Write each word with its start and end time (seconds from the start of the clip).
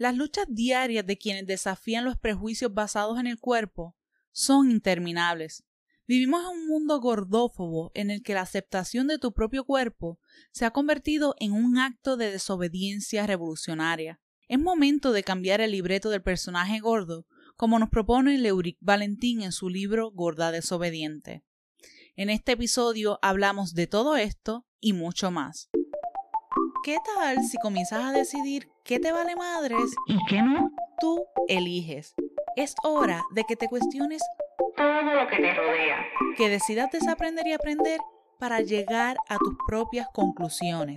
Las 0.00 0.16
luchas 0.16 0.46
diarias 0.48 1.04
de 1.04 1.18
quienes 1.18 1.46
desafían 1.46 2.06
los 2.06 2.16
prejuicios 2.16 2.72
basados 2.72 3.20
en 3.20 3.26
el 3.26 3.38
cuerpo 3.38 3.98
son 4.32 4.70
interminables. 4.70 5.62
Vivimos 6.06 6.40
en 6.40 6.58
un 6.58 6.68
mundo 6.68 6.98
gordófobo 7.02 7.92
en 7.92 8.10
el 8.10 8.22
que 8.22 8.32
la 8.32 8.40
aceptación 8.40 9.08
de 9.08 9.18
tu 9.18 9.34
propio 9.34 9.66
cuerpo 9.66 10.18
se 10.52 10.64
ha 10.64 10.70
convertido 10.70 11.34
en 11.38 11.52
un 11.52 11.76
acto 11.76 12.16
de 12.16 12.32
desobediencia 12.32 13.26
revolucionaria. 13.26 14.22
Es 14.48 14.58
momento 14.58 15.12
de 15.12 15.22
cambiar 15.22 15.60
el 15.60 15.72
libreto 15.72 16.08
del 16.08 16.22
personaje 16.22 16.80
gordo, 16.80 17.26
como 17.56 17.78
nos 17.78 17.90
propone 17.90 18.38
Leuric 18.38 18.78
Valentín 18.80 19.42
en 19.42 19.52
su 19.52 19.68
libro 19.68 20.12
Gorda 20.12 20.50
desobediente. 20.50 21.44
En 22.16 22.30
este 22.30 22.52
episodio 22.52 23.18
hablamos 23.20 23.74
de 23.74 23.86
todo 23.86 24.16
esto 24.16 24.66
y 24.80 24.94
mucho 24.94 25.30
más. 25.30 25.68
¿Qué 26.82 26.96
tal 27.14 27.44
si 27.44 27.58
comienzas 27.58 28.02
a 28.02 28.12
decidir 28.12 28.70
qué 28.84 28.98
te 28.98 29.12
vale 29.12 29.36
madres 29.36 29.94
y 30.06 30.16
qué 30.26 30.40
no? 30.40 30.70
Tú 30.98 31.22
eliges. 31.46 32.14
Es 32.56 32.74
hora 32.82 33.22
de 33.32 33.44
que 33.44 33.54
te 33.54 33.68
cuestiones 33.68 34.22
todo 34.76 35.02
lo 35.02 35.26
que 35.28 35.36
te 35.36 35.54
rodea. 35.54 36.06
Que 36.38 36.48
decidas 36.48 36.90
desaprender 36.90 37.46
y 37.46 37.52
aprender 37.52 38.00
para 38.38 38.60
llegar 38.60 39.18
a 39.28 39.36
tus 39.36 39.54
propias 39.66 40.08
conclusiones. 40.14 40.96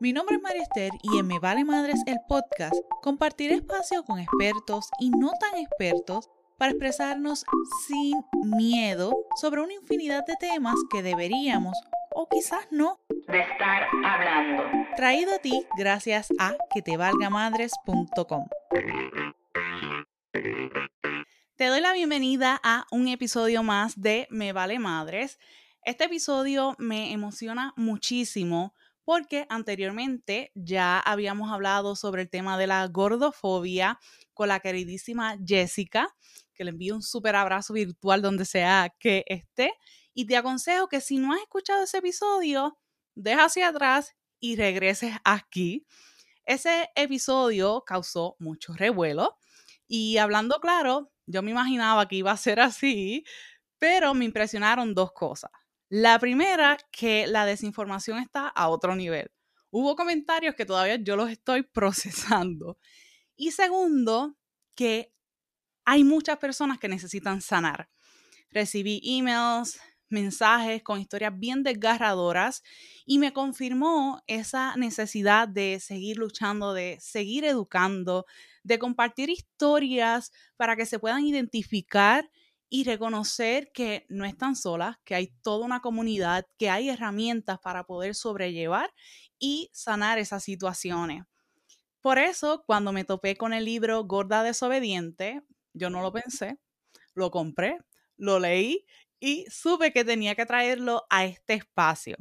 Mi 0.00 0.12
nombre 0.12 0.36
es 0.36 0.42
María 0.42 0.62
Esther 0.64 0.92
y 1.02 1.18
en 1.18 1.26
Me 1.26 1.38
Vale 1.38 1.64
Madres 1.64 2.02
el 2.06 2.18
podcast 2.28 2.74
compartiré 3.00 3.54
espacio 3.54 4.04
con 4.04 4.18
expertos 4.18 4.90
y 5.00 5.08
no 5.08 5.30
tan 5.40 5.56
expertos 5.56 6.28
para 6.58 6.72
expresarnos 6.72 7.46
sin 7.86 8.22
miedo 8.44 9.14
sobre 9.40 9.62
una 9.62 9.72
infinidad 9.72 10.26
de 10.26 10.36
temas 10.36 10.76
que 10.90 11.02
deberíamos 11.02 11.78
o 12.14 12.28
quizás 12.28 12.66
no 12.70 13.00
de 13.28 13.40
estar 13.40 13.86
hablando. 14.04 14.64
Traído 14.96 15.34
a 15.34 15.38
ti 15.38 15.66
gracias 15.76 16.28
a 16.38 16.54
quetevalgamadres.com. 16.74 18.46
Te 21.56 21.66
doy 21.66 21.80
la 21.80 21.92
bienvenida 21.92 22.60
a 22.62 22.86
un 22.90 23.08
episodio 23.08 23.62
más 23.62 24.00
de 24.00 24.26
Me 24.30 24.52
Vale 24.52 24.78
Madres. 24.78 25.38
Este 25.84 26.04
episodio 26.04 26.74
me 26.78 27.12
emociona 27.12 27.72
muchísimo 27.76 28.74
porque 29.04 29.46
anteriormente 29.48 30.52
ya 30.54 30.98
habíamos 30.98 31.50
hablado 31.50 31.96
sobre 31.96 32.22
el 32.22 32.30
tema 32.30 32.56
de 32.56 32.66
la 32.66 32.86
gordofobia 32.86 33.98
con 34.32 34.48
la 34.48 34.60
queridísima 34.60 35.36
Jessica, 35.44 36.08
que 36.54 36.64
le 36.64 36.70
envío 36.70 36.94
un 36.94 37.02
súper 37.02 37.36
abrazo 37.36 37.74
virtual 37.74 38.22
donde 38.22 38.44
sea 38.44 38.94
que 38.98 39.24
esté. 39.26 39.72
Y 40.14 40.26
te 40.26 40.36
aconsejo 40.36 40.88
que 40.88 41.00
si 41.00 41.18
no 41.18 41.32
has 41.32 41.40
escuchado 41.40 41.84
ese 41.84 41.98
episodio, 41.98 42.78
deja 43.14 43.44
hacia 43.44 43.68
atrás 43.68 44.14
y 44.40 44.56
regreses 44.56 45.14
aquí. 45.24 45.86
Ese 46.44 46.90
episodio 46.94 47.84
causó 47.86 48.36
mucho 48.38 48.74
revuelo 48.74 49.38
y 49.86 50.16
hablando 50.18 50.58
claro, 50.60 51.12
yo 51.26 51.42
me 51.42 51.50
imaginaba 51.50 52.08
que 52.08 52.16
iba 52.16 52.32
a 52.32 52.36
ser 52.36 52.60
así, 52.60 53.24
pero 53.78 54.14
me 54.14 54.24
impresionaron 54.24 54.94
dos 54.94 55.12
cosas. 55.12 55.50
La 55.88 56.18
primera, 56.18 56.78
que 56.90 57.26
la 57.26 57.44
desinformación 57.44 58.18
está 58.18 58.48
a 58.48 58.68
otro 58.68 58.96
nivel. 58.96 59.30
Hubo 59.70 59.94
comentarios 59.94 60.54
que 60.54 60.64
todavía 60.64 60.96
yo 60.96 61.16
los 61.16 61.30
estoy 61.30 61.62
procesando. 61.74 62.78
Y 63.36 63.52
segundo, 63.52 64.36
que 64.74 65.14
hay 65.84 66.04
muchas 66.04 66.38
personas 66.38 66.78
que 66.78 66.88
necesitan 66.88 67.40
sanar. 67.42 67.90
Recibí 68.50 69.00
emails, 69.04 69.78
mensajes 70.12 70.82
con 70.82 71.00
historias 71.00 71.38
bien 71.38 71.62
desgarradoras 71.62 72.62
y 73.06 73.18
me 73.18 73.32
confirmó 73.32 74.22
esa 74.26 74.76
necesidad 74.76 75.48
de 75.48 75.80
seguir 75.80 76.18
luchando, 76.18 76.74
de 76.74 76.98
seguir 77.00 77.44
educando, 77.44 78.26
de 78.62 78.78
compartir 78.78 79.30
historias 79.30 80.32
para 80.56 80.76
que 80.76 80.86
se 80.86 80.98
puedan 80.98 81.24
identificar 81.24 82.30
y 82.68 82.84
reconocer 82.84 83.70
que 83.72 84.06
no 84.08 84.24
están 84.24 84.56
solas, 84.56 84.96
que 85.04 85.14
hay 85.14 85.34
toda 85.42 85.66
una 85.66 85.80
comunidad, 85.80 86.46
que 86.58 86.70
hay 86.70 86.88
herramientas 86.88 87.58
para 87.58 87.84
poder 87.84 88.14
sobrellevar 88.14 88.90
y 89.38 89.68
sanar 89.74 90.18
esas 90.18 90.44
situaciones. 90.44 91.24
Por 92.00 92.18
eso, 92.18 92.64
cuando 92.66 92.92
me 92.92 93.04
topé 93.04 93.36
con 93.36 93.52
el 93.52 93.64
libro 93.64 94.02
Gorda 94.04 94.42
Desobediente, 94.42 95.42
yo 95.74 95.90
no 95.90 96.02
lo 96.02 96.12
pensé, 96.12 96.58
lo 97.14 97.30
compré, 97.30 97.78
lo 98.16 98.38
leí 98.40 98.86
y 99.22 99.46
supe 99.48 99.92
que 99.92 100.04
tenía 100.04 100.34
que 100.34 100.44
traerlo 100.44 101.06
a 101.08 101.24
este 101.24 101.54
espacio. 101.54 102.16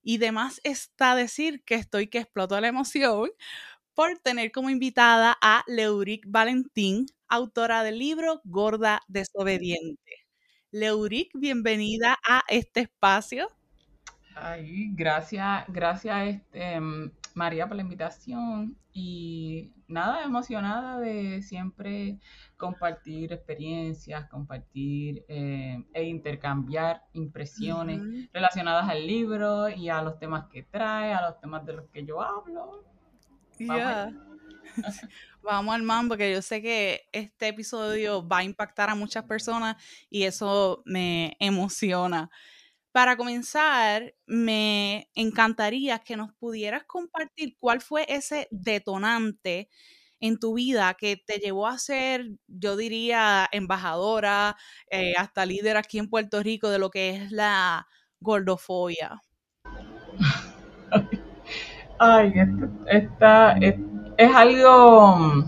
Y 0.00 0.18
demás 0.18 0.60
está 0.62 1.16
decir 1.16 1.64
que 1.64 1.74
estoy 1.74 2.06
que 2.06 2.18
exploto 2.18 2.58
la 2.60 2.68
emoción 2.68 3.30
por 3.94 4.16
tener 4.20 4.52
como 4.52 4.70
invitada 4.70 5.36
a 5.42 5.64
Leuric 5.66 6.22
Valentín, 6.28 7.06
autora 7.26 7.82
del 7.82 7.98
libro 7.98 8.40
Gorda 8.44 9.00
Desobediente. 9.08 10.24
Leuric, 10.70 11.30
bienvenida 11.34 12.16
a 12.24 12.44
este 12.48 12.82
espacio. 12.82 13.50
Ay, 14.36 14.90
gracias, 14.92 15.64
gracias 15.66 16.28
este, 16.28 16.78
María 17.36 17.68
por 17.68 17.76
la 17.76 17.82
invitación 17.82 18.78
y 18.92 19.70
nada, 19.86 20.24
emocionada 20.24 20.98
de 20.98 21.42
siempre 21.42 22.18
compartir 22.56 23.30
experiencias, 23.30 24.26
compartir 24.30 25.22
eh, 25.28 25.84
e 25.92 26.04
intercambiar 26.04 27.02
impresiones 27.12 28.00
relacionadas 28.32 28.88
al 28.88 29.06
libro 29.06 29.68
y 29.68 29.90
a 29.90 30.00
los 30.00 30.18
temas 30.18 30.46
que 30.50 30.62
trae, 30.62 31.12
a 31.12 31.28
los 31.28 31.38
temas 31.38 31.66
de 31.66 31.74
los 31.74 31.84
que 31.90 32.06
yo 32.06 32.22
hablo. 32.22 32.84
Vamos, 33.60 34.14
Vamos 35.42 35.74
al 35.74 35.82
man, 35.82 36.08
porque 36.08 36.32
yo 36.32 36.40
sé 36.40 36.62
que 36.62 37.06
este 37.12 37.48
episodio 37.48 38.26
va 38.26 38.38
a 38.38 38.44
impactar 38.44 38.88
a 38.88 38.94
muchas 38.94 39.24
personas 39.24 39.76
y 40.08 40.22
eso 40.22 40.82
me 40.86 41.36
emociona. 41.38 42.30
Para 42.96 43.18
comenzar, 43.18 44.14
me 44.24 45.10
encantaría 45.14 45.98
que 45.98 46.16
nos 46.16 46.32
pudieras 46.32 46.84
compartir 46.84 47.54
cuál 47.60 47.82
fue 47.82 48.06
ese 48.08 48.48
detonante 48.50 49.68
en 50.18 50.38
tu 50.38 50.54
vida 50.54 50.96
que 50.98 51.22
te 51.26 51.36
llevó 51.36 51.66
a 51.66 51.76
ser, 51.76 52.24
yo 52.46 52.74
diría, 52.74 53.46
embajadora, 53.52 54.56
eh, 54.90 55.12
hasta 55.18 55.44
líder 55.44 55.76
aquí 55.76 55.98
en 55.98 56.08
Puerto 56.08 56.42
Rico 56.42 56.70
de 56.70 56.78
lo 56.78 56.88
que 56.88 57.10
es 57.10 57.32
la 57.32 57.86
gordofobia. 58.18 59.20
Ay, 61.98 62.32
esta, 62.86 63.58
es, 63.58 63.74
es, 64.16 64.34
algo, 64.34 65.44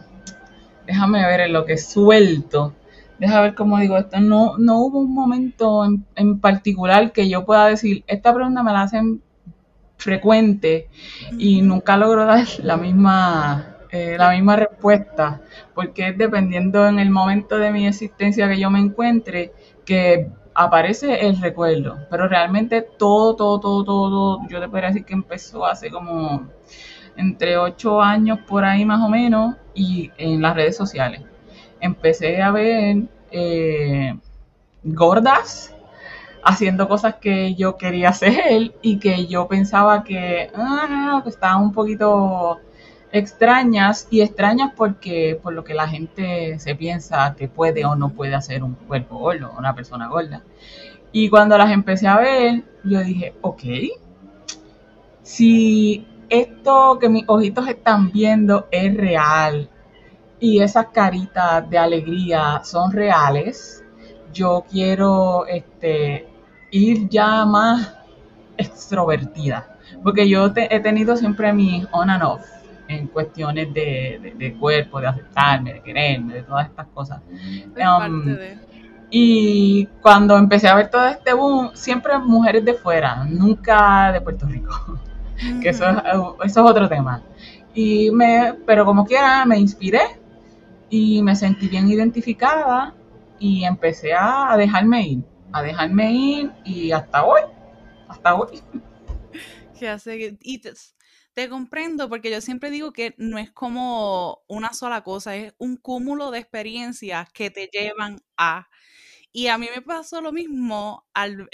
déjame 0.85 1.27
ver 1.27 1.41
en 1.41 1.55
lo 1.55 1.65
que 1.65 1.79
suelto 1.79 2.75
deja 3.19 3.41
ver 3.41 3.55
cómo 3.55 3.79
digo 3.79 3.99
esto, 3.99 4.21
no, 4.21 4.57
no 4.59 4.79
hubo 4.79 5.01
un 5.01 5.13
momento 5.13 5.85
en, 6.15 6.41
particular 6.41 7.13
que 7.13 7.29
yo 7.29 7.45
pueda 7.45 7.67
decir, 7.67 8.05
esta 8.07 8.33
pregunta 8.33 8.63
me 8.63 8.73
la 8.73 8.83
hacen 8.83 9.23
frecuente 9.97 10.89
y 11.37 11.63
nunca 11.63 11.97
logro 11.97 12.25
dar 12.25 12.47
la 12.63 12.77
misma, 12.77 13.77
eh, 13.91 14.17
la 14.17 14.31
misma 14.31 14.57
respuesta, 14.57 15.41
porque 15.75 16.09
es 16.09 16.19
dependiendo 16.19 16.87
en 16.87 17.01
el 17.01 17.11
momento 17.11 17.59
de 17.59 17.73
mi 17.73 17.87
existencia 17.87 18.49
que 18.49 18.61
yo 18.61 18.71
me 18.71 18.79
encuentre, 18.79 19.53
que 19.85 20.31
aparece 20.55 21.27
el 21.27 21.41
recuerdo, 21.41 21.99
pero 22.11 22.29
realmente 22.29 22.83
todo, 22.83 23.35
todo, 23.35 23.61
todo, 23.61 23.85
todo, 23.85 24.49
yo 24.49 24.61
te 24.61 24.69
podría 24.69 24.89
decir 24.89 25.05
que 25.05 25.15
empezó 25.15 25.67
hace 25.67 25.91
como 25.91 26.49
entre 27.17 27.57
ocho 27.57 28.01
años 28.01 28.39
por 28.47 28.65
ahí 28.65 28.85
más 28.85 29.01
o 29.03 29.09
menos 29.09 29.57
y 29.75 30.13
en 30.19 30.41
las 30.41 30.55
redes 30.55 30.77
sociales 30.77 31.23
empecé 31.81 32.43
a 32.43 32.51
ver 32.51 33.05
eh, 33.31 34.19
gordas 34.83 35.75
haciendo 36.43 36.89
cosas 36.89 37.17
que 37.17 37.55
yo 37.55 37.77
quería 37.77 38.11
hacer 38.11 38.75
y 38.83 38.99
que 38.99 39.27
yo 39.27 39.49
pensaba 39.49 40.05
que, 40.05 40.51
ah, 40.55 41.23
estaban 41.27 41.63
un 41.63 41.73
poquito 41.73 42.59
extrañas 43.13 44.07
y 44.11 44.21
extrañas 44.21 44.73
porque 44.77 45.39
por 45.43 45.53
lo 45.53 45.65
que 45.65 45.75
la 45.75 45.89
gente 45.89 46.59
se 46.59 46.75
piensa 46.75 47.35
que 47.37 47.49
puede 47.49 47.85
o 47.85 47.95
no 47.95 48.11
puede 48.11 48.35
hacer 48.35 48.63
un 48.63 48.75
cuerpo 48.75 49.19
gordo, 49.19 49.53
una 49.59 49.75
persona 49.75 50.09
gorda. 50.09 50.43
Y 51.11 51.31
cuando 51.31 51.57
las 51.57 51.73
empecé 51.73 52.07
a 52.07 52.19
ver, 52.19 52.65
yo 52.85 53.01
dije, 53.01 53.35
ok, 53.41 53.63
si 55.23 56.07
esto 56.29 56.99
que 57.01 57.09
mis 57.09 57.25
ojitos 57.27 57.67
están 57.69 58.11
viendo 58.13 58.69
es 58.71 58.95
real, 58.95 59.71
y 60.41 60.61
esas 60.61 60.87
caritas 60.87 61.69
de 61.69 61.79
alegría 61.79 62.61
son 62.65 62.93
reales, 62.93 63.85
yo 64.33 64.65
quiero 64.71 65.47
este, 65.47 66.29
ir 66.71 67.09
ya 67.09 67.45
más 67.45 67.95
extrovertida, 68.57 69.77
porque 70.03 70.29
yo 70.29 70.53
he 70.55 70.81
tenido 70.81 71.17
siempre 71.17 71.53
mi 71.53 71.87
on 71.93 72.11
and 72.11 72.23
off 72.23 72.45
en 72.89 73.07
cuestiones 73.09 73.73
de, 73.75 74.57
cuerpo, 74.59 75.01
de 75.01 75.09
aceptarme, 75.09 75.75
de 75.75 75.81
quererme, 75.83 76.35
de 76.35 76.43
todas 76.43 76.67
estas 76.67 76.87
cosas. 76.89 77.21
Um, 77.77 78.37
y 79.11 79.87
cuando 80.03 80.37
empecé 80.37 80.69
a 80.69 80.75
ver 80.75 80.91
todo 80.91 81.07
este 81.07 81.33
boom, 81.33 81.71
siempre 81.75 82.19
mujeres 82.19 82.65
de 82.65 82.75
fuera, 82.75 83.25
nunca 83.25 84.13
de 84.13 84.21
Puerto 84.21 84.47
Rico, 84.47 84.75
que 85.63 85.71
eso, 85.71 85.85
eso 85.89 86.45
es 86.45 86.57
otro 86.57 86.89
tema. 86.89 87.23
Y 87.75 88.11
me, 88.11 88.55
pero 88.67 88.85
como 88.85 89.05
quiera, 89.05 89.45
me 89.45 89.59
inspiré 89.59 90.01
y 90.91 91.23
me 91.23 91.37
sentí 91.37 91.69
bien 91.69 91.89
identificada 91.89 92.95
y 93.39 93.65
empecé 93.65 94.13
a, 94.15 94.57
dejarme 94.57 95.07
ir, 95.07 95.25
a 95.53 95.63
dejarme 95.63 96.13
ir 96.13 96.53
y 96.65 96.93
hasta 96.93 97.25
hoy, 97.25 97.43
hasta 98.09 98.35
hoy. 98.35 98.61
Y 100.43 100.59
te, 100.59 101.49
comprendo 101.49 102.09
porque 102.09 102.33
yo 102.33 102.41
siempre 102.41 102.69
digo 102.69 102.93
que 102.93 103.15
no 103.17 103.39
es 103.39 103.53
como 103.53 104.43
una 104.49 104.73
sola 104.73 105.05
cosa, 105.05 105.37
es 105.37 105.55
un 105.57 105.77
cúmulo 105.77 106.33
de 106.33 106.41
experiencias 106.41 107.31
que 107.33 107.51
te 107.51 107.71
llevan 107.73 108.21
a... 108.37 108.69
Y 109.31 109.47
a 109.47 109.57
mí 109.57 109.69
me 109.73 109.81
pasó 109.81 110.21
lo 110.21 110.33
mismo 110.33 111.07
al, 111.15 111.49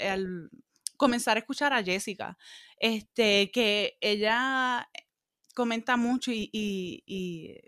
comenzar 0.97 1.37
a 1.37 1.41
escuchar 1.41 1.71
a 1.71 1.83
Jessica, 1.83 2.35
este, 2.79 3.51
que 3.51 3.99
ella 4.01 4.89
comenta 5.53 5.95
mucho 5.95 6.31
y 6.33 7.61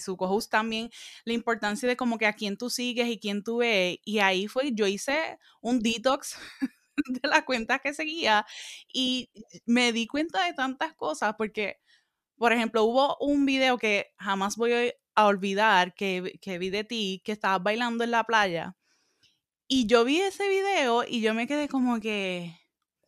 su 0.00 0.16
co 0.16 0.38
también, 0.50 0.90
la 1.24 1.32
importancia 1.32 1.88
de 1.88 1.96
como 1.96 2.18
que 2.18 2.26
a 2.26 2.34
quién 2.34 2.56
tú 2.56 2.70
sigues 2.70 3.08
y 3.08 3.18
quién 3.18 3.42
tú 3.42 3.58
ves. 3.58 3.98
Y 4.04 4.18
ahí 4.20 4.48
fue, 4.48 4.72
yo 4.72 4.86
hice 4.86 5.38
un 5.60 5.80
detox 5.80 6.36
de 6.96 7.28
las 7.28 7.42
cuentas 7.44 7.80
que 7.80 7.94
seguía 7.94 8.46
y 8.92 9.30
me 9.66 9.92
di 9.92 10.06
cuenta 10.06 10.44
de 10.44 10.52
tantas 10.54 10.94
cosas 10.94 11.34
porque, 11.38 11.78
por 12.36 12.52
ejemplo, 12.52 12.84
hubo 12.84 13.16
un 13.20 13.46
video 13.46 13.78
que 13.78 14.08
jamás 14.18 14.56
voy 14.56 14.94
a 15.14 15.26
olvidar 15.26 15.94
que, 15.94 16.38
que 16.40 16.58
vi 16.58 16.70
de 16.70 16.84
ti, 16.84 17.22
que 17.24 17.32
estabas 17.32 17.62
bailando 17.62 18.04
en 18.04 18.12
la 18.12 18.24
playa. 18.24 18.76
Y 19.68 19.86
yo 19.86 20.04
vi 20.04 20.20
ese 20.20 20.48
video 20.48 21.04
y 21.06 21.20
yo 21.20 21.34
me 21.34 21.46
quedé 21.46 21.68
como 21.68 22.00
que, 22.00 22.58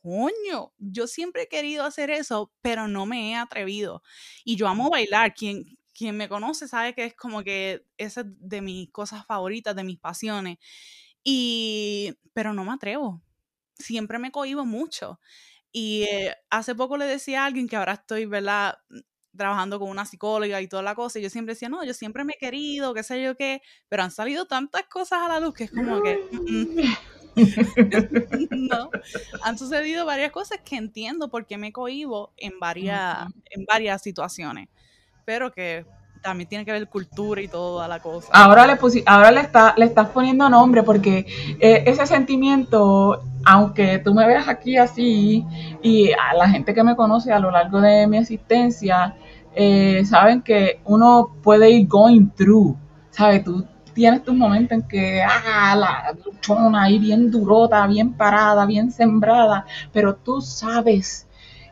coño, 0.03 0.73
yo 0.79 1.07
siempre 1.07 1.43
he 1.43 1.49
querido 1.49 1.85
hacer 1.85 2.11
eso, 2.11 2.53
pero 2.61 2.89
no 2.89 3.07
me 3.07 3.31
he 3.31 3.37
atrevido. 3.37 4.03
Y 4.45 4.57
yo 4.57 4.69
amo 4.69 4.91
bailar. 4.91 5.35
Quien, 5.35 5.79
quien 6.01 6.17
me 6.17 6.31
conoce 6.31 6.67
sabe 6.67 6.95
que 6.95 7.05
es 7.05 7.15
como 7.15 7.45
que 7.45 7.85
esa 7.99 8.23
es 8.23 8.27
de 8.29 8.63
mis 8.63 8.91
cosas 8.91 9.27
favoritas, 9.27 9.77
de 9.77 9.85
mis 9.85 9.99
pasiones. 9.99 10.57
Y, 11.23 12.15
pero 12.33 12.55
no 12.55 12.65
me 12.65 12.73
atrevo. 12.73 13.21
Siempre 13.79 14.19
me 14.19 14.33
cohibo 14.33 14.65
mucho. 14.65 15.21
Y 15.73 16.05
eh, 16.05 16.35
hace 16.49 16.75
poco 16.75 16.97
le 16.97 17.05
decía 17.05 17.43
a 17.43 17.47
alguien 17.47 17.69
que 17.69 17.77
ahora 17.77 17.93
estoy, 17.93 18.25
¿verdad? 18.25 18.79
trabajando 19.37 19.79
con 19.79 19.91
una 19.91 20.07
psicóloga 20.07 20.63
y 20.63 20.69
toda 20.69 20.83
la 20.83 20.95
cosa, 20.95 21.19
y 21.19 21.23
yo 21.23 21.31
siempre 21.31 21.55
decía, 21.55 21.69
no, 21.69 21.85
yo 21.85 21.93
siempre 21.95 22.25
me 22.25 22.33
he 22.33 22.39
querido, 22.39 22.95
qué 22.95 23.03
sé 23.03 23.23
yo 23.23 23.37
qué, 23.37 23.63
pero 23.89 24.03
han 24.03 24.11
salido 24.11 24.47
tantas 24.47 24.85
cosas 24.85 25.21
a 25.21 25.29
la 25.29 25.39
luz 25.39 25.55
que 25.55 25.65
es 25.65 25.71
como 25.71 26.03
que... 26.03 26.19
no, 28.51 28.91
han 29.43 29.57
sucedido 29.57 30.05
varias 30.05 30.33
cosas 30.33 30.61
que 30.65 30.77
entiendo 30.77 31.31
por 31.31 31.47
qué 31.47 31.59
me 31.59 31.73
cohibo 31.73 32.33
en 32.39 32.59
varias, 32.59 33.29
en 33.51 33.67
varias 33.67 34.03
situaciones 34.03 34.69
pero 35.25 35.53
que 35.53 35.85
también 36.23 36.49
tiene 36.49 36.65
que 36.65 36.73
ver 36.73 36.87
cultura 36.89 37.41
y 37.41 37.49
toda 37.49 37.89
la 37.89 38.01
cosa. 38.01 38.29
Ahora 38.33 38.67
le 38.67 38.79
ahora 39.07 39.31
le 39.31 39.41
está, 39.41 39.75
le 39.77 39.87
estás 39.87 40.09
poniendo 40.11 40.49
nombre 40.49 40.83
porque 40.83 41.27
eh, 41.61 41.85
ese 41.87 42.07
sentimiento, 42.07 43.23
aunque 43.45 43.99
tú 43.99 44.15
me 44.15 44.27
veas 44.27 44.49
aquí 44.49 44.77
así 44.77 45.45
y 45.83 46.13
a 46.13 46.35
la 46.35 46.49
gente 46.49 46.75
que 46.75 46.83
me 46.83 46.97
conoce 46.97 47.33
a 47.33 47.39
lo 47.39 47.51
largo 47.51 47.81
de 47.81 48.07
mi 48.07 48.19
existencia, 48.19 49.17
eh, 49.55 50.05
saben 50.05 50.43
que 50.43 50.81
uno 50.85 51.37
puede 51.43 51.71
ir 51.71 51.89
going 51.89 52.29
through, 52.37 52.77
¿sabes? 53.11 53.43
Tú 53.43 53.65
tienes 53.95 54.23
tus 54.23 54.35
momentos 54.35 54.79
en 54.79 54.89
que, 54.89 55.23
ah, 55.23 55.75
la 55.77 56.15
luchona 56.25 56.85
ahí 56.85 56.99
bien 56.99 57.31
durota, 57.31 57.87
bien 57.87 58.13
parada, 58.13 58.65
bien 58.67 58.93
sembrada, 58.93 59.67
pero 59.93 60.15
tú 60.15 60.41
sabes 60.41 61.27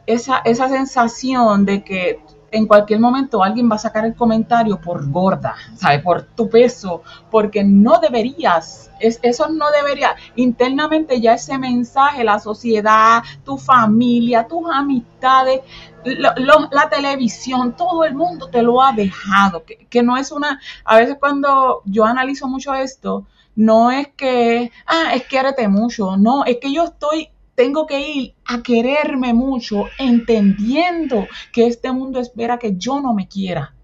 esa, 0.06 0.38
esa 0.38 0.68
sensación 0.68 1.64
de 1.64 1.84
que 1.84 2.20
en 2.50 2.66
cualquier 2.66 3.00
momento 3.00 3.42
alguien 3.42 3.70
va 3.70 3.76
a 3.76 3.78
sacar 3.78 4.04
el 4.04 4.14
comentario 4.14 4.80
por 4.80 5.10
gorda, 5.10 5.54
¿sabes? 5.76 6.02
Por 6.02 6.22
tu 6.22 6.48
peso, 6.48 7.02
porque 7.30 7.64
no 7.64 7.98
deberías, 8.00 8.90
es, 9.00 9.18
eso 9.22 9.48
no 9.48 9.70
debería. 9.70 10.16
Internamente 10.36 11.20
ya 11.20 11.34
ese 11.34 11.58
mensaje, 11.58 12.24
la 12.24 12.38
sociedad, 12.38 13.22
tu 13.44 13.58
familia, 13.58 14.46
tus 14.46 14.62
amistades, 14.72 15.60
la 16.04 16.88
televisión, 16.88 17.76
todo 17.76 18.04
el 18.04 18.14
mundo 18.14 18.48
te 18.48 18.62
lo 18.62 18.82
ha 18.82 18.92
dejado, 18.92 19.64
que, 19.64 19.86
que 19.90 20.02
no 20.02 20.16
es 20.16 20.32
una, 20.32 20.60
a 20.84 20.96
veces 20.96 21.16
cuando 21.18 21.82
yo 21.84 22.04
analizo 22.04 22.48
mucho 22.48 22.72
esto, 22.74 23.26
no 23.56 23.90
es 23.90 24.08
que, 24.16 24.70
ah, 24.86 25.14
es 25.14 25.24
que 25.24 25.68
mucho, 25.68 26.16
no, 26.16 26.44
es 26.44 26.58
que 26.58 26.72
yo 26.72 26.84
estoy 26.84 27.30
tengo 27.58 27.88
que 27.88 27.98
ir 27.98 28.34
a 28.44 28.62
quererme 28.62 29.34
mucho, 29.34 29.86
entendiendo 29.98 31.26
que 31.52 31.66
este 31.66 31.90
mundo 31.90 32.20
espera 32.20 32.56
que 32.56 32.76
yo 32.76 33.00
no 33.00 33.12
me 33.12 33.26
quiera. 33.26 33.74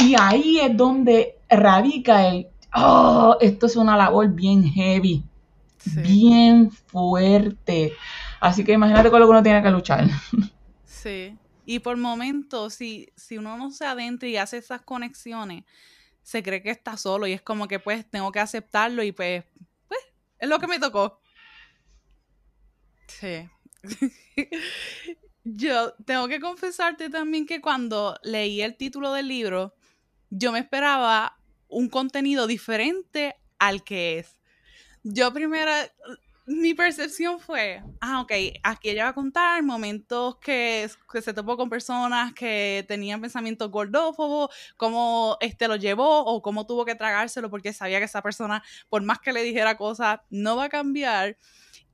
Y 0.00 0.14
ahí 0.16 0.60
es 0.60 0.76
donde 0.76 1.40
radica 1.50 2.28
el, 2.28 2.46
oh, 2.76 3.38
esto 3.40 3.66
es 3.66 3.74
una 3.74 3.96
labor 3.96 4.28
bien 4.28 4.62
heavy, 4.62 5.24
bien 5.96 6.70
fuerte. 6.70 7.92
Así 8.38 8.62
que 8.62 8.74
imagínate 8.74 9.10
con 9.10 9.18
lo 9.18 9.26
que 9.26 9.30
uno 9.30 9.42
tiene 9.42 9.64
que 9.64 9.70
luchar. 9.70 10.06
Sí. 10.84 11.36
Y 11.64 11.80
por 11.80 11.96
momentos, 11.96 12.74
si, 12.74 13.08
si 13.16 13.36
uno 13.38 13.56
no 13.56 13.72
se 13.72 13.84
adentra 13.84 14.28
y 14.28 14.36
hace 14.36 14.58
esas 14.58 14.82
conexiones, 14.82 15.64
se 16.22 16.40
cree 16.42 16.62
que 16.62 16.70
está 16.70 16.96
solo 16.96 17.26
y 17.26 17.32
es 17.32 17.42
como 17.42 17.66
que 17.66 17.80
pues 17.80 18.08
tengo 18.08 18.30
que 18.30 18.38
aceptarlo 18.38 19.02
y 19.02 19.10
pues, 19.10 19.44
pues 19.88 20.00
es 20.38 20.48
lo 20.48 20.60
que 20.60 20.68
me 20.68 20.78
tocó. 20.78 21.20
Sí. 23.06 23.48
yo 25.44 25.94
tengo 26.04 26.28
que 26.28 26.40
confesarte 26.40 27.08
también 27.08 27.46
que 27.46 27.60
cuando 27.60 28.18
leí 28.22 28.62
el 28.62 28.76
título 28.76 29.12
del 29.12 29.28
libro, 29.28 29.74
yo 30.30 30.52
me 30.52 30.58
esperaba 30.58 31.38
un 31.68 31.88
contenido 31.88 32.46
diferente 32.46 33.36
al 33.58 33.84
que 33.84 34.18
es. 34.18 34.40
Yo 35.02 35.32
primero, 35.32 35.70
mi 36.46 36.74
percepción 36.74 37.40
fue, 37.40 37.82
ah, 38.00 38.20
ok, 38.20 38.32
aquí 38.62 38.90
ella 38.90 39.04
va 39.04 39.10
a 39.10 39.14
contar 39.14 39.62
momentos 39.62 40.36
que, 40.38 40.88
se 41.20 41.34
topó 41.34 41.56
con 41.56 41.68
personas 41.68 42.32
que 42.34 42.84
tenían 42.86 43.20
pensamientos 43.20 43.70
gordófobos, 43.70 44.50
cómo 44.76 45.36
este 45.40 45.66
lo 45.66 45.74
llevó 45.76 46.24
o 46.24 46.42
cómo 46.42 46.66
tuvo 46.66 46.84
que 46.84 46.94
tragárselo 46.94 47.50
porque 47.50 47.72
sabía 47.72 47.98
que 47.98 48.04
esa 48.04 48.22
persona, 48.22 48.62
por 48.88 49.02
más 49.02 49.18
que 49.18 49.32
le 49.32 49.42
dijera 49.42 49.76
cosas, 49.76 50.20
no 50.30 50.56
va 50.56 50.64
a 50.64 50.68
cambiar 50.68 51.36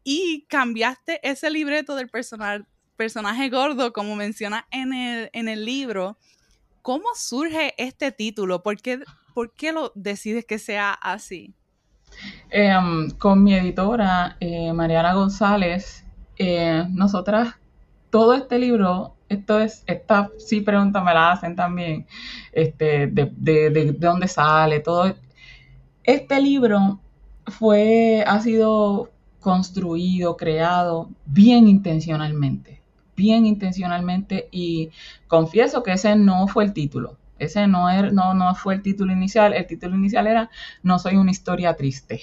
y 0.05 0.47
cambiaste 0.49 1.21
ese 1.23 1.51
libreto 1.51 1.95
del 1.95 2.11
personaje 2.97 3.49
gordo, 3.49 3.93
como 3.93 4.17
menciona 4.17 4.67
en 4.71 4.93
el, 4.93 5.65
libro. 5.65 6.17
¿Cómo 6.83 7.05
surge 7.15 7.75
este 7.79 8.11
título? 8.11 8.63
¿Por 8.63 8.81
qué, 8.81 9.01
por 9.35 9.53
qué 9.55 9.73
lo 9.73 9.93
decides 9.95 10.45
que 10.45 10.59
sea 10.59 10.93
así? 10.93 11.55
Em, 12.51 13.11
con 13.13 13.43
mi 13.43 13.55
editora, 13.55 14.37
eh, 14.41 14.73
Mariana 14.73 15.15
González, 15.15 16.05
eh, 16.37 16.85
nosotras, 16.91 17.55
todo 18.11 18.35
este 18.35 18.59
libro, 18.59 19.15
esto 19.29 19.61
es, 19.61 19.85
esta 19.87 20.31
sí 20.39 20.61
pregunta 20.61 21.01
me 21.01 21.15
la 21.15 21.33
hacen 21.33 21.57
también, 21.57 22.07
este, 22.53 23.07
de, 23.07 23.33
de, 23.37 23.71
de 23.71 23.93
dónde 23.93 24.29
sale, 24.29 24.81
todo. 24.81 25.15
Este 26.05 26.41
libro 26.41 27.01
fue, 27.47 28.25
ha 28.27 28.41
sido 28.41 29.12
construido, 29.43 30.39
creado 30.39 31.11
bien 31.27 31.69
intencionalmente, 31.69 32.81
bien 33.15 33.45
intencionalmente 33.45 34.49
y 34.51 34.89
confieso 35.29 35.83
que 35.83 35.93
ese 35.93 36.17
no 36.17 36.49
fue 36.49 36.65
el 36.65 36.73
título. 36.73 37.19
Ese 37.39 37.67
no, 37.67 37.91
er, 37.91 38.13
no, 38.13 38.35
no 38.35 38.55
fue 38.55 38.75
el 38.75 38.83
título 38.83 39.13
inicial. 39.13 39.53
El 39.53 39.67
título 39.67 39.97
inicial 39.97 40.27
era 40.27 40.51
No 40.83 40.99
soy 40.99 41.17
una 41.17 41.33
historia 41.33 41.75
triste. 41.75 42.23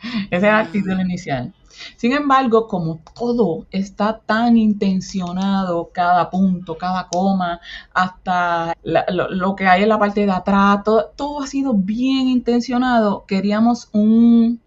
Ese 0.30 0.46
era 0.46 0.62
el 0.62 0.68
mm. 0.68 0.72
título 0.72 1.00
inicial. 1.02 1.52
Sin 1.96 2.12
embargo, 2.12 2.66
como 2.66 3.00
todo 3.14 3.66
está 3.70 4.18
tan 4.18 4.56
intencionado, 4.56 5.90
cada 5.92 6.30
punto, 6.30 6.76
cada 6.76 7.08
coma, 7.08 7.60
hasta 7.92 8.76
lo, 8.82 9.56
que 9.56 9.66
hay 9.66 9.82
en 9.82 9.88
la 9.88 9.98
parte 9.98 10.26
de 10.26 10.32
atrás, 10.32 10.82
todo, 10.84 11.12
todo 11.16 11.42
ha 11.42 11.46
sido 11.46 11.74
bien 11.74 12.28
intencionado, 12.28 13.24
queríamos 13.26 13.88
un, 13.92 14.60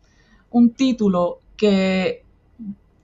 un 0.50 0.70
título 0.72 1.39
que 1.63 2.25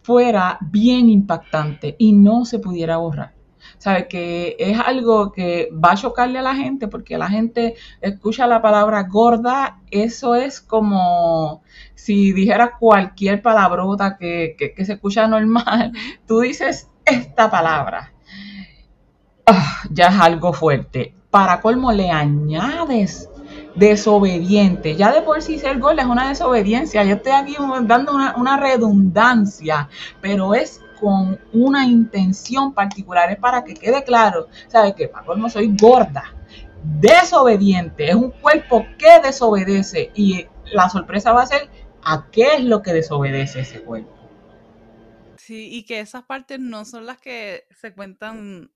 fuera 0.02 0.58
bien 0.60 1.10
impactante 1.10 1.96
y 1.98 2.12
no 2.12 2.44
se 2.44 2.60
pudiera 2.60 2.98
borrar. 2.98 3.36
¿Sabe? 3.78 4.10
Que 4.10 4.58
es 4.60 4.78
algo 4.78 5.32
que 5.32 5.70
va 5.72 5.92
a 5.94 5.96
chocarle 5.96 6.40
a 6.40 6.42
la 6.42 6.56
gente 6.56 6.90
porque 6.90 7.18
la 7.18 7.30
gente 7.30 7.76
escucha 8.02 8.48
la 8.48 8.62
palabra 8.62 9.04
gorda, 9.04 9.80
eso 9.92 10.36
es 10.36 10.60
como 10.60 11.64
si 11.96 12.34
dijera 12.34 12.76
cualquier 12.78 13.42
palabrota 13.42 14.18
que, 14.18 14.58
que, 14.58 14.84
se 14.84 14.94
escucha 14.94 15.26
normal, 15.26 15.94
tú 16.28 16.42
dices 16.42 16.90
esta 17.06 17.50
palabra. 17.50 18.12
Ah, 19.46 19.84
ya 19.90 20.08
es 20.08 20.20
algo 20.20 20.52
fuerte. 20.52 21.14
Para 21.30 21.62
colmo 21.62 21.94
le 21.94 22.12
añades 22.12 23.29
desobediente. 23.76 24.96
Ya 24.96 25.12
de 25.12 25.22
por 25.22 25.42
sí 25.42 25.60
ser 25.60 25.80
gorda 25.80 26.04
es 26.04 26.08
una 26.08 26.30
desobediencia. 26.30 27.04
Yo 27.04 27.16
estoy 27.16 27.32
aquí 27.32 27.56
dando 27.84 28.14
una, 28.14 28.58
redundancia, 28.58 29.90
pero 30.22 30.54
es 30.54 30.82
con 31.00 31.40
una 31.54 31.86
intención 31.86 32.74
particular, 32.74 33.32
es 33.32 33.38
para 33.38 33.64
que 33.64 33.74
quede 33.74 34.04
claro, 34.04 34.48
¿sabes 34.68 34.96
qué? 34.96 35.08
Para 35.08 35.26
colmo 35.26 35.50
soy 35.50 35.74
gorda, 35.80 36.36
desobediente, 36.84 38.10
es 38.10 38.16
un 38.16 38.32
cuerpo 38.32 38.86
que 38.98 39.22
desobedece 39.24 40.12
y 40.14 40.46
la 40.74 40.90
sorpresa 40.90 41.32
va 41.32 41.44
a 41.44 41.48
ser 41.48 41.70
a 42.04 42.28
qué 42.32 42.56
es 42.56 42.64
lo 42.64 42.82
que 42.82 42.92
desobedece 42.92 43.62
ese 43.62 43.82
cuerpo. 43.82 44.14
Sí, 45.38 45.70
y 45.72 45.84
que 45.84 46.00
esas 46.00 46.24
partes 46.24 46.60
no 46.60 46.86
son 46.86 47.06
las 47.06 47.18
que 47.18 47.64
se 47.80 47.94
cuentan 47.94 48.70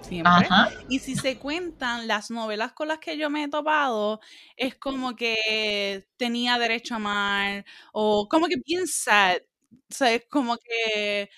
siempre. 0.00 0.50
Ajá. 0.50 0.70
Y 0.88 1.00
si 1.00 1.16
se 1.16 1.38
cuentan 1.38 2.06
las 2.08 2.30
novelas 2.30 2.72
con 2.72 2.88
las 2.88 2.98
que 2.98 3.16
yo 3.18 3.30
me 3.30 3.44
he 3.44 3.48
topado, 3.48 4.20
es 4.56 4.74
como 4.76 5.14
que 5.16 6.06
tenía 6.16 6.58
derecho 6.58 6.94
a 6.94 6.96
amar, 6.98 7.64
o 7.92 8.28
como 8.28 8.46
que 8.48 8.58
piensa, 8.58 9.34
o 9.72 9.94
sea, 9.94 10.12
es 10.12 10.26
como 10.30 10.56
que 10.58 11.30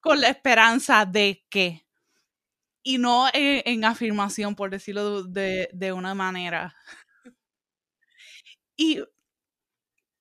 con 0.00 0.20
la 0.20 0.28
esperanza 0.30 1.06
de 1.06 1.44
que, 1.50 1.86
y 2.82 2.98
no 2.98 3.28
en, 3.32 3.62
en 3.66 3.84
afirmación, 3.84 4.54
por 4.56 4.70
decirlo 4.70 5.24
de, 5.24 5.68
de 5.72 5.92
una 5.92 6.14
manera. 6.14 6.74
Y 8.76 9.00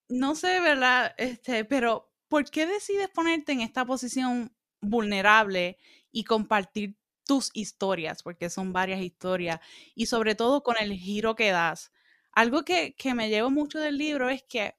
no 0.10 0.36
sé, 0.36 0.60
¿verdad? 0.60 1.14
Este, 1.18 1.66
pero 1.66 2.12
¿por 2.28 2.50
qué 2.50 2.66
decides 2.66 3.10
ponerte 3.10 3.52
en 3.52 3.62
esta 3.62 3.86
posición 3.86 4.56
vulnerable 4.82 5.78
y 6.12 6.24
compartir 6.24 6.96
tus 7.30 7.52
historias? 7.56 8.24
Porque 8.24 8.52
son 8.52 8.74
varias 8.74 9.02
historias. 9.02 9.62
Y 9.96 10.08
sobre 10.08 10.36
todo 10.36 10.64
con 10.64 10.76
el 10.82 10.94
giro 10.96 11.36
que 11.38 11.52
das. 11.52 11.94
Algo 12.34 12.66
que, 12.66 12.96
que 12.98 13.16
me 13.16 13.30
llevo 13.30 13.52
mucho 13.52 13.80
del 13.80 13.98
libro 14.00 14.30
es 14.30 14.44
que 14.44 14.76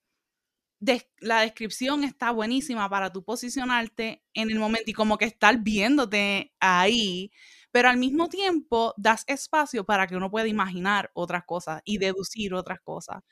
la 1.20 1.40
descripción 1.42 2.04
está 2.04 2.30
buenísima 2.30 2.88
para 2.88 3.12
tú 3.12 3.22
posicionarte 3.24 4.22
en 4.34 4.50
el 4.50 4.58
momento 4.58 4.90
y 4.90 4.94
como 4.94 5.18
que 5.18 5.26
estar 5.26 5.58
viéndote 5.62 6.52
ahí, 6.60 7.30
pero 7.70 7.88
al 7.90 7.98
mismo 7.98 8.28
tiempo 8.28 8.94
das 8.96 9.24
espacio 9.26 9.84
para 9.84 10.06
que 10.06 10.16
uno 10.16 10.30
pueda 10.30 10.48
imaginar 10.48 11.10
otras 11.14 11.44
cosas 11.44 11.82
y 11.84 11.98
deducir 11.98 12.54
otras 12.54 12.80
cosas. 12.80 13.22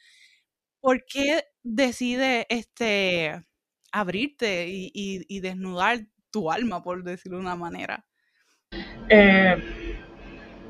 ¿Por 0.81 1.05
qué 1.07 1.45
decides 1.63 2.47
este, 2.51 3.45
abrirte 3.93 4.69
y, 4.69 4.87
y- 4.95 5.25
y 5.29 5.41
desnudar 5.41 6.07
tu 6.31 6.51
alma, 6.53 6.83
por 6.83 7.05
decirlo 7.05 7.39
de 7.39 7.43
una 7.45 7.57
manera? 7.57 8.07
Eh, 9.09 9.57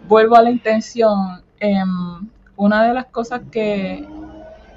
vuelvo 0.06 0.36
a 0.36 0.42
la 0.42 0.50
intención. 0.50 1.42
em, 1.60 2.28
una 2.56 2.84
de 2.86 2.94
las 2.94 3.06
cosas 3.06 3.42
que, 3.50 4.06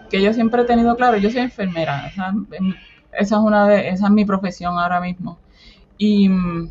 que 0.09 0.21
yo 0.21 0.33
siempre 0.33 0.61
he 0.63 0.65
tenido 0.65 0.95
claro, 0.95 1.17
yo 1.17 1.29
soy 1.29 1.41
enfermera, 1.41 2.07
esa, 2.07 2.29
em, 2.29 2.73
esa 3.11 3.35
es 3.35 3.41
una 3.41 3.67
de, 3.67 3.89
esa 3.89 4.05
es 4.07 4.11
mi 4.11 4.25
profesión 4.25 4.77
ahora 4.79 4.99
mismo. 4.99 5.37
Y 5.97 6.27
mm, 6.29 6.69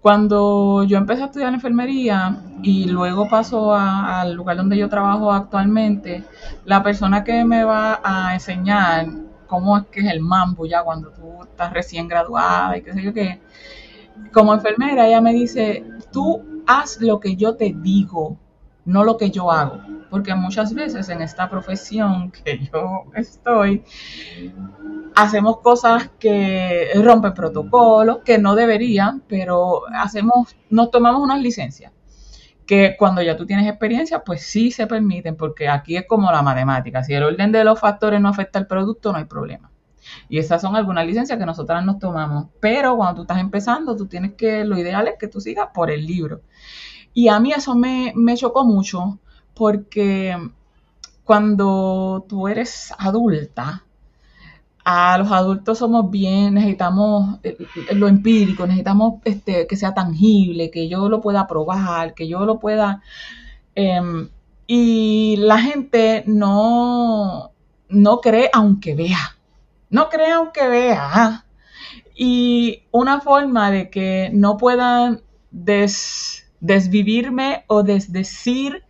cuando 0.00 0.84
yo 0.84 0.98
empecé 0.98 1.22
a 1.22 1.26
estudiar 1.26 1.54
enfermería 1.54 2.36
y 2.62 2.86
luego 2.86 3.28
paso 3.28 3.74
al 3.74 4.34
lugar 4.34 4.56
donde 4.56 4.76
yo 4.76 4.88
trabajo 4.88 5.32
actualmente, 5.32 6.24
la 6.64 6.82
persona 6.82 7.22
que 7.24 7.44
me 7.44 7.64
va 7.64 8.00
a 8.02 8.34
enseñar 8.34 9.06
cómo 9.46 9.78
es 9.78 9.84
que 9.86 10.00
es 10.00 10.06
el 10.06 10.20
mambo 10.20 10.66
ya 10.66 10.82
cuando 10.82 11.10
tú 11.10 11.42
estás 11.44 11.72
recién 11.72 12.08
graduada 12.08 12.76
y 12.76 12.82
qué 12.82 12.92
sé 12.92 13.02
yo 13.02 13.12
qué, 13.12 13.40
como 14.32 14.54
enfermera, 14.54 15.06
ella 15.06 15.20
me 15.20 15.32
dice, 15.32 15.84
tú 16.12 16.42
haz 16.66 17.00
lo 17.00 17.20
que 17.20 17.36
yo 17.36 17.56
te 17.56 17.74
digo, 17.76 18.38
no 18.84 19.04
lo 19.04 19.16
que 19.16 19.30
yo 19.30 19.50
hago. 19.50 19.80
Porque 20.10 20.34
muchas 20.34 20.74
veces 20.74 21.08
en 21.08 21.22
esta 21.22 21.48
profesión 21.48 22.30
que 22.44 22.68
yo 22.72 23.04
estoy, 23.14 23.82
hacemos 25.14 25.60
cosas 25.60 26.10
que 26.18 26.90
rompen 26.96 27.34
protocolos, 27.34 28.18
que 28.24 28.38
no 28.38 28.54
deberían, 28.54 29.22
pero 29.28 29.82
hacemos, 29.94 30.56
nos 30.70 30.90
tomamos 30.90 31.22
unas 31.22 31.40
licencias 31.40 31.92
que 32.66 32.96
cuando 32.98 33.22
ya 33.22 33.36
tú 33.36 33.44
tienes 33.44 33.66
experiencia, 33.66 34.22
pues 34.24 34.42
sí 34.42 34.70
se 34.70 34.86
permiten, 34.86 35.36
porque 35.36 35.68
aquí 35.68 35.96
es 35.96 36.06
como 36.06 36.30
la 36.30 36.42
matemática. 36.42 37.02
Si 37.02 37.12
el 37.12 37.24
orden 37.24 37.52
de 37.52 37.64
los 37.64 37.78
factores 37.78 38.20
no 38.20 38.28
afecta 38.28 38.58
al 38.58 38.66
producto, 38.66 39.12
no 39.12 39.18
hay 39.18 39.24
problema. 39.24 39.70
Y 40.28 40.38
esas 40.38 40.62
son 40.62 40.76
algunas 40.76 41.06
licencias 41.06 41.38
que 41.38 41.46
nosotras 41.46 41.84
nos 41.84 41.98
tomamos. 41.98 42.46
Pero 42.60 42.96
cuando 42.96 43.16
tú 43.16 43.22
estás 43.22 43.38
empezando, 43.38 43.96
tú 43.96 44.06
tienes 44.06 44.34
que, 44.34 44.64
lo 44.64 44.78
ideal 44.78 45.08
es 45.08 45.14
que 45.18 45.28
tú 45.28 45.40
sigas 45.40 45.68
por 45.74 45.90
el 45.90 46.06
libro. 46.06 46.40
Y 47.14 47.28
a 47.28 47.38
mí 47.40 47.52
eso 47.52 47.74
me, 47.74 48.12
me 48.16 48.36
chocó 48.36 48.64
mucho 48.64 49.18
porque 49.54 50.36
cuando 51.24 52.24
tú 52.28 52.48
eres 52.48 52.92
adulta, 52.98 53.84
a 54.84 55.16
los 55.18 55.30
adultos 55.30 55.78
somos 55.78 56.10
bien, 56.10 56.54
necesitamos 56.54 57.38
eh, 57.42 57.56
lo 57.94 58.08
empírico, 58.08 58.66
necesitamos 58.66 59.20
este, 59.24 59.66
que 59.66 59.76
sea 59.76 59.94
tangible, 59.94 60.70
que 60.70 60.88
yo 60.88 61.08
lo 61.08 61.20
pueda 61.20 61.46
probar, 61.46 62.14
que 62.14 62.28
yo 62.28 62.44
lo 62.44 62.58
pueda... 62.58 63.02
em, 63.74 64.28
y 64.66 65.36
la 65.38 65.58
gente 65.60 66.24
no, 66.26 67.50
no 67.88 68.20
cree 68.20 68.48
aunque 68.52 68.94
vea, 68.94 69.36
no 69.92 70.10
cree 70.10 70.32
aunque 70.32 70.68
vea. 70.68 71.46
Y 72.14 72.84
una 72.92 73.20
forma 73.20 73.70
de 73.70 73.90
que 73.90 74.30
no 74.32 74.56
puedan 74.56 75.22
des- 75.50 76.44
desvivirme 76.60 77.64
o 77.68 77.82
desdecir 77.82 78.84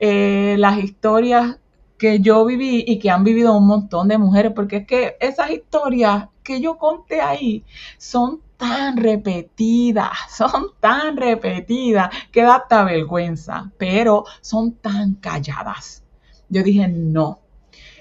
eh, 0.00 0.56
las 0.58 0.78
historias 0.78 1.58
que 1.98 2.20
yo 2.20 2.44
viví 2.46 2.84
y 2.86 2.98
que 2.98 3.10
han 3.10 3.24
vivido 3.24 3.56
un 3.56 3.66
montón 3.66 4.08
de 4.08 4.18
mujeres, 4.18 4.52
porque 4.54 4.78
es 4.78 4.86
que 4.86 5.16
esas 5.20 5.50
historias 5.50 6.28
que 6.42 6.60
yo 6.60 6.78
conté 6.78 7.20
ahí 7.20 7.64
son 7.98 8.40
tan 8.56 8.96
repetidas, 8.96 10.10
son 10.36 10.68
tan 10.80 11.16
repetidas 11.16 12.10
que 12.32 12.42
da 12.42 12.56
hasta 12.56 12.84
vergüenza, 12.84 13.70
pero 13.78 14.24
son 14.40 14.72
tan 14.76 15.14
calladas. 15.16 16.02
Yo 16.48 16.62
dije, 16.62 16.88
no, 16.88 17.40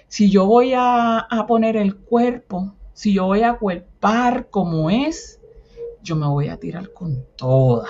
si 0.10 0.30
yo 0.30 0.46
voy 0.46 0.74
a, 0.74 1.20
a 1.20 1.48
poner 1.48 1.78
el 1.78 1.96
cuerpo, 1.96 2.75
si 2.94 3.13
yo 3.13 3.25
voy 3.28 3.44
a 3.44 3.54
cuerpar 3.54 4.50
como 4.50 4.89
es, 4.89 5.39
yo 6.04 6.16
me 6.18 6.28
voy 6.28 6.50
a 6.50 6.58
tirar 6.58 6.92
con 6.92 7.24
toda. 7.38 7.88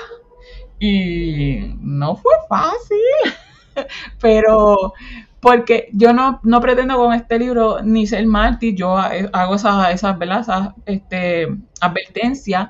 Y 0.80 1.76
no 1.80 2.16
fue 2.16 2.34
fácil, 2.48 2.98
pero 4.22 4.94
porque 5.40 5.90
yo 5.94 6.14
no, 6.14 6.40
no 6.44 6.62
pretendo 6.62 6.98
con 6.98 7.14
este 7.14 7.40
libro 7.40 7.82
ni 7.82 8.06
ser 8.06 8.26
mártir, 8.26 8.76
yo 8.76 8.98
hago 8.98 9.56
esas, 9.56 9.94
esas, 9.94 10.18
esas 10.22 10.70
este, 10.86 11.48
advertencias. 11.80 12.70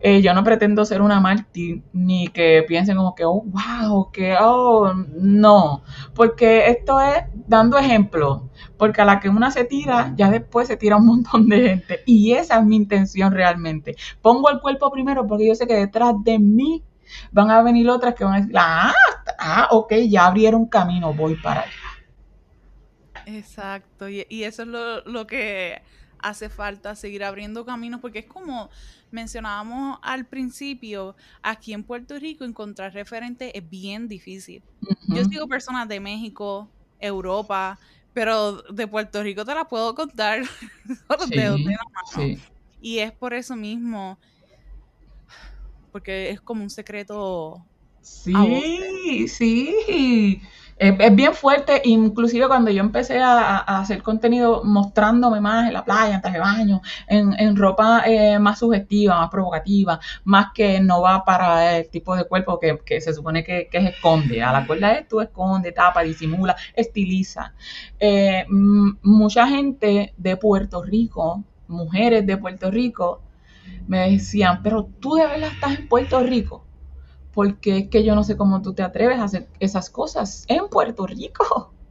Eh, 0.00 0.20
yo 0.20 0.34
no 0.34 0.44
pretendo 0.44 0.84
ser 0.84 1.00
una 1.00 1.20
mártir 1.20 1.82
ni 1.92 2.28
que 2.28 2.64
piensen 2.68 2.96
como 2.96 3.14
que, 3.14 3.24
oh, 3.24 3.42
wow, 3.42 4.10
que, 4.12 4.36
oh, 4.38 4.92
no, 5.16 5.82
porque 6.14 6.68
esto 6.68 7.00
es 7.00 7.24
dando 7.46 7.78
ejemplo, 7.78 8.50
porque 8.76 9.00
a 9.00 9.04
la 9.04 9.20
que 9.20 9.28
una 9.28 9.50
se 9.50 9.64
tira, 9.64 10.12
ya 10.16 10.30
después 10.30 10.68
se 10.68 10.76
tira 10.76 10.96
un 10.96 11.06
montón 11.06 11.48
de 11.48 11.68
gente, 11.68 12.00
y 12.04 12.32
esa 12.32 12.58
es 12.58 12.64
mi 12.64 12.76
intención 12.76 13.32
realmente. 13.32 13.96
Pongo 14.20 14.50
el 14.50 14.60
cuerpo 14.60 14.90
primero 14.90 15.26
porque 15.26 15.48
yo 15.48 15.54
sé 15.54 15.66
que 15.66 15.74
detrás 15.74 16.14
de 16.22 16.38
mí 16.38 16.82
van 17.32 17.50
a 17.50 17.62
venir 17.62 17.88
otras 17.88 18.14
que 18.14 18.24
van 18.24 18.34
a 18.34 18.40
decir, 18.40 18.54
ah, 18.58 18.92
ah 19.38 19.68
ok, 19.70 19.92
ya 20.08 20.26
abrieron 20.26 20.66
camino, 20.66 21.14
voy 21.14 21.36
para 21.36 21.62
allá. 21.62 21.72
Exacto, 23.26 24.08
y, 24.08 24.24
y 24.28 24.44
eso 24.44 24.62
es 24.62 24.68
lo, 24.68 25.00
lo, 25.04 25.26
que 25.26 25.82
hace 26.28 26.48
falta, 26.48 26.94
seguir 26.94 27.24
abriendo 27.24 27.64
caminos, 27.64 28.00
porque 28.00 28.20
es 28.20 28.26
como 28.26 28.70
mencionábamos 29.10 29.98
al 30.02 30.26
principio, 30.26 31.16
aquí 31.42 31.72
en 31.72 31.84
Puerto 31.84 32.18
Rico 32.18 32.44
encontrar 32.44 32.92
referentes 32.92 33.52
es 33.54 33.68
bien 33.68 34.08
difícil. 34.08 34.62
Uh 34.82 34.86
-huh. 34.86 35.16
Yo 35.16 35.24
sigo 35.24 35.46
personas 35.46 35.88
de 35.88 36.00
México, 36.00 36.68
Europa, 36.98 37.78
pero 38.12 38.62
de 38.62 38.86
Puerto 38.86 39.22
Rico 39.22 39.44
te 39.44 39.54
las 39.54 39.66
puedo 39.66 39.94
contar 39.94 40.40
los 41.08 41.28
sí, 41.28 41.36
dedos 41.36 41.58
de 41.58 41.70
la 41.70 41.84
mano. 41.92 42.08
Sí. 42.14 42.38
Y 42.80 42.98
es 42.98 43.12
por 43.12 43.32
eso 43.34 43.56
mismo, 43.56 44.18
porque 45.92 46.30
es 46.30 46.40
como 46.40 46.62
un 46.62 46.70
secreto. 46.70 47.64
Sí, 48.02 49.28
sí. 49.28 50.40
Es, 50.78 50.94
es, 50.98 51.14
bien 51.16 51.32
fuerte, 51.32 51.80
inclusive 51.84 52.48
cuando 52.48 52.70
yo 52.70 52.80
empecé 52.80 53.18
a, 53.18 53.58
a, 53.58 53.80
hacer 53.80 54.02
contenido 54.02 54.62
mostrándome 54.62 55.40
más 55.40 55.66
en 55.68 55.72
la 55.72 55.84
playa, 55.84 56.16
en 56.16 56.20
traje 56.20 56.36
de 56.36 56.42
baño, 56.42 56.82
en, 57.08 57.32
en 57.38 57.56
ropa 57.56 58.02
eh, 58.06 58.38
más 58.38 58.58
sugestiva, 58.58 59.18
más 59.18 59.30
provocativa, 59.30 59.98
más 60.24 60.48
que 60.54 60.78
no 60.80 61.00
va 61.00 61.24
para 61.24 61.78
el 61.78 61.88
tipo 61.88 62.14
de 62.14 62.24
cuerpo 62.24 62.60
que, 62.60 62.78
que 62.84 63.00
se 63.00 63.14
supone 63.14 63.42
que, 63.42 63.68
que, 63.70 63.80
se 63.80 63.88
esconde. 63.88 64.42
A 64.42 64.52
la 64.52 64.66
cuerda 64.66 64.92
es 64.92 65.08
tú 65.08 65.20
esconde, 65.22 65.72
tapa, 65.72 66.02
disimula, 66.02 66.54
estiliza. 66.74 67.54
Eh, 67.98 68.44
mucha 68.48 69.48
gente 69.48 70.12
de 70.16 70.36
Puerto 70.36 70.82
Rico, 70.82 71.42
mujeres 71.68 72.26
de 72.26 72.36
Puerto 72.36 72.70
Rico, 72.70 73.22
me 73.88 74.10
decían, 74.10 74.60
pero 74.62 74.84
tú 75.00 75.14
de 75.14 75.26
verdad 75.26 75.50
estás 75.52 75.78
en 75.78 75.88
Puerto 75.88 76.20
Rico 76.20 76.65
porque 77.36 77.76
es 77.76 77.88
que 77.88 78.02
yo 78.02 78.14
no 78.14 78.24
sé 78.24 78.34
cómo 78.34 78.62
tú 78.62 78.72
te 78.72 78.82
atreves 78.82 79.18
a 79.18 79.24
hacer 79.24 79.46
esas 79.60 79.90
cosas 79.90 80.46
en 80.48 80.68
Puerto 80.68 81.06
Rico. 81.06 81.70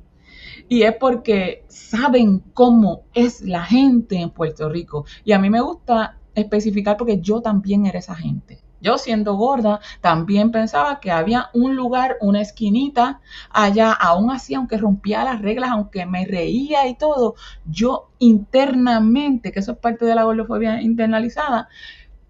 Y 0.67 0.81
es 0.81 0.95
porque 0.95 1.63
saben 1.67 2.39
cómo 2.55 3.03
es 3.13 3.41
la 3.41 3.63
gente 3.63 4.15
en 4.15 4.31
Puerto 4.31 4.67
Rico. 4.67 5.05
Y 5.23 5.33
a 5.33 5.37
mí 5.37 5.51
me 5.51 5.61
gusta 5.61 6.17
especificar 6.33 6.97
porque 6.97 7.19
yo 7.19 7.41
también 7.41 7.85
era 7.85 7.99
esa 7.99 8.15
gente. 8.15 8.63
Yo 8.81 8.97
siendo 8.97 9.35
gorda, 9.35 9.79
también 10.01 10.49
pensaba 10.49 10.99
que 10.99 11.11
había 11.11 11.49
un 11.53 11.75
lugar, 11.75 12.17
una 12.21 12.41
esquinita 12.41 13.21
allá, 13.51 13.91
aún 13.91 14.31
así, 14.31 14.55
aunque 14.55 14.77
rompía 14.77 15.23
las 15.23 15.43
reglas, 15.43 15.69
aunque 15.69 16.07
me 16.07 16.25
reía 16.25 16.87
y 16.87 16.95
todo, 16.95 17.35
yo 17.65 18.09
internamente, 18.17 19.51
que 19.51 19.59
eso 19.59 19.73
es 19.73 19.77
parte 19.77 20.05
de 20.05 20.15
la 20.15 20.23
gordofobia 20.23 20.81
internalizada, 20.81 21.69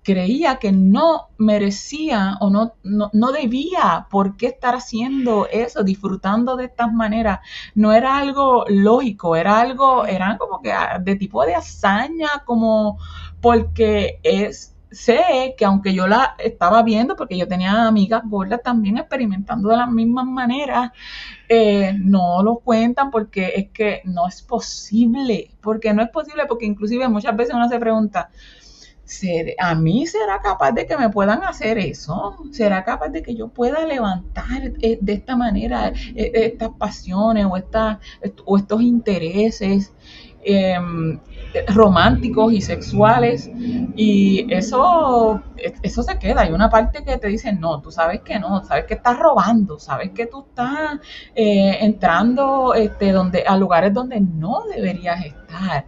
creía 0.06 0.58
que 0.58 0.72
no 0.72 1.30
merecía 1.38 2.38
o 2.40 2.52
no, 2.52 2.76
no, 2.84 3.32
debía 3.32 4.08
por 4.12 4.38
qué 4.38 4.46
estar 4.48 4.76
haciendo 4.76 5.48
eso, 5.52 5.84
disfrutando 5.84 6.56
de 6.56 6.66
estas 6.66 6.94
maneras. 6.94 7.40
No 7.74 7.92
era 7.92 8.18
algo 8.18 8.66
lógico, 8.70 9.36
era 9.36 9.60
algo, 9.60 10.06
era 10.06 10.38
como 10.38 10.62
que 10.62 10.72
ah, 10.72 11.00
de 11.04 11.16
tipo 11.16 11.44
de 11.44 11.56
hazaña, 11.56 12.44
como 12.46 13.00
porque 13.42 14.20
es 14.22 14.76
sé 14.96 15.56
que 15.58 15.66
aunque 15.66 15.94
yo 15.94 16.08
la 16.08 16.36
estaba 16.40 16.82
viendo, 16.82 17.16
porque 17.16 17.38
yo 17.38 17.48
tenía 17.48 17.88
amigas 17.88 18.22
gordas 18.26 18.62
también 18.64 18.98
experimentando 18.98 19.70
de 19.70 19.78
las 19.78 19.92
mismas 19.92 20.26
maneras, 20.26 20.92
eh, 21.50 21.94
no 21.98 22.42
lo 22.44 22.58
cuentan 22.60 23.12
porque 23.12 23.54
es 23.56 23.70
que 23.72 24.02
no 24.06 24.28
es 24.28 24.42
posible, 24.42 25.52
porque 25.62 25.94
no 25.94 26.02
es 26.02 26.10
posible, 26.10 26.46
porque 26.48 26.66
inclusive 26.66 27.08
muchas 27.10 27.36
veces 27.36 27.56
uno 27.56 27.68
se 27.68 27.80
pregunta, 27.80 28.30
¿a 29.60 29.76
mí 29.76 30.08
será 30.08 30.42
capaz 30.42 30.72
de 30.72 30.86
que 30.86 30.98
me 30.98 31.10
puedan 31.10 31.44
hacer 31.44 31.78
eso? 31.78 32.38
¿Será 32.52 32.84
capaz 32.84 33.10
de 33.10 33.22
que 33.22 33.36
yo 33.36 33.50
pueda 33.50 33.86
levantar 33.86 34.74
eh, 34.82 34.98
de 35.02 35.14
esta 35.14 35.36
manera 35.36 35.94
eh, 36.16 36.32
estas 36.34 36.70
pasiones 36.78 37.46
o, 37.46 37.58
o 38.46 38.58
estos 38.58 38.82
intereses? 38.82 39.94
Em, 40.48 41.20
románticos 41.68 42.54
y 42.54 42.62
sexuales 42.62 43.50
y 43.96 44.46
eso, 44.54 45.42
eso 45.82 46.04
se 46.04 46.20
queda. 46.20 46.42
Hay 46.42 46.52
una 46.52 46.70
parte 46.70 47.04
que 47.04 47.18
te 47.18 47.28
dice, 47.28 47.52
no, 47.52 47.82
tú 47.82 47.92
sabes 47.92 48.22
que 48.22 48.38
no, 48.38 48.64
sabes 48.64 48.86
que 48.86 48.94
estás 48.94 49.18
robando, 49.18 49.80
sabes 49.80 50.12
que 50.12 50.28
tú 50.28 50.46
estás 50.48 51.00
eh, 51.34 51.78
entrando 51.82 52.76
este, 52.76 53.12
donde, 53.12 53.44
a 53.44 53.58
lugares 53.58 53.92
donde 53.94 54.20
no 54.20 54.66
deberías 54.72 55.26
estar. 55.26 55.86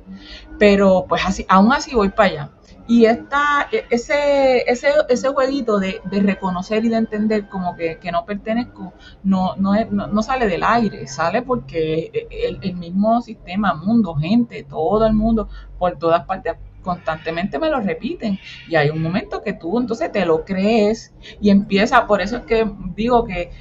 Pero 0.58 1.06
pues 1.08 1.22
así, 1.24 1.46
aún 1.48 1.72
así 1.72 1.94
voy 1.94 2.10
para 2.10 2.30
allá. 2.30 2.50
Y 2.88 3.06
esta, 3.06 3.68
e, 3.72 3.86
ese, 3.90 4.70
ese, 4.70 4.90
ese 5.10 5.28
jueguito 5.30 5.80
de, 5.80 6.02
reconocer 6.10 6.86
y 6.86 6.90
de 6.90 6.98
entender 6.98 7.50
como 7.50 7.76
que, 7.76 8.00
no 8.12 8.26
pertenezco, 8.26 8.94
no, 9.24 9.56
no, 9.58 9.74
no, 9.86 10.24
sale 10.24 10.48
del 10.48 10.64
aire, 10.64 11.08
sale 11.08 11.42
porque 11.42 12.28
el, 12.32 12.60
el, 12.62 12.76
mismo 12.76 13.22
sistema, 13.22 13.74
mundo, 13.74 14.16
gente, 14.16 14.64
todo 14.64 15.06
el 15.06 15.14
mundo, 15.14 15.50
por 15.78 15.98
todas 15.98 16.26
partes, 16.26 16.56
constantemente 16.82 17.60
me 17.60 17.70
lo 17.70 17.82
repiten. 17.82 18.40
Y 18.70 18.76
hay 18.78 18.90
un 18.90 19.02
momento 19.02 19.44
que 19.44 19.54
tú 19.54 19.78
entonces 19.78 20.12
te 20.12 20.26
lo 20.26 20.46
crees 20.46 21.14
y 21.42 21.50
empieza, 21.50 22.08
por 22.08 22.22
eso 22.22 22.38
es 22.38 22.44
que 22.44 22.72
digo 22.96 23.26
que 23.26 23.52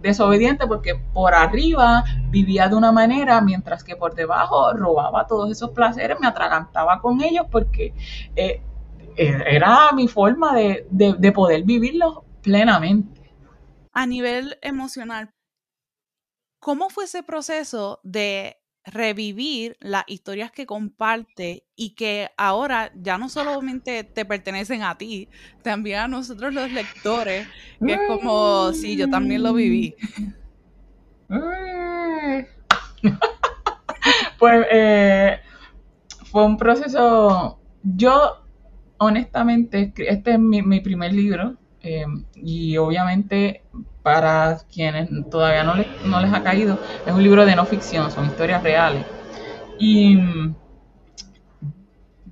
desobediente 0.00 0.66
porque 0.66 0.94
por 0.94 1.34
arriba 1.34 2.04
vivía 2.30 2.68
de 2.68 2.76
una 2.76 2.92
manera, 2.92 3.40
mientras 3.40 3.84
que 3.84 3.96
por 3.96 4.14
debajo 4.14 4.72
robaba 4.72 5.26
todos 5.26 5.50
esos 5.50 5.70
placeres, 5.70 6.18
me 6.20 6.26
atragantaba 6.26 7.00
con 7.00 7.20
ellos 7.22 7.46
porque 7.50 7.92
eh, 8.36 8.62
era 9.20 9.92
mi 9.92 10.08
forma 10.08 10.54
de, 10.54 10.86
de, 10.90 11.32
poder 11.32 11.64
vivirlo 11.64 12.24
plenamente. 12.42 13.20
A 13.92 14.06
nivel 14.06 14.56
emocional, 14.62 15.34
¿cómo 16.58 16.88
fue 16.88 17.04
ese 17.04 17.22
proceso 17.22 18.00
de 18.02 18.56
revivir 18.82 19.76
las 19.80 20.04
historias 20.06 20.50
que 20.50 20.64
comparte 20.64 21.66
y 21.76 21.94
que 21.94 22.30
ahora 22.38 22.90
ya 22.94 23.18
no 23.18 23.28
solamente 23.28 24.04
te 24.04 24.24
pertenecen 24.24 24.82
a 24.82 24.96
ti, 24.96 25.28
también 25.62 25.98
a 25.98 26.08
nosotros 26.08 26.54
los 26.54 26.72
lectores, 26.72 27.46
que 27.84 27.92
es 27.92 28.00
como, 28.08 28.72
sí, 28.72 28.96
yo 28.96 29.10
también 29.10 29.42
lo 29.42 29.52
viví. 29.52 29.94
pues 34.38 34.66
eh, 34.72 35.40
fue 36.30 36.46
un 36.46 36.56
proceso, 36.56 37.60
yo 37.82 38.39
honestamente, 39.00 39.92
este 39.96 40.32
es 40.32 40.38
mi, 40.38 40.80
primer 40.80 41.12
libro 41.12 41.56
eh, 41.82 42.04
y 42.36 42.76
obviamente 42.76 43.62
para 44.02 44.58
quienes 44.72 45.08
todavía 45.30 45.64
no 45.64 45.74
les, 45.74 45.86
no 46.04 46.20
les 46.20 46.32
ha 46.32 46.42
caído, 46.42 46.78
es 47.06 47.12
un 47.12 47.22
libro 47.22 47.46
de 47.46 47.56
no 47.56 47.64
ficción, 47.64 48.10
son 48.10 48.26
historias 48.26 48.62
reales. 48.62 49.04
Y 49.78 50.18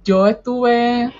yo 0.04 0.26
estuve 0.26 1.10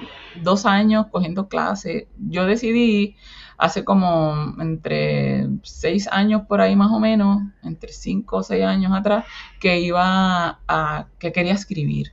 dos 0.43 0.67
años 0.67 1.07
cogiendo 1.11 1.49
clases. 1.49 2.05
Yo 2.19 2.45
decidí 2.45 3.17
hace 3.57 3.85
como 3.85 4.55
entre 4.61 5.49
seis 5.63 6.09
años 6.13 6.43
por 6.47 6.61
ahí 6.61 6.77
más 6.77 6.93
o 6.93 7.01
menos, 7.01 7.43
entre 7.63 7.93
cinco 7.93 8.39
o 8.39 8.43
seis 8.43 8.65
años 8.65 8.93
atrás, 8.95 9.25
que 9.61 9.81
iba 9.81 10.61
a, 10.69 11.07
que 11.19 11.33
quería 11.33 11.55
escribir. 11.55 12.13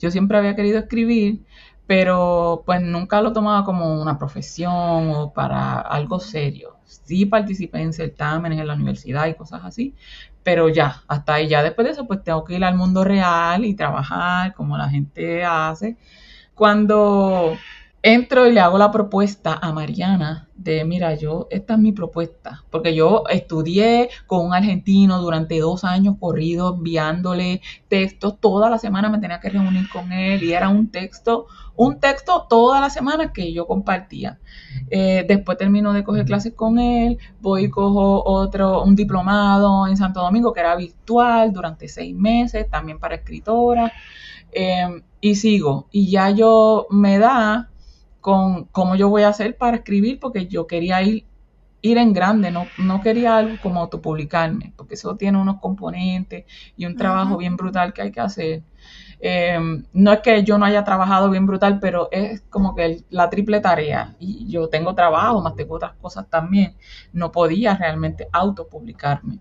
Yo 0.00 0.10
siempre 0.10 0.38
había 0.38 0.56
querido 0.56 0.78
escribir, 0.78 1.44
pero 1.90 2.62
pues 2.64 2.80
nunca 2.80 3.20
lo 3.20 3.32
tomaba 3.32 3.64
como 3.64 4.00
una 4.00 4.16
profesión 4.16 5.10
o 5.10 5.32
para 5.32 5.80
algo 5.80 6.20
serio. 6.20 6.76
Sí 6.84 7.26
participé 7.26 7.82
en 7.82 7.92
certámenes 7.92 8.60
en 8.60 8.68
la 8.68 8.74
universidad 8.74 9.26
y 9.26 9.34
cosas 9.34 9.62
así, 9.64 9.96
pero 10.44 10.68
ya, 10.68 11.02
hasta 11.08 11.34
ahí, 11.34 11.48
ya 11.48 11.64
después 11.64 11.84
de 11.86 11.94
eso, 11.94 12.06
pues 12.06 12.22
tengo 12.22 12.44
que 12.44 12.54
ir 12.54 12.62
al 12.62 12.76
mundo 12.76 13.02
real 13.02 13.64
y 13.64 13.74
trabajar 13.74 14.54
como 14.54 14.78
la 14.78 14.88
gente 14.88 15.44
hace. 15.44 15.96
Cuando 16.54 17.56
entro 18.02 18.46
y 18.46 18.52
le 18.52 18.60
hago 18.60 18.78
la 18.78 18.90
propuesta 18.90 19.58
a 19.60 19.72
Mariana 19.72 20.48
de, 20.54 20.84
mira, 20.84 21.14
yo, 21.14 21.46
esta 21.50 21.74
es 21.74 21.78
mi 21.78 21.92
propuesta, 21.92 22.64
porque 22.70 22.94
yo 22.94 23.24
estudié 23.30 24.10
con 24.26 24.44
un 24.44 24.54
argentino 24.54 25.20
durante 25.20 25.58
dos 25.58 25.84
años 25.84 26.16
corrido, 26.20 26.74
enviándole 26.74 27.62
textos, 27.88 28.38
toda 28.40 28.68
la 28.68 28.78
semana 28.78 29.08
me 29.08 29.18
tenía 29.18 29.40
que 29.40 29.48
reunir 29.48 29.88
con 29.88 30.12
él 30.12 30.42
y 30.42 30.52
era 30.52 30.68
un 30.68 30.90
texto, 30.90 31.46
un 31.76 31.98
texto 31.98 32.46
toda 32.48 32.80
la 32.80 32.90
semana 32.90 33.32
que 33.32 33.54
yo 33.54 33.66
compartía. 33.66 34.38
Eh, 34.90 35.24
después 35.26 35.56
termino 35.56 35.94
de 35.94 36.04
coger 36.04 36.26
clases 36.26 36.52
con 36.54 36.78
él, 36.78 37.18
voy 37.40 37.64
y 37.64 37.70
cojo 37.70 38.22
otro, 38.24 38.82
un 38.82 38.96
diplomado 38.96 39.86
en 39.86 39.96
Santo 39.96 40.20
Domingo 40.20 40.52
que 40.52 40.60
era 40.60 40.76
virtual 40.76 41.52
durante 41.54 41.88
seis 41.88 42.14
meses, 42.14 42.68
también 42.68 42.98
para 42.98 43.14
escritora, 43.14 43.92
eh, 44.52 45.02
y 45.22 45.34
sigo, 45.36 45.86
y 45.90 46.10
ya 46.10 46.30
yo 46.30 46.86
me 46.90 47.18
da 47.18 47.70
con 48.20 48.64
cómo 48.66 48.96
yo 48.96 49.08
voy 49.08 49.22
a 49.22 49.28
hacer 49.28 49.56
para 49.56 49.78
escribir, 49.78 50.20
porque 50.20 50.46
yo 50.46 50.66
quería 50.66 51.02
ir, 51.02 51.24
ir 51.82 51.98
en 51.98 52.12
grande, 52.12 52.50
no, 52.50 52.66
no 52.78 53.00
quería 53.00 53.36
algo 53.36 53.56
como 53.62 53.80
autopublicarme, 53.80 54.72
porque 54.76 54.94
eso 54.94 55.16
tiene 55.16 55.38
unos 55.38 55.60
componentes 55.60 56.44
y 56.76 56.86
un 56.86 56.96
trabajo 56.96 57.36
bien 57.36 57.56
brutal 57.56 57.92
que 57.92 58.02
hay 58.02 58.12
que 58.12 58.20
hacer. 58.20 58.62
Em, 59.22 59.84
no 59.92 60.12
es 60.12 60.20
que 60.20 60.42
yo 60.44 60.56
no 60.56 60.64
haya 60.64 60.82
trabajado 60.82 61.30
bien 61.30 61.46
brutal, 61.46 61.78
pero 61.78 62.08
es 62.10 62.40
como 62.48 62.74
que 62.74 63.04
la 63.10 63.28
triple 63.28 63.60
tarea. 63.60 64.16
Y 64.18 64.48
yo 64.48 64.68
tengo 64.68 64.94
trabajo, 64.94 65.42
más 65.42 65.54
tengo 65.56 65.74
otras 65.76 65.92
cosas 66.00 66.28
también. 66.28 66.74
No 67.12 67.30
podía 67.30 67.76
realmente 67.76 68.28
autopublicarme. 68.32 69.38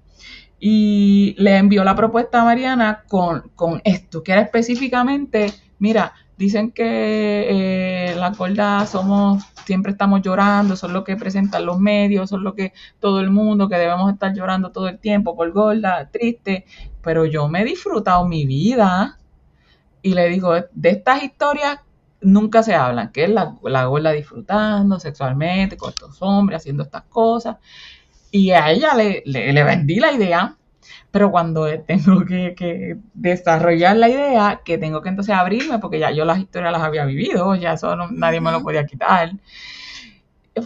Y 0.59 1.35
le 1.37 1.57
envió 1.57 1.85
la 1.85 1.95
propuesta 1.95 2.41
a 2.41 2.45
Mariana 2.45 3.03
con, 3.07 3.49
con 3.55 3.81
esto, 3.85 4.21
que 4.21 4.33
era 4.33 4.41
específicamente, 4.41 5.53
mira, 5.79 6.13
Dicen 6.39 6.71
que 6.71 8.12
eh, 8.12 8.15
las 8.15 8.38
gordas 8.38 8.91
somos, 8.91 9.43
siempre 9.65 9.91
estamos 9.91 10.21
llorando, 10.21 10.78
son 10.78 10.93
lo 10.93 11.04
que 11.04 11.17
presentan 11.17 11.65
los 11.65 11.82
medios, 11.82 12.30
son 12.30 12.45
lo 12.45 12.56
que 12.56 12.71
todo 13.02 13.19
el 13.19 13.30
mundo, 13.30 13.67
que 13.67 13.75
debemos 13.75 14.10
estar 14.13 14.34
llorando 14.34 14.71
todo 14.71 14.88
el 14.88 14.99
tiempo 14.99 15.36
por 15.36 15.52
gorda, 15.52 16.10
triste, 16.10 16.65
pero 17.04 17.25
yo 17.25 17.49
me 17.49 17.63
he 17.63 17.65
disfrutado 17.65 18.25
mi 18.25 18.45
vida 18.45 19.19
y 20.02 20.13
le 20.13 20.30
digo, 20.30 20.54
de 20.54 20.89
estas 20.89 21.23
historias 21.23 21.80
nunca 22.21 22.63
se 22.63 22.73
hablan, 22.73 23.12
que 23.12 23.25
es 23.25 23.30
la, 23.30 23.58
la 23.62 23.84
gorda 23.88 24.12
disfrutando 24.13 24.97
sexualmente 24.97 25.75
con 25.75 25.89
estos 25.89 26.21
hombres, 26.21 26.62
haciendo 26.62 26.84
estas 26.84 27.04
cosas. 27.10 27.58
Y 28.32 28.52
a 28.52 28.71
ella 28.71 28.93
le, 28.93 29.23
le 29.25 29.63
vendí 29.65 29.99
la 29.99 30.13
idea 30.13 30.56
pero 31.12 31.32
cuando 31.32 31.67
tengo 31.82 32.25
que, 32.25 32.97
desarrollar 33.13 33.97
la 33.97 34.10
idea, 34.10 34.62
que 34.63 34.78
tengo 34.78 35.02
que 35.02 35.10
entonces 35.10 35.36
abrirme, 35.36 35.80
porque 35.80 35.99
ya 35.99 36.12
yo 36.12 36.25
las 36.25 36.39
historias 36.39 36.71
las 36.71 36.82
había 36.82 37.06
vivido, 37.06 37.56
ya 37.56 37.73
eso 37.73 37.95
nadie 38.12 38.41
me 38.41 38.52
lo 38.52 38.62
podía 38.62 38.86
quitar, 38.86 39.34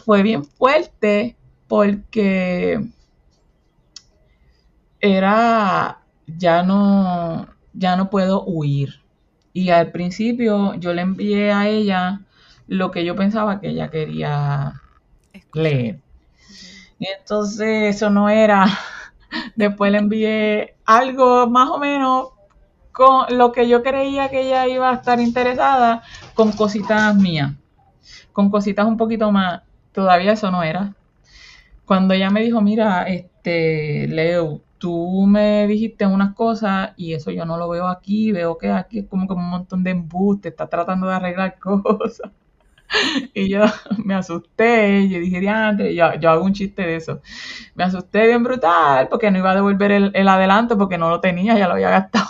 fue 0.06 0.24
bien 0.24 0.44
fuerte 0.44 1.36
porque 1.68 2.80
era, 5.00 6.00
ya 6.28 6.64
no, 6.64 7.48
ya 7.74 7.96
no 7.96 8.10
puedo 8.10 8.44
huir. 8.46 9.02
Y 9.52 9.70
al 9.70 9.92
principio 9.92 10.76
yo 10.76 10.94
le 10.94 11.02
envié 11.02 11.52
a 11.52 11.68
ella 11.68 12.22
lo 12.68 12.92
que 12.92 13.06
yo 13.06 13.16
pensaba 13.16 13.60
que 13.60 13.70
ella 13.70 13.90
quería 13.90 14.82
leer. 15.54 16.00
Y 17.00 17.08
entonces 17.08 17.96
eso 17.96 18.10
no 18.10 18.30
era 18.30 18.66
Después 19.56 19.91
le 19.91 19.98
envié 20.00 20.76
algo 20.86 21.48
más 21.50 21.69
o 21.69 21.78
menos 21.80 22.30
con 22.91 23.38
lo 23.38 23.52
que 23.52 23.67
yo 23.67 23.84
creía 23.84 24.30
que 24.30 24.41
ella 24.41 24.67
iba 24.67 24.89
a 24.89 24.93
estar 24.96 25.19
interesada 25.19 26.04
con 26.36 26.52
cositas 26.52 27.15
mías. 27.15 27.54
con 28.32 28.50
cositas 28.50 28.86
un 28.88 28.98
poquito 28.98 29.32
más, 29.32 29.62
todavía 29.91 30.34
eso 30.34 30.50
no 30.52 30.63
era. 30.63 30.96
Cuando 31.86 32.13
ella 32.13 32.30
me 32.32 32.41
dijo, 32.41 32.62
mira, 32.62 33.04
este, 33.04 34.08
Leo, 34.08 34.62
tú 34.80 35.26
me 35.28 35.67
dijiste 35.67 36.06
unas 36.06 36.34
cosas 36.34 36.91
y 36.98 37.13
eso 37.13 37.32
yo 37.32 37.46
no 37.46 37.58
lo 37.58 37.69
veo 37.69 37.88
aquí, 37.88 38.32
veo 38.32 38.58
que 38.58 38.69
aquí 38.72 39.00
es 39.00 39.08
como 39.08 39.28
que 39.28 39.34
un 39.34 39.50
montón 39.50 39.84
de 39.84 39.91
embuste, 39.91 40.50
está 40.50 40.67
tratando 40.67 41.08
de 41.08 41.15
arreglar 41.15 41.60
cosas. 41.62 42.32
Y 43.34 43.49
yo 43.49 43.62
me 44.03 44.15
asusté, 44.15 45.08
yo 45.10 45.19
dije, 45.19 45.39
diantre, 45.39 45.93
yo, 45.95 46.13
yo 46.15 46.29
hago 46.29 46.43
un 46.45 46.53
chiste 46.53 46.82
de 46.84 46.95
eso. 46.97 47.21
Me 47.75 47.84
asusté 47.84 48.27
bien 48.27 48.43
brutal 48.43 49.08
porque 49.10 49.32
no 49.32 49.39
iba 49.39 49.51
a 49.51 49.56
devolver 49.56 49.91
el, 49.91 50.12
el 50.13 50.27
adelanto 50.27 50.77
porque 50.77 50.97
no 50.97 51.10
lo 51.10 51.21
tenía, 51.21 51.58
ya 51.58 51.67
lo 51.67 51.73
había 51.75 51.89
gastado. 51.89 52.27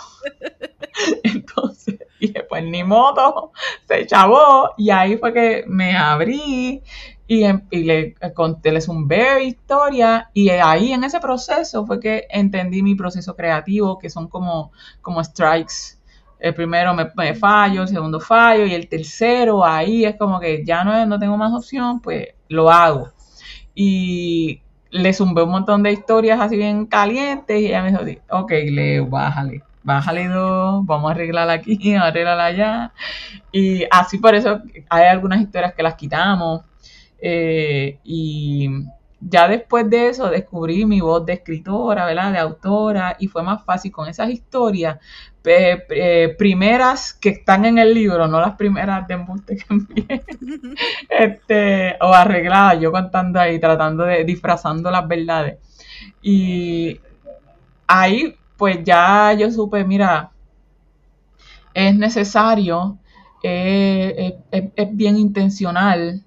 Entonces 1.22 1.98
dije, 2.20 2.44
pues 2.48 2.64
ni 2.64 2.84
modo, 2.84 3.52
se 3.86 4.06
chavó. 4.06 4.70
Y 4.76 4.90
ahí 4.90 5.16
fue 5.18 5.32
que 5.32 5.64
me 5.66 5.96
abrí 5.96 6.82
y, 7.26 7.44
em- 7.44 7.66
y 7.70 7.84
le 7.84 8.14
conté, 8.34 8.72
le 8.72 8.80
zumbé 8.80 9.44
historia. 9.44 10.30
Y 10.34 10.48
ahí 10.50 10.92
en 10.92 11.04
ese 11.04 11.20
proceso 11.20 11.86
fue 11.86 12.00
que 12.00 12.26
entendí 12.30 12.82
mi 12.82 12.94
proceso 12.94 13.34
creativo, 13.36 13.98
que 13.98 14.10
son 14.10 14.28
como, 14.28 14.72
como 15.02 15.22
strikes. 15.22 15.93
El 16.44 16.54
primero 16.54 16.92
me, 16.92 17.10
me 17.16 17.34
fallo, 17.34 17.82
el 17.82 17.88
segundo 17.88 18.20
fallo, 18.20 18.66
y 18.66 18.74
el 18.74 18.86
tercero 18.86 19.64
ahí 19.64 20.04
es 20.04 20.16
como 20.16 20.38
que 20.38 20.62
ya 20.62 20.84
no, 20.84 21.06
no 21.06 21.18
tengo 21.18 21.38
más 21.38 21.54
opción, 21.54 22.00
pues 22.00 22.28
lo 22.48 22.70
hago. 22.70 23.08
Y 23.74 24.60
le 24.90 25.14
zumbé 25.14 25.42
un 25.42 25.50
montón 25.52 25.82
de 25.82 25.92
historias 25.92 26.38
así 26.38 26.58
bien 26.58 26.84
calientes 26.84 27.58
y 27.58 27.68
ella 27.68 27.82
me 27.82 27.92
dijo, 27.92 28.22
ok, 28.28 28.52
Leo, 28.70 29.06
bájale, 29.06 29.62
bájale 29.82 30.28
dos, 30.28 30.84
vamos 30.84 31.10
a 31.10 31.14
arreglarla 31.14 31.54
aquí, 31.54 31.94
a 31.96 32.02
arreglarla 32.08 32.44
allá. 32.44 32.92
Y 33.50 33.84
así 33.90 34.18
por 34.18 34.34
eso 34.34 34.60
hay 34.90 35.04
algunas 35.06 35.40
historias 35.40 35.72
que 35.72 35.82
las 35.82 35.94
quitamos. 35.94 36.60
eh, 37.20 37.98
y 38.04 38.68
ya 39.28 39.48
después 39.48 39.88
de 39.90 40.08
eso 40.08 40.28
descubrí 40.30 40.84
mi 40.86 41.00
voz 41.00 41.24
de 41.26 41.34
escritora, 41.34 42.06
¿verdad? 42.06 42.32
De 42.32 42.38
autora, 42.38 43.16
y 43.18 43.28
fue 43.28 43.42
más 43.42 43.64
fácil 43.64 43.90
con 43.92 44.08
esas 44.08 44.30
historias 44.30 44.98
eh, 45.46 46.34
primeras 46.38 47.12
que 47.14 47.28
están 47.30 47.64
en 47.64 47.78
el 47.78 47.92
libro, 47.94 48.26
no 48.28 48.40
las 48.40 48.56
primeras 48.56 49.06
de 49.06 49.14
embuste 49.14 49.56
que 49.56 50.18
este, 51.08 51.96
o 52.00 52.12
arregladas, 52.12 52.80
yo 52.80 52.92
contando 52.92 53.40
ahí, 53.40 53.58
tratando 53.60 54.04
de, 54.04 54.24
disfrazando 54.24 54.90
las 54.90 55.06
verdades. 55.06 55.58
Y 56.22 57.00
ahí, 57.86 58.36
pues 58.56 58.84
ya 58.84 59.32
yo 59.34 59.50
supe, 59.50 59.84
mira, 59.84 60.30
es 61.74 61.94
necesario, 61.96 62.98
eh, 63.42 64.38
es- 64.50 64.64
es 64.76 64.96
bien 64.96 65.16
intencional 65.18 66.22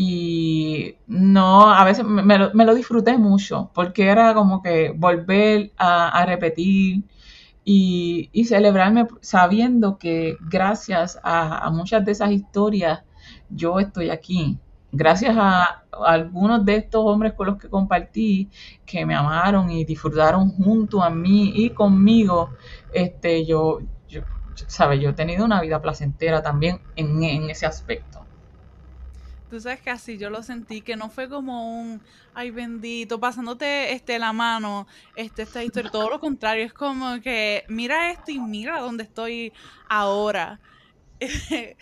y 0.00 0.94
no, 1.08 1.72
a 1.72 1.82
veces 1.82 2.04
me, 2.04 2.38
lo, 2.38 2.54
me 2.54 2.64
lo 2.64 2.72
disfruté 2.72 3.18
mucho 3.18 3.72
porque 3.74 4.06
era 4.06 4.32
como 4.32 4.62
que 4.62 4.92
volver 4.92 5.72
a, 5.76 6.24
repetir 6.24 7.02
y, 7.64 8.30
y 8.32 8.44
celebrarme 8.44 9.08
sabiendo 9.22 9.98
que 9.98 10.36
gracias 10.40 11.18
a, 11.24 11.68
muchas 11.72 12.04
de 12.04 12.12
esas 12.12 12.30
historias 12.30 13.02
yo 13.50 13.80
estoy 13.80 14.10
aquí. 14.10 14.56
Gracias 14.92 15.34
a, 15.36 15.82
algunos 16.06 16.64
de 16.64 16.76
estos 16.76 17.04
hombres 17.04 17.32
con 17.32 17.48
los 17.48 17.58
que 17.58 17.68
compartí, 17.68 18.50
que 18.86 19.04
me 19.04 19.16
amaron 19.16 19.68
y 19.68 19.84
disfrutaron 19.84 20.50
junto 20.52 21.02
a 21.02 21.10
mí 21.10 21.50
y 21.56 21.70
conmigo, 21.70 22.50
este, 22.92 23.44
yo, 23.44 23.80
yo, 24.08 24.20
¿sabes? 24.68 25.00
Yo 25.00 25.10
he 25.10 25.14
tenido 25.14 25.44
una 25.44 25.60
vida 25.60 25.82
placentera 25.82 26.40
también 26.40 26.80
en, 26.94 27.20
en 27.24 27.50
ese 27.50 27.66
aspecto. 27.66 28.17
Tú 29.48 29.60
sabes 29.60 29.80
que 29.80 29.90
así 29.90 30.18
yo 30.18 30.28
lo 30.30 30.42
sentí, 30.42 30.82
que 30.82 30.96
no 30.96 31.08
fue 31.10 31.28
como 31.28 31.80
un, 31.80 32.02
ay 32.34 32.50
bendito, 32.50 33.18
pasándote 33.20 33.92
este, 33.94 34.18
la 34.18 34.32
mano, 34.34 34.86
este, 35.14 35.42
esta 35.42 35.64
historia, 35.64 35.90
todo 35.90 36.10
lo 36.10 36.20
contrario, 36.20 36.64
es 36.66 36.74
como 36.74 37.20
que 37.22 37.64
mira 37.68 38.10
esto 38.10 38.30
y 38.30 38.40
mira 38.40 38.80
dónde 38.80 39.04
estoy 39.04 39.54
ahora. 39.88 40.60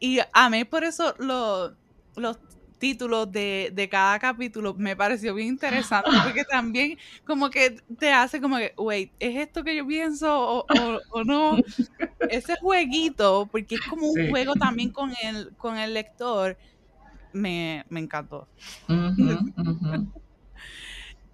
y 0.00 0.20
amé 0.32 0.66
por 0.66 0.84
eso 0.84 1.14
lo- 1.18 1.76
los 2.16 2.38
títulos 2.78 3.30
de, 3.32 3.70
de 3.74 3.88
cada 3.88 4.18
capítulo, 4.18 4.74
me 4.74 4.96
pareció 4.96 5.34
bien 5.34 5.48
interesante, 5.48 6.08
porque 6.22 6.44
también 6.44 6.96
como 7.24 7.50
que 7.50 7.76
te 7.98 8.12
hace 8.12 8.40
como 8.40 8.58
que, 8.58 8.74
wait, 8.78 9.14
¿es 9.20 9.36
esto 9.36 9.64
que 9.64 9.76
yo 9.76 9.86
pienso 9.86 10.38
o, 10.40 10.66
o- 10.68 11.00
o 11.10 11.24
no? 11.24 11.60
Ese 12.28 12.54
jueguito, 12.60 13.48
porque 13.52 13.76
es 13.76 13.82
como 13.84 14.06
un 14.08 14.18
Sí. 14.18 14.20
juego 14.20 14.56
también 14.56 14.90
con 14.92 15.12
el, 15.22 15.54
con 15.56 15.76
el 15.78 15.94
lector 15.94 16.58
me, 17.34 17.84
me 17.88 18.00
encantó. 18.00 18.48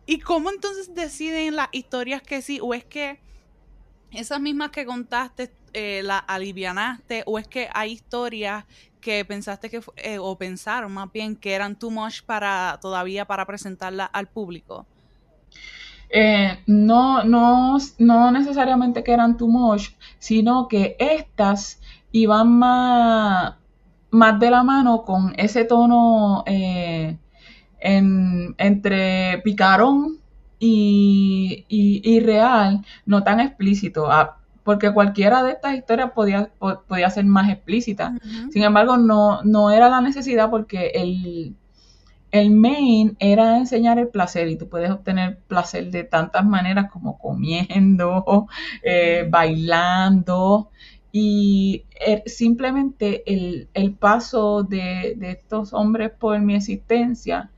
¿Y 0.06 0.18
cómo 0.18 0.50
entonces 0.50 0.92
deciden 0.94 1.54
las 1.54 1.68
historias 1.70 2.20
que 2.22 2.42
sí? 2.42 2.58
¿O 2.60 2.74
es 2.74 2.84
que 2.84 3.20
esas 4.10 4.40
mismas 4.40 4.70
que 4.70 4.84
contaste 4.84 5.54
eh, 5.72 6.02
las 6.02 6.22
alivianaste? 6.26 7.22
¿O 7.26 7.38
es 7.38 7.46
que 7.46 7.68
hay 7.72 7.92
historias 7.92 8.64
que 9.00 9.24
pensaste 9.24 9.70
que, 9.70 9.80
eh, 9.96 10.18
o 10.18 10.36
pensaron 10.36 10.92
más 10.92 11.12
bien 11.12 11.36
que 11.36 11.52
eran 11.52 11.78
too 11.78 11.90
much 11.90 12.22
para 12.26 12.78
todavía 12.82 13.24
para 13.24 13.46
presentarlas 13.46 14.10
al 14.12 14.26
público? 14.26 14.86
Eh, 16.12 16.58
no, 16.66 17.22
no, 17.22 17.78
no 17.98 18.32
necesariamente 18.32 19.04
que 19.04 19.12
eran 19.12 19.36
too 19.36 19.46
much, 19.46 19.90
sino 20.18 20.66
que 20.66 20.96
estas 20.98 21.80
iban 22.10 22.58
más, 22.58 23.54
más 24.10 24.38
de 24.40 24.50
la 24.50 24.62
mano 24.62 25.02
con 25.04 25.34
ese 25.38 25.64
tono 25.64 26.42
eh, 26.46 27.18
en- 27.80 28.54
entre 28.58 29.38
picarón 29.44 30.18
y, 30.58 31.64
y- 31.68 32.02
y 32.04 32.20
real, 32.20 32.84
no 33.06 33.22
tan 33.24 33.40
explícito, 33.40 34.10
ah, 34.10 34.38
porque 34.64 34.92
cualquiera 34.92 35.42
de 35.42 35.52
estas 35.52 35.74
historias 35.76 36.10
podía, 36.12 36.50
po- 36.58 36.82
podía 36.86 37.10
ser 37.10 37.24
más 37.24 37.48
explícita. 37.50 38.18
Sin 38.48 38.62
embargo, 38.64 38.96
no, 38.98 39.42
no 39.44 39.70
era 39.70 39.88
la 39.88 40.00
necesidad 40.02 40.50
porque 40.50 40.88
el, 40.94 41.56
el 42.32 42.50
main 42.52 43.16
era 43.18 43.58
enseñar 43.58 43.98
el 43.98 44.08
placer 44.08 44.48
y 44.48 44.56
tú 44.56 44.68
puedes 44.68 44.90
obtener 44.90 45.40
placer 45.48 45.90
de 45.90 46.04
tantas 46.04 46.44
maneras 46.44 46.90
como 46.92 47.18
comiendo, 47.18 48.46
eh, 48.82 49.26
bailando 49.28 50.70
y 51.12 51.86
eh, 52.06 52.22
simplemente 52.26 53.22
el, 53.32 53.68
el 53.74 53.94
paso 53.94 54.62
de, 54.62 55.14
de 55.16 55.32
estos 55.32 55.72
hombres 55.74 56.12
por 56.18 56.38
mi 56.40 56.54
existencia 56.56 57.50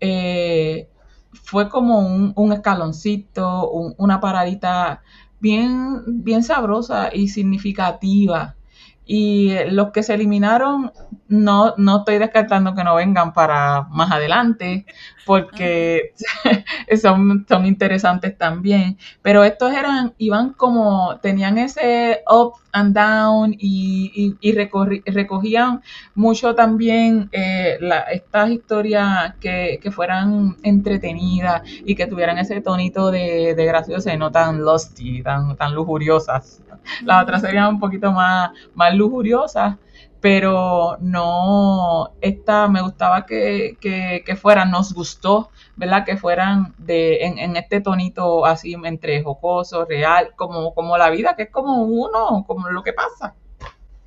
eh, 0.00 0.88
fue 1.32 1.68
como 1.68 2.00
un, 2.00 2.32
un 2.36 2.52
escaloncito, 2.52 3.70
un- 3.70 3.94
una 3.98 4.20
paradita 4.20 5.02
bien, 5.40 6.02
bien 6.24 6.42
sabrosa 6.44 7.10
y 7.14 7.28
significativa. 7.28 8.56
Y 9.04 9.52
los 9.70 9.90
que 9.90 10.02
se 10.02 10.14
eliminaron, 10.14 10.92
no, 11.28 11.74
no 11.76 11.98
estoy 11.98 12.18
descartando 12.18 12.74
que 12.74 12.84
no 12.84 12.94
vengan 12.94 13.32
para 13.32 13.82
más 13.90 14.12
adelante, 14.12 14.86
porque 15.24 16.12
son, 17.00 17.44
son 17.48 17.66
interesantes 17.66 18.36
también. 18.36 18.98
Pero 19.22 19.44
estos 19.44 19.72
eran, 19.72 20.14
iban 20.18 20.52
como, 20.54 21.18
tenían 21.20 21.58
ese 21.58 22.22
up 22.30 22.54
and 22.72 22.94
down 22.96 23.52
y, 23.58 24.12
y- 24.40 24.50
y 24.50 24.54
recorri- 24.54 25.02
recogían 25.06 25.82
mucho 26.14 26.54
también 26.54 27.28
eh, 27.32 27.76
la- 27.80 28.02
estas 28.02 28.50
historias 28.50 29.34
que, 29.40 29.78
que 29.82 29.90
fueran 29.90 30.56
entretenidas 30.62 31.62
y 31.84 31.94
que 31.94 32.06
tuvieran 32.06 32.38
ese 32.38 32.60
tonito 32.60 33.10
de, 33.10 33.54
de 33.54 33.64
graciosa 33.66 34.12
y 34.14 34.18
no 34.18 34.30
tan 34.30 34.60
lusty, 34.62 35.22
tan, 35.22 35.56
tan 35.56 35.74
lujuriosas. 35.74 36.62
Las 37.04 37.22
otras 37.22 37.42
serían 37.42 37.68
un 37.68 37.80
poquito 37.80 38.12
más, 38.12 38.50
más 38.74 38.94
lujuriosas, 38.94 39.76
pero 40.20 40.96
no, 41.00 42.12
esta 42.20 42.68
me 42.68 42.80
gustaba 42.80 43.26
que, 43.26 43.76
que, 43.80 44.22
que 44.24 44.36
fueran, 44.36 44.70
nos 44.70 44.94
gustó, 44.94 45.50
¿verdad? 45.76 46.04
Que 46.04 46.16
fueran 46.16 46.74
de, 46.78 47.24
en, 47.24 47.38
en 47.38 47.56
este 47.56 47.80
tonito 47.80 48.46
así 48.46 48.76
entre 48.84 49.22
jocoso, 49.22 49.84
real, 49.84 50.32
como, 50.36 50.74
como 50.74 50.96
la 50.96 51.10
vida, 51.10 51.34
que 51.36 51.44
es 51.44 51.50
como 51.50 51.82
uno, 51.82 52.44
como 52.46 52.68
lo 52.68 52.84
que 52.84 52.92
pasa. 52.92 53.34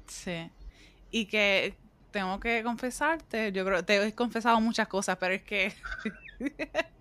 Sí. 0.07 0.49
Y 1.11 1.25
que 1.25 1.75
tengo 2.11 2.39
que 2.39 2.63
confesarte, 2.63 3.51
yo 3.51 3.65
creo, 3.65 3.83
te 3.83 4.01
he 4.01 4.15
confesado 4.15 4.61
muchas 4.61 4.87
cosas, 4.87 5.17
pero 5.19 5.33
es 5.33 5.43
que 5.43 5.73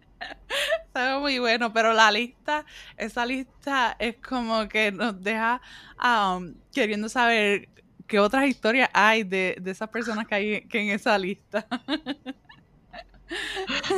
sabe 0.92 1.20
muy 1.20 1.38
bueno, 1.38 1.72
pero 1.72 1.92
la 1.92 2.10
lista, 2.10 2.64
esa 2.96 3.26
lista 3.26 3.96
es 3.98 4.16
como 4.16 4.68
que 4.68 4.92
nos 4.92 5.22
deja 5.22 5.60
um, 6.02 6.54
queriendo 6.72 7.08
saber 7.08 7.68
qué 8.06 8.18
otras 8.18 8.46
historias 8.46 8.88
hay 8.92 9.24
de, 9.24 9.56
de 9.60 9.70
esas 9.70 9.88
personas 9.88 10.26
que 10.26 10.34
hay 10.34 10.60
que 10.66 10.80
en 10.80 10.90
esa 10.90 11.18
lista. 11.18 11.66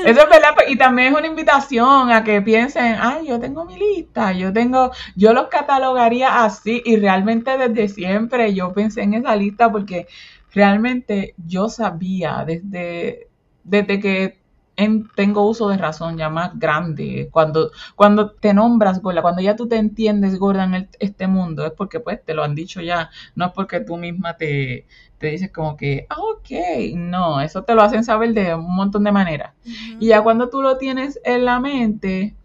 Eso 0.04 0.20
es 0.20 0.30
verdad, 0.30 0.54
y 0.68 0.76
también 0.76 1.12
es 1.12 1.18
una 1.18 1.26
invitación 1.26 2.10
a 2.10 2.22
que 2.22 2.40
piensen, 2.40 2.96
ay, 2.98 3.26
yo 3.26 3.40
tengo 3.40 3.64
mi 3.64 3.76
lista, 3.76 4.32
yo 4.32 4.52
tengo, 4.52 4.92
yo 5.16 5.32
los 5.32 5.48
catalogaría 5.48 6.44
así, 6.44 6.82
y 6.84 6.96
realmente 6.96 7.58
desde 7.58 7.88
siempre 7.88 8.54
yo 8.54 8.72
pensé 8.72 9.02
en 9.02 9.14
esa 9.14 9.34
lista 9.36 9.70
porque 9.70 10.06
realmente 10.52 11.34
yo 11.44 11.68
sabía 11.68 12.44
desde, 12.46 13.28
desde 13.64 14.00
que 14.00 14.38
en- 14.76 15.08
tengo 15.14 15.42
uso 15.48 15.68
de 15.68 15.76
razón 15.78 16.16
ya 16.18 16.28
más 16.28 16.58
grande, 16.58 17.28
cuando, 17.32 17.70
cuando 17.96 18.30
te 18.32 18.54
nombras 18.54 19.00
gorda, 19.02 19.22
cuando 19.22 19.42
ya 19.42 19.56
tú 19.56 19.68
te 19.68 19.76
entiendes 19.76 20.38
gorda 20.38 20.64
en 20.64 20.74
el- 20.74 20.88
este 21.00 21.26
mundo, 21.26 21.64
es 21.66 21.72
porque 21.72 22.00
pues 22.00 22.24
te 22.24 22.34
lo 22.34 22.44
han 22.44 22.54
dicho 22.54 22.80
ya, 22.82 23.10
no 23.34 23.46
es 23.46 23.52
porque 23.52 23.80
tú 23.80 23.96
misma 23.96 24.36
te, 24.36 24.86
te 25.18 25.28
dices 25.28 25.50
como 25.52 25.76
que, 25.76 26.06
ah, 26.10 26.16
ok, 26.20 26.50
no, 26.96 27.40
eso 27.40 27.64
te 27.64 27.74
lo 27.74 27.82
hacen 27.82 28.04
saber 28.04 28.34
de 28.34 28.54
un 28.54 28.74
montón 28.76 29.04
de 29.04 29.12
maneras. 29.12 29.54
Y 29.98 30.08
ya 30.08 30.22
cuando 30.22 30.48
tú 30.50 30.62
lo 30.62 30.78
tienes 30.78 31.20
en 31.24 31.44
la 31.44 31.60
mente, 31.60 32.36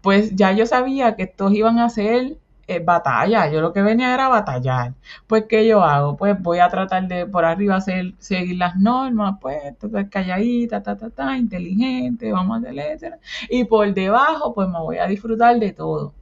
pues 0.00 0.34
ya 0.36 0.52
yo 0.52 0.66
sabía 0.66 1.16
que 1.16 1.24
estos 1.24 1.52
iban 1.54 1.78
a 1.78 1.90
ser 1.90 2.38
eh, 2.76 2.80
batalla. 2.80 3.50
Yo 3.50 3.60
lo 3.60 3.72
que 3.72 3.82
venía 3.82 4.14
era 4.14 4.28
batallar. 4.28 4.94
Pues, 5.26 5.44
¿qué 5.48 5.66
yo 5.66 5.82
hago? 5.82 6.16
Pues 6.16 6.40
voy 6.40 6.58
a 6.58 6.68
tratar 6.68 7.06
de 7.08 7.26
por 7.26 7.44
arriba 7.44 7.80
seguir 7.80 8.56
las 8.56 8.76
normas, 8.76 9.36
pues, 9.40 9.74
calladita, 10.10 10.82
ta, 10.82 10.96
ta, 10.96 11.10
ta, 11.10 11.36
inteligente, 11.36 12.32
vamos 12.32 12.56
a 12.64 12.68
hacer 12.68 12.78
eso. 12.78 13.06
Y 13.48 13.64
por 13.64 13.92
debajo, 13.94 14.54
pues 14.54 14.68
me 14.68 14.78
voy 14.78 14.98
a 14.98 15.06
disfrutar 15.06 15.58
de 15.58 15.72
todo. 15.72 16.14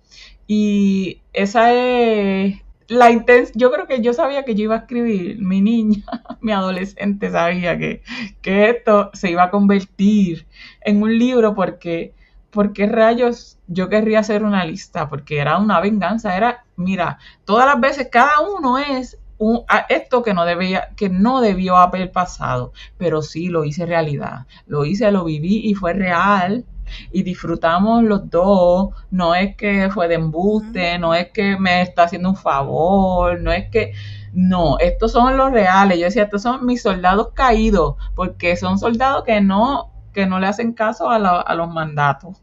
Y 0.47 1.21
esa 1.33 1.73
es 1.75 2.57
la 2.89 3.11
intención. 3.11 3.53
Yo 3.55 3.71
creo 3.71 3.87
que 3.87 4.01
yo 4.01 4.13
sabía 4.15 4.45
que 4.45 4.55
yo 4.55 4.65
iba 4.65 4.77
a 4.77 4.79
escribir, 4.79 5.41
mi 5.41 5.61
niña, 5.61 6.05
mi 6.41 6.53
adolescente 6.53 7.31
sabía 7.31 7.79
que, 7.79 8.03
que 8.43 8.71
esto 8.71 9.11
se 9.13 9.31
iba 9.31 9.45
a 9.45 9.51
convertir 9.51 10.47
en 10.81 11.03
un 11.03 11.17
libro 11.19 11.55
porque, 11.55 12.15
porque 12.59 12.87
rayos 12.87 13.59
yo 13.69 13.89
querría 13.89 14.19
hacer 14.21 14.43
una 14.43 14.65
lista, 14.65 15.09
porque 15.09 15.39
era 15.39 15.59
una 15.59 15.81
venganza, 15.81 16.37
era, 16.37 16.65
mira, 16.77 17.19
todas 17.45 17.67
las 17.67 17.81
veces 17.81 18.09
cada 18.11 18.41
uno 18.41 18.79
es 18.79 19.17
un, 19.39 19.63
a- 19.69 19.87
esto 19.89 20.23
que 20.23 20.35
no 20.35 20.45
debía, 20.45 20.89
que 20.97 21.09
no 21.09 21.41
debió 21.41 21.77
haber 21.77 22.11
pasado, 22.11 22.73
pero 22.97 23.23
sí 23.23 23.49
lo 23.49 23.65
hice 23.65 23.87
realidad, 23.87 24.47
lo 24.67 24.85
hice, 24.85 25.11
lo 25.13 25.25
viví 25.25 25.61
y 25.71 25.75
fue 25.75 25.93
real 25.93 26.67
y 27.13 27.23
disfrutamos 27.23 28.03
los 28.03 28.29
dos, 28.31 28.89
no 29.11 29.35
es 29.35 29.55
que 29.57 29.91
fue 29.93 30.09
de 30.09 30.15
embuste, 30.17 30.99
no 30.99 31.15
es 31.15 31.31
que 31.33 31.57
me 31.59 31.83
está 31.83 32.05
haciendo 32.05 32.31
un 32.31 32.37
favor, 32.37 33.41
no 33.41 33.53
es 33.53 33.71
que, 33.71 33.93
no, 34.33 34.79
estos 34.79 35.13
son 35.13 35.37
los 35.37 35.51
reales, 35.53 35.99
yo 35.99 36.07
decía, 36.07 36.25
estos 36.25 36.43
son 36.43 36.67
mis 36.67 36.83
soldados 36.83 37.29
caídos, 37.35 37.97
porque 38.15 38.57
son 38.57 38.79
soldados 38.79 39.25
que 39.25 39.41
no, 39.41 39.93
que 40.13 40.27
no 40.27 40.39
le 40.41 40.47
hacen 40.49 40.73
caso 40.73 41.11
a, 41.11 41.19
la- 41.19 41.41
a 41.41 41.55
los 41.55 41.69
mandatos. 41.71 42.43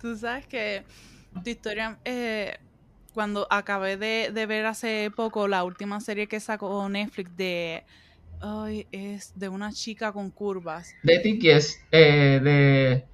Tú 0.00 0.16
sabes 0.16 0.46
que 0.46 0.82
tu 1.44 1.50
historia, 1.50 1.98
eh, 2.04 2.58
cuando 3.14 3.46
acabé 3.50 3.96
de, 3.96 4.30
de 4.32 4.46
ver 4.46 4.66
hace 4.66 5.10
poco 5.14 5.48
la 5.48 5.64
última 5.64 6.00
serie 6.00 6.26
que 6.26 6.40
sacó 6.40 6.88
Netflix 6.88 7.36
de, 7.36 7.84
ay, 8.40 8.86
es 8.92 9.38
de 9.38 9.48
una 9.48 9.72
chica 9.72 10.12
con 10.12 10.30
curvas. 10.30 10.94
De 11.02 11.18
Tiki 11.18 11.50
es 11.50 11.80
eh, 11.90 12.40
de 12.42 13.04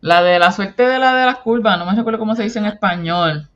la 0.00 0.22
de 0.22 0.38
la 0.38 0.52
suerte 0.52 0.84
de 0.84 0.98
la 0.98 1.14
de 1.14 1.26
las 1.26 1.38
curvas, 1.38 1.78
no 1.78 1.86
me 1.86 1.94
recuerdo 1.94 2.18
cómo 2.18 2.34
se 2.34 2.42
dice 2.42 2.58
en 2.58 2.66
español, 2.66 3.48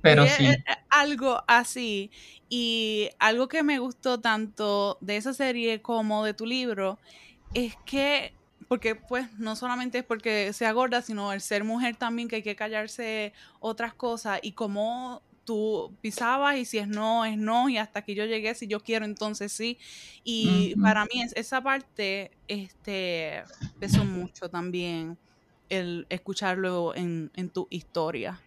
pero 0.00 0.26
sí. 0.26 0.46
es 0.46 0.58
algo 0.90 1.42
así. 1.46 2.10
Y 2.48 3.10
algo 3.18 3.48
que 3.48 3.62
me 3.62 3.78
gustó 3.78 4.20
tanto 4.20 4.96
de 5.02 5.18
esa 5.18 5.34
serie 5.34 5.82
como 5.82 6.24
de 6.24 6.32
tu 6.32 6.46
libro 6.46 6.98
es 7.52 7.76
que, 7.84 8.32
porque 8.66 8.94
pues 8.96 9.32
no 9.38 9.56
solamente 9.56 9.98
es 9.98 10.04
porque 10.04 10.52
sea 10.52 10.72
gorda, 10.72 11.00
sino 11.02 11.32
el 11.32 11.40
ser 11.40 11.64
mujer 11.64 11.96
también, 11.96 12.28
que 12.28 12.36
hay 12.36 12.42
que 12.42 12.56
callarse 12.56 13.32
otras 13.60 13.94
cosas 13.94 14.40
y 14.42 14.52
cómo 14.52 15.22
tú 15.44 15.96
pisabas 16.02 16.56
y 16.58 16.64
si 16.66 16.78
es 16.78 16.88
no, 16.88 17.24
es 17.24 17.38
no, 17.38 17.68
y 17.70 17.78
hasta 17.78 18.02
que 18.02 18.14
yo 18.14 18.24
llegué, 18.26 18.54
si 18.54 18.66
yo 18.66 18.80
quiero, 18.80 19.04
entonces 19.06 19.52
sí. 19.52 19.78
Y 20.24 20.76
para 20.82 21.04
mí 21.06 21.22
es- 21.22 21.32
esa 21.36 21.62
parte 21.62 22.32
este, 22.48 23.42
pesó 23.78 24.04
mucho 24.04 24.50
también 24.50 25.18
el 25.70 26.06
escucharlo 26.10 26.94
en, 26.94 27.30
en 27.34 27.50
tu 27.50 27.66
historia. 27.70 28.40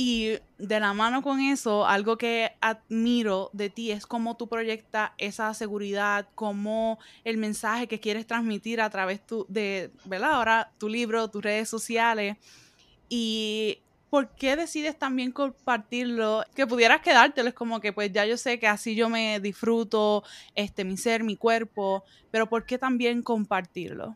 Y 0.00 0.38
de 0.58 0.78
la 0.78 0.92
mano 0.92 1.22
con 1.22 1.40
eso, 1.40 1.84
algo 1.84 2.16
que 2.18 2.52
admiro 2.60 3.50
de 3.52 3.68
ti 3.68 3.90
es 3.90 4.06
cómo 4.06 4.36
tú 4.36 4.46
proyectas 4.48 5.10
esa 5.18 5.52
seguridad, 5.54 6.28
cómo 6.36 7.00
el 7.24 7.36
mensaje 7.36 7.88
que 7.88 7.98
quieres 7.98 8.24
transmitir 8.24 8.80
a 8.80 8.90
través 8.90 9.20
de, 9.48 9.90
¿verdad? 10.04 10.34
Ahora 10.34 10.70
tu 10.78 10.88
libro, 10.88 11.26
tus 11.26 11.42
redes 11.42 11.68
sociales. 11.68 12.36
Y 13.08 13.80
¿por 14.08 14.28
qué 14.36 14.54
decides 14.54 14.96
también 14.96 15.32
compartirlo? 15.32 16.44
Que 16.54 16.64
pudieras 16.64 17.00
quedártelo, 17.00 17.48
es 17.48 17.54
como 17.56 17.80
que 17.80 17.92
pues 17.92 18.12
ya 18.12 18.24
yo 18.24 18.36
sé 18.36 18.60
que 18.60 18.68
así 18.68 18.94
yo 18.94 19.08
me 19.08 19.40
disfruto, 19.40 20.22
este, 20.54 20.84
mi 20.84 20.96
ser, 20.96 21.24
mi 21.24 21.34
cuerpo, 21.34 22.04
pero 22.30 22.48
¿por 22.48 22.66
qué 22.66 22.78
también 22.78 23.20
compartirlo? 23.20 24.14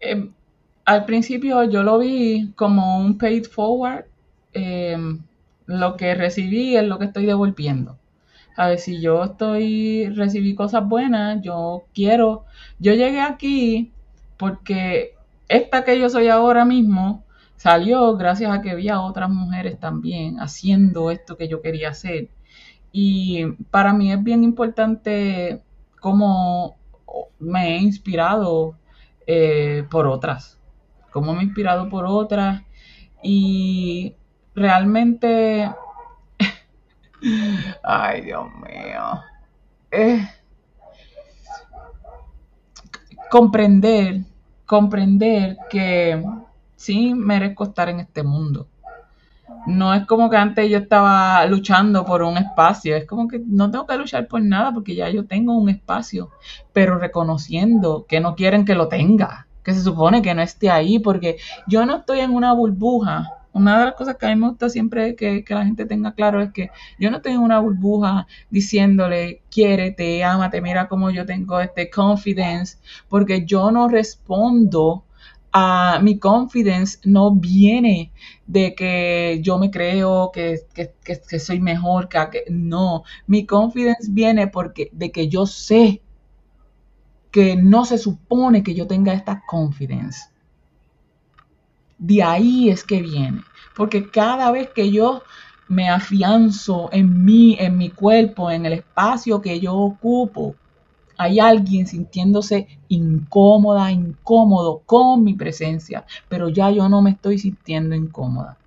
Eh, 0.00 0.28
al 0.84 1.06
principio 1.06 1.64
yo 1.64 1.82
lo 1.82 1.98
vi 1.98 2.52
como 2.56 2.98
un 2.98 3.16
paid 3.16 3.46
forward. 3.46 4.04
Eh, 4.56 4.96
lo 5.66 5.96
que 5.96 6.14
recibí 6.14 6.76
es 6.76 6.84
lo 6.84 6.98
que 6.98 7.06
estoy 7.06 7.26
devolviendo. 7.26 7.98
A 8.56 8.68
ver, 8.68 8.78
si 8.78 9.00
yo 9.02 9.24
estoy, 9.24 10.08
recibí 10.08 10.54
cosas 10.54 10.88
buenas, 10.88 11.42
yo 11.42 11.84
quiero, 11.92 12.46
yo 12.78 12.94
llegué 12.94 13.20
aquí 13.20 13.92
porque 14.38 15.14
esta 15.48 15.84
que 15.84 15.98
yo 15.98 16.08
soy 16.08 16.28
ahora 16.28 16.64
mismo 16.64 17.24
salió 17.56 18.16
gracias 18.16 18.50
a 18.52 18.62
que 18.62 18.74
vi 18.74 18.88
a 18.88 19.00
otras 19.00 19.30
mujeres 19.30 19.78
también 19.78 20.40
haciendo 20.40 21.10
esto 21.10 21.36
que 21.36 21.48
yo 21.48 21.60
quería 21.60 21.90
hacer. 21.90 22.30
Y 22.92 23.44
para 23.70 23.92
mí 23.92 24.10
es 24.12 24.22
bien 24.22 24.42
importante 24.42 25.62
cómo 26.00 26.76
me 27.38 27.76
he 27.76 27.78
inspirado 27.78 28.78
eh, 29.26 29.84
por 29.90 30.06
otras, 30.06 30.58
cómo 31.12 31.34
me 31.34 31.40
he 31.40 31.44
inspirado 31.44 31.90
por 31.90 32.06
otras 32.06 32.62
y 33.22 34.16
realmente, 34.56 35.70
ay 37.84 38.22
Dios 38.22 38.46
mío, 38.56 39.22
comprender, 43.30 44.22
comprender 44.64 45.56
que 45.70 46.22
sí 46.74 47.14
merezco 47.14 47.64
estar 47.64 47.88
en 47.88 48.00
este 48.00 48.22
mundo. 48.22 48.68
No 49.66 49.94
es 49.94 50.06
como 50.06 50.30
que 50.30 50.36
antes 50.36 50.70
yo 50.70 50.78
estaba 50.78 51.44
luchando 51.46 52.04
por 52.04 52.22
un 52.22 52.36
espacio, 52.36 52.96
es 52.96 53.04
como 53.04 53.28
que 53.28 53.40
no 53.44 53.70
tengo 53.70 53.86
que 53.86 53.96
luchar 53.96 54.28
por 54.28 54.40
nada 54.40 54.72
porque 54.72 54.94
ya 54.94 55.08
yo 55.08 55.26
tengo 55.26 55.56
un 55.56 55.68
espacio, 55.68 56.30
pero 56.72 56.98
reconociendo 56.98 58.06
que 58.08 58.20
no 58.20 58.36
quieren 58.36 58.64
que 58.64 58.74
lo 58.74 58.88
tenga, 58.88 59.46
que 59.64 59.74
se 59.74 59.82
supone 59.82 60.22
que 60.22 60.34
no 60.34 60.42
esté 60.42 60.70
ahí, 60.70 60.98
porque 60.98 61.38
yo 61.66 61.84
no 61.84 61.96
estoy 61.96 62.20
en 62.20 62.32
una 62.32 62.52
burbuja. 62.52 63.32
Una 63.56 63.78
de 63.78 63.84
las 63.86 63.94
cosas 63.94 64.16
que 64.16 64.26
a 64.26 64.28
mí 64.28 64.36
me 64.38 64.48
gusta 64.50 64.68
siempre 64.68 65.16
que, 65.16 65.42
la 65.48 65.64
gente 65.64 65.86
tenga 65.86 66.12
claro 66.12 66.42
es 66.42 66.52
que 66.52 66.68
yo 66.98 67.10
no 67.10 67.22
en 67.24 67.38
una 67.38 67.58
burbuja 67.58 68.26
diciéndole, 68.50 69.40
quiérete, 69.50 70.22
ámate, 70.22 70.60
mira 70.60 70.88
cómo 70.88 71.10
yo 71.10 71.24
tengo 71.24 71.58
este 71.60 71.88
confidence, 71.88 72.76
porque 73.08 73.46
yo 73.46 73.70
no 73.70 73.88
respondo 73.88 75.04
a 75.52 76.00
mi 76.02 76.18
confidence 76.18 76.98
no 77.04 77.34
viene 77.34 78.12
de 78.46 78.74
que 78.74 79.40
yo 79.42 79.58
me 79.58 79.70
creo 79.70 80.30
que, 80.34 80.60
que, 80.74 80.92
que, 81.02 81.18
que 81.26 81.38
soy 81.38 81.58
mejor 81.58 82.10
que 82.10 82.44
no, 82.50 83.04
mi 83.26 83.46
confidence 83.46 84.10
viene 84.10 84.48
porque 84.48 84.90
de 84.92 85.10
que 85.10 85.28
yo 85.28 85.46
sé 85.46 86.02
que 87.30 87.56
no 87.56 87.86
se 87.86 87.96
supone 87.96 88.62
que 88.62 88.74
yo 88.74 88.86
tenga 88.86 89.14
esta 89.14 89.42
confidence. 89.46 90.35
De 91.98 92.22
ahí 92.22 92.68
es 92.68 92.84
que 92.84 93.00
viene, 93.00 93.42
porque 93.74 94.10
cada 94.10 94.50
vez 94.50 94.70
que 94.70 94.90
yo 94.90 95.22
me 95.68 95.88
afianzo 95.88 96.88
en 96.92 97.24
mí, 97.24 97.56
en 97.58 97.76
mi 97.76 97.90
cuerpo, 97.90 98.50
en 98.50 98.66
el 98.66 98.74
espacio 98.74 99.40
que 99.40 99.58
yo 99.60 99.74
ocupo, 99.74 100.54
hay 101.18 101.40
alguien 101.40 101.86
sintiéndose 101.86 102.68
incómoda, 102.88 103.90
incómodo 103.90 104.82
con 104.84 105.24
mi 105.24 105.34
presencia, 105.34 106.04
pero 106.28 106.48
ya 106.48 106.70
yo 106.70 106.88
no 106.88 107.00
me 107.02 107.10
estoy 107.10 107.38
sintiendo 107.38 107.94
incómoda. 107.94 108.58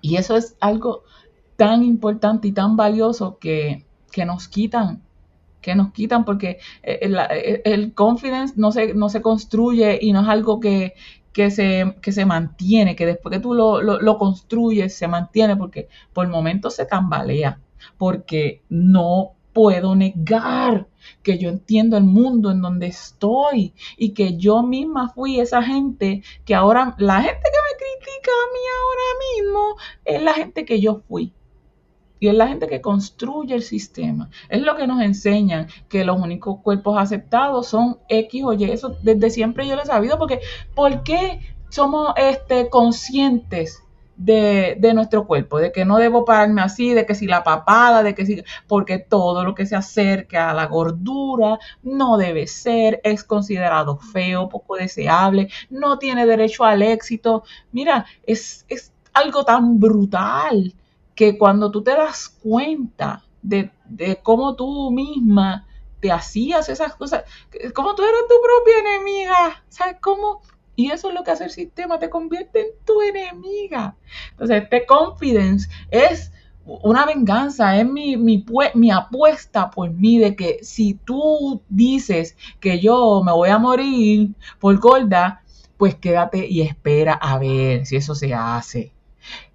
Y 0.00 0.16
eso 0.16 0.36
es 0.36 0.56
algo 0.58 1.04
tan 1.56 1.84
importante 1.84 2.48
y 2.48 2.52
tan 2.52 2.76
valioso 2.76 3.38
que, 3.38 3.84
que 4.10 4.24
nos 4.24 4.48
quitan, 4.48 5.02
que 5.60 5.74
nos 5.76 5.92
quitan 5.92 6.24
porque 6.24 6.58
el, 6.82 7.16
el 7.64 7.94
confidence 7.94 8.54
no 8.56 8.72
se, 8.72 8.94
no 8.94 9.10
se 9.10 9.22
construye 9.22 9.98
y 10.00 10.12
no 10.12 10.22
es 10.22 10.28
algo 10.28 10.58
que, 10.58 10.94
que, 11.32 11.50
se, 11.50 11.96
que 12.02 12.12
se 12.12 12.26
mantiene, 12.26 12.96
que 12.96 13.06
después 13.06 13.32
que 13.32 13.40
tú 13.40 13.54
lo, 13.54 13.80
lo, 13.80 14.18
construyes 14.18 14.94
se 14.94 15.08
mantiene 15.08 15.56
porque 15.56 15.88
por 16.12 16.28
momentos 16.28 16.76
se 16.76 16.86
tambalea, 16.86 17.60
porque 17.98 18.62
no 18.68 19.32
puedo 19.52 19.94
negar 19.94 20.88
que 21.22 21.38
yo 21.38 21.48
entiendo 21.48 21.96
el 21.96 22.04
mundo 22.04 22.50
en 22.50 22.62
donde 22.62 22.86
estoy 22.86 23.74
y 23.96 24.10
que 24.14 24.36
yo 24.36 24.62
misma 24.62 25.10
fui 25.10 25.40
esa 25.40 25.62
gente 25.62 26.22
que 26.44 26.54
ahora, 26.54 26.94
la 26.98 27.20
gente 27.22 27.42
que 27.42 27.50
me 27.50 27.76
critica 27.76 28.30
a 28.30 28.52
mí 28.52 28.60
ahora 28.78 29.18
mismo 29.34 29.76
es 30.04 30.22
la 30.22 30.34
gente 30.34 30.64
que 30.64 30.80
yo 30.80 31.02
fui. 31.08 31.32
Y 32.22 32.28
es 32.28 32.34
la 32.34 32.46
gente 32.46 32.68
que 32.68 32.80
construye 32.80 33.52
el 33.52 33.64
sistema. 33.64 34.30
Es 34.48 34.62
lo 34.62 34.76
que 34.76 34.86
nos 34.86 35.02
enseñan, 35.02 35.66
que 35.88 36.04
los 36.04 36.20
únicos 36.20 36.60
cuerpos 36.60 36.96
aceptados 36.96 37.66
son 37.66 37.98
X 38.08 38.44
o 38.44 38.52
Y. 38.52 38.62
Eso 38.70 38.96
desde 39.02 39.28
siempre 39.28 39.66
yo 39.66 39.74
lo 39.74 39.82
he 39.82 39.86
sabido, 39.86 40.20
porque 40.20 40.38
¿por 40.72 41.02
qué 41.02 41.40
somos 41.68 42.14
este, 42.16 42.70
conscientes 42.70 43.82
de, 44.16 44.78
nuestro 44.94 45.26
cuerpo? 45.26 45.58
De 45.58 45.72
que 45.72 45.84
no 45.84 45.96
debo 45.96 46.24
pararme 46.24 46.62
así, 46.62 46.94
de 46.94 47.06
que 47.06 47.16
si 47.16 47.26
la 47.26 47.42
papada, 47.42 48.04
de 48.04 48.14
que 48.14 48.24
si... 48.24 48.44
Porque 48.68 49.00
todo 49.00 49.42
lo 49.42 49.56
que 49.56 49.66
se 49.66 49.74
acerque 49.74 50.38
a 50.38 50.54
la 50.54 50.66
gordura 50.66 51.58
no 51.82 52.18
debe 52.18 52.46
ser, 52.46 53.00
es 53.02 53.24
considerado 53.24 53.96
feo, 53.98 54.48
poco 54.48 54.76
deseable, 54.76 55.48
no 55.70 55.98
tiene 55.98 56.24
derecho 56.24 56.62
al 56.62 56.82
éxito. 56.82 57.42
Mira, 57.72 58.06
es 58.24 58.64
algo 59.12 59.44
tan 59.44 59.80
brutal 59.80 60.72
que 61.14 61.38
cuando 61.38 61.70
tú 61.70 61.82
te 61.82 61.92
das 61.92 62.28
cuenta 62.28 63.24
de, 63.42 63.70
de 63.86 64.16
cómo 64.22 64.54
tú 64.54 64.90
misma 64.90 65.66
te 66.00 66.10
hacías 66.10 66.68
esas 66.68 66.96
cosas, 66.96 67.24
como 67.74 67.94
tú 67.94 68.02
eras 68.02 68.22
tu 68.28 68.34
propia 68.42 68.78
enemiga, 68.80 69.64
¿sabes 69.68 69.96
cómo? 70.00 70.42
Y 70.74 70.90
eso 70.90 71.08
es 71.08 71.14
lo 71.14 71.22
que 71.22 71.30
hace 71.30 71.44
el 71.44 71.50
sistema, 71.50 71.98
te 71.98 72.10
convierte 72.10 72.60
en 72.60 72.66
tu 72.84 73.00
enemiga. 73.02 73.94
Entonces, 74.32 74.64
este 74.64 74.86
confidence 74.86 75.68
es 75.90 76.32
una 76.64 77.06
venganza, 77.06 77.76
es 77.78 77.86
mi, 77.86 78.16
mi, 78.16 78.44
mi, 78.74 78.90
apuesta 78.90 79.70
por 79.70 79.90
mí 79.90 80.18
de 80.18 80.36
que 80.36 80.58
si 80.62 80.94
tú 80.94 81.62
dices 81.68 82.36
que 82.60 82.80
yo 82.80 83.22
me 83.24 83.32
voy 83.32 83.50
a 83.50 83.58
morir 83.58 84.30
por 84.60 84.78
gorda, 84.78 85.42
pues 85.76 85.96
quédate 85.96 86.46
y 86.46 86.62
espera 86.62 87.14
a 87.14 87.38
ver 87.38 87.84
si 87.86 87.96
eso 87.96 88.14
se 88.14 88.32
hace. 88.34 88.92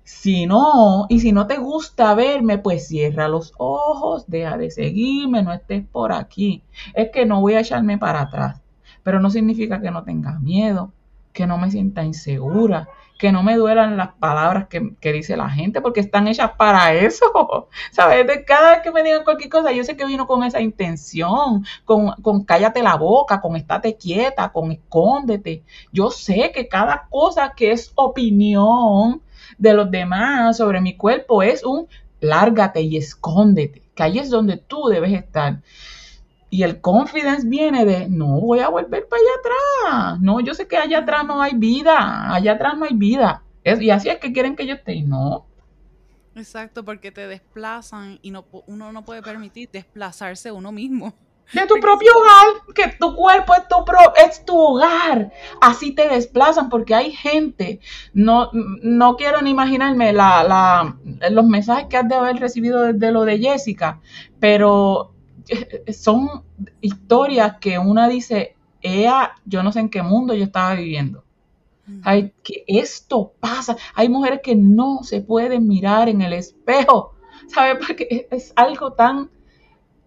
Si 0.08 0.46
no, 0.46 1.06
y 1.10 1.20
si 1.20 1.34
no 1.34 1.48
te 1.48 1.58
gusta 1.58 2.16
verme, 2.16 2.58
pues 2.60 2.88
cierra 2.88 3.28
los 3.28 3.54
ojos, 3.58 4.24
deja 4.28 4.58
de 4.58 4.72
seguirme, 4.72 5.44
no 5.44 5.52
estés 5.52 5.84
por 5.86 6.14
aquí. 6.14 6.64
Es 6.94 7.10
que 7.12 7.26
no 7.26 7.42
voy 7.42 7.56
a 7.56 7.60
echarme 7.60 7.98
para 7.98 8.22
atrás, 8.22 8.62
pero 9.04 9.20
no 9.20 9.30
significa 9.30 9.82
que 9.82 9.92
no 9.92 10.06
tengas 10.06 10.40
miedo, 10.40 10.94
que 11.34 11.46
no 11.46 11.58
me 11.58 11.70
sienta 11.70 12.06
insegura, 12.06 12.88
que 13.20 13.34
no 13.34 13.44
me 13.44 13.58
duelan 13.58 13.98
las 13.98 14.14
palabras 14.14 14.68
que, 14.70 15.12
dice 15.12 15.36
la 15.36 15.50
gente, 15.50 15.82
porque 15.82 16.00
están 16.00 16.30
hechas 16.30 16.52
para 16.58 16.94
eso. 16.94 17.68
¿Sabes? 17.92 18.26
De 18.28 18.46
cada 18.46 18.76
vez 18.76 18.84
que 18.84 18.92
me 18.92 19.04
digan 19.04 19.26
cualquier 19.26 19.50
cosa, 19.50 19.74
yo 19.74 19.84
sé 19.84 19.98
que 19.98 20.06
vino 20.06 20.26
con 20.26 20.42
esa 20.44 20.62
intención, 20.62 21.66
con, 21.84 22.14
con 22.22 22.46
cállate 22.46 22.82
la 22.82 22.96
boca, 22.96 23.42
con 23.42 23.58
estate 23.58 23.98
quieta, 23.98 24.54
con 24.54 24.72
escóndete. 24.72 25.66
Yo 25.92 26.12
sé 26.12 26.54
que 26.56 26.70
cada 26.70 27.08
cosa 27.10 27.52
que 27.58 27.74
es 27.74 27.92
opinión 27.96 29.22
de 29.58 29.74
los 29.74 29.90
demás 29.92 30.58
sobre 30.58 30.82
mi 30.82 30.96
cuerpo 30.96 31.42
es 31.44 31.64
un 31.64 31.88
lárgate 32.20 32.82
y 32.82 32.98
escóndete, 32.98 33.82
que 33.96 34.04
ahí 34.04 34.20
es 34.20 34.30
donde 34.30 34.58
tú 34.58 34.88
debes 34.88 35.14
estar. 35.14 35.62
Y 36.50 36.64
el 36.64 36.80
confidence 36.80 37.48
viene 37.48 37.86
de, 37.86 38.08
no 38.08 38.40
voy 38.40 38.60
a 38.60 38.70
volver 38.70 39.08
para 39.08 39.22
allá 39.22 39.32
atrás. 39.40 40.22
No, 40.22 40.40
yo 40.40 40.54
sé 40.54 40.68
que 40.68 40.78
allá 40.78 41.00
atrás 41.00 41.26
no 41.26 41.42
hay 41.42 41.54
vida. 41.56 42.34
Allá 42.34 42.54
atrás 42.54 42.78
no 42.78 42.86
hay 42.86 42.96
vida. 42.96 43.44
y 43.66 43.90
así 43.90 44.08
es 44.08 44.18
que 44.20 44.32
quieren 44.32 44.56
que 44.56 44.66
yo 44.66 44.76
esté. 44.76 45.02
No. 45.02 45.46
Exacto, 46.36 46.86
porque 46.86 47.12
te 47.12 47.28
desplazan 47.28 48.20
y 48.22 48.32
no, 48.32 48.46
uno 48.68 48.94
no 48.94 49.04
puede 49.04 49.22
permitir 49.22 49.70
desplazarse 49.72 50.52
uno 50.52 50.72
mismo 50.72 51.14
de 51.54 51.66
tu 51.66 51.80
propio 51.80 52.12
hogar, 52.16 52.74
que 52.74 52.96
tu 53.00 53.16
cuerpo 53.16 53.54
es 53.54 53.68
tu, 53.68 53.86
pro, 53.86 54.00
es 54.16 54.46
tu 54.46 54.58
hogar. 54.58 55.32
Así 55.62 55.94
te 55.94 56.08
desplazan 56.08 56.70
porque 56.70 56.94
hay 56.94 57.12
gente, 57.12 57.80
no, 58.14 58.50
no 58.54 59.16
quiero 59.16 59.42
ni 59.42 59.52
imaginarme 59.52 60.14
la, 60.14 60.44
la, 60.44 60.98
los 61.30 61.46
mensajes 61.46 61.88
que 61.90 61.98
has 61.98 62.08
de 62.08 62.16
haber 62.16 62.38
recibido 62.38 62.82
desde 62.84 63.12
lo 63.12 63.24
de 63.24 63.40
Jessica, 63.40 64.02
pero 64.40 65.14
eh, 65.48 65.94
son 65.94 66.44
historias 66.82 67.58
que 67.60 67.80
una 67.80 68.08
dice, 68.08 68.56
ella, 68.82 69.36
yo 69.46 69.64
no 69.64 69.72
sé 69.72 69.80
en 69.80 69.90
qué 69.90 70.02
mundo 70.02 70.34
yo 70.34 70.44
estaba 70.44 70.74
viviendo. 70.76 71.24
Hay, 72.04 72.34
que 72.44 72.66
esto 72.68 73.32
pasa. 73.40 73.78
Hay 73.96 74.10
mujeres 74.10 74.42
que 74.44 74.56
no 74.56 75.04
se 75.04 75.22
pueden 75.22 75.70
mirar 75.70 76.10
en 76.10 76.22
el 76.22 76.34
espejo, 76.34 77.14
¿sabes? 77.48 77.78
Porque 77.86 78.28
es 78.30 78.52
algo 78.58 78.92
tan 78.92 79.30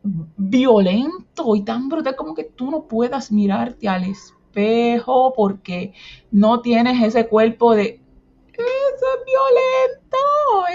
violento 0.02 1.54
y 1.54 1.62
tan 1.62 1.88
brutal 1.88 2.16
como 2.16 2.34
que 2.34 2.44
tú 2.44 2.70
no 2.70 2.84
puedas 2.84 3.30
mirarte 3.30 3.88
al 3.88 4.04
espejo 4.04 5.32
porque 5.34 5.92
no 6.30 6.60
tienes 6.60 7.02
ese 7.02 7.26
cuerpo 7.26 7.74
de 7.74 8.00
eso 8.60 9.06
es 9.18 9.24
violento, 9.24 10.18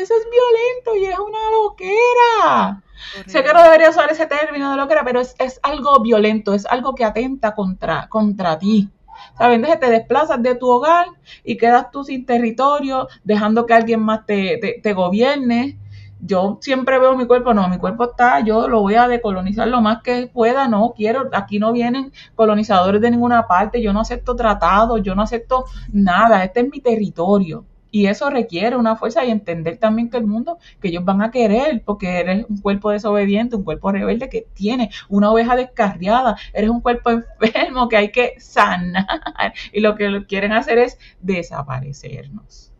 eso 0.01 0.13
es 0.15 0.27
violento 0.31 0.95
y 0.95 1.05
es 1.05 1.19
una 1.19 1.51
loquera. 1.51 2.83
Sé 3.27 3.43
que 3.43 3.53
no 3.53 3.61
debería 3.61 3.89
usar 3.89 4.11
ese 4.11 4.25
término 4.25 4.71
de 4.71 4.77
loquera, 4.77 5.03
pero 5.03 5.19
es, 5.21 5.59
algo 5.61 5.99
violento, 6.01 6.53
es 6.53 6.65
algo 6.65 6.95
que 6.95 7.05
atenta 7.05 7.53
contra, 7.53 8.07
contra 8.09 8.57
ti. 8.57 8.89
¿Sabes? 9.38 9.57
Entonces 9.57 9.79
te 9.79 9.89
desplazas 9.89 10.41
de 10.41 10.55
tu 10.55 10.69
hogar 10.69 11.07
y 11.43 11.57
quedas 11.57 11.89
tú 11.91 12.03
sin 12.03 12.25
territorio, 12.25 13.07
dejando 13.23 13.65
que 13.65 13.73
alguien 13.73 14.01
más 14.01 14.25
te, 14.25 14.57
te, 14.57 14.79
te 14.81 14.93
gobierne 14.93 15.79
yo 16.19 16.58
siempre 16.62 16.99
veo 16.99 17.15
mi 17.15 17.25
cuerpo, 17.28 17.54
no, 17.54 17.67
mi 17.69 17.78
cuerpo 17.78 18.12
está, 18.12 18.39
yo 18.39 18.67
lo 18.67 18.82
voy 18.82 18.95
a 18.95 19.08
decolonizar 19.08 19.67
lo 19.67 19.82
más 19.82 20.01
que 20.01 20.28
pueda, 20.28 20.67
no 20.67 20.93
quiero, 20.95 21.30
aquí 21.34 21.60
no 21.60 21.73
vienen 21.73 22.12
colonizadores 22.36 23.01
de 23.01 23.12
ninguna 23.12 23.47
parte, 23.47 23.82
yo 23.82 23.93
no 23.93 24.01
acepto 24.01 24.36
tratados, 24.36 25.01
yo 25.04 25.15
no 25.15 25.21
acepto 25.21 25.65
nada, 25.91 26.43
este 26.43 26.62
es 26.62 26.69
mi 26.69 26.80
territorio. 26.82 27.65
Y 27.91 28.08
eso 28.08 28.30
requiere 28.30 28.75
una 28.75 28.97
fuerza 28.97 29.23
y 29.23 29.32
entender 29.32 29.78
también 29.78 30.10
que 30.10 30.17
el 30.17 30.25
mundo, 30.25 30.58
que 30.82 30.89
ellos 30.89 31.06
van 31.06 31.21
a 31.21 31.32
querer, 31.32 31.82
porque 31.86 32.19
eres 32.19 32.45
un 32.49 32.58
cuerpo 32.58 32.91
desobediente, 32.91 33.56
un 33.56 33.63
cuerpo 33.63 33.89
rebelde 33.89 34.28
que 34.28 34.45
tiene 34.54 34.89
una 35.08 35.32
oveja 35.32 35.56
descarriada, 35.56 36.36
eres 36.54 36.69
un 36.69 36.82
cuerpo 36.82 37.10
enfermo 37.39 37.88
que 37.88 37.95
hay 37.95 38.12
que 38.12 38.34
sanar. 38.38 39.54
Y 39.71 39.80
lo 39.80 39.95
que 39.95 40.25
quieren 40.28 40.51
hacer 40.51 40.78
es 40.78 40.97
desaparecernos. 41.21 42.73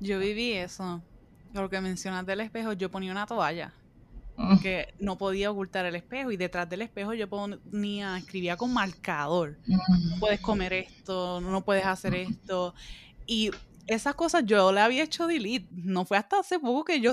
Yo 0.00 0.18
viví 0.18 0.52
eso 0.52 1.00
lo 1.60 1.68
que 1.68 1.80
mencionas 1.80 2.24
del 2.26 2.40
espejo, 2.40 2.72
yo 2.72 2.90
ponía 2.90 3.12
una 3.12 3.26
toalla. 3.26 3.72
Porque 4.36 4.94
mm. 4.98 5.04
no 5.04 5.18
podía 5.18 5.50
ocultar 5.50 5.84
el 5.86 5.94
espejo. 5.94 6.30
Y 6.30 6.36
detrás 6.36 6.68
del 6.68 6.82
espejo 6.82 7.14
yo 7.14 7.28
ponía, 7.28 8.16
escribía 8.16 8.56
con 8.56 8.72
marcador. 8.72 9.58
No 9.66 9.78
mm. 9.88 10.20
puedes 10.20 10.40
comer 10.40 10.72
esto, 10.72 11.40
no 11.40 11.60
puedes 11.62 11.84
hacer 11.84 12.14
esto. 12.14 12.74
Y 13.26 13.50
esas 13.86 14.14
cosas 14.14 14.44
yo 14.46 14.72
le 14.72 14.80
había 14.80 15.04
hecho 15.04 15.26
delete. 15.26 15.68
No 15.70 16.04
fue 16.04 16.16
hasta 16.16 16.40
hace 16.40 16.58
poco 16.58 16.84
que 16.84 17.00
yo 17.00 17.12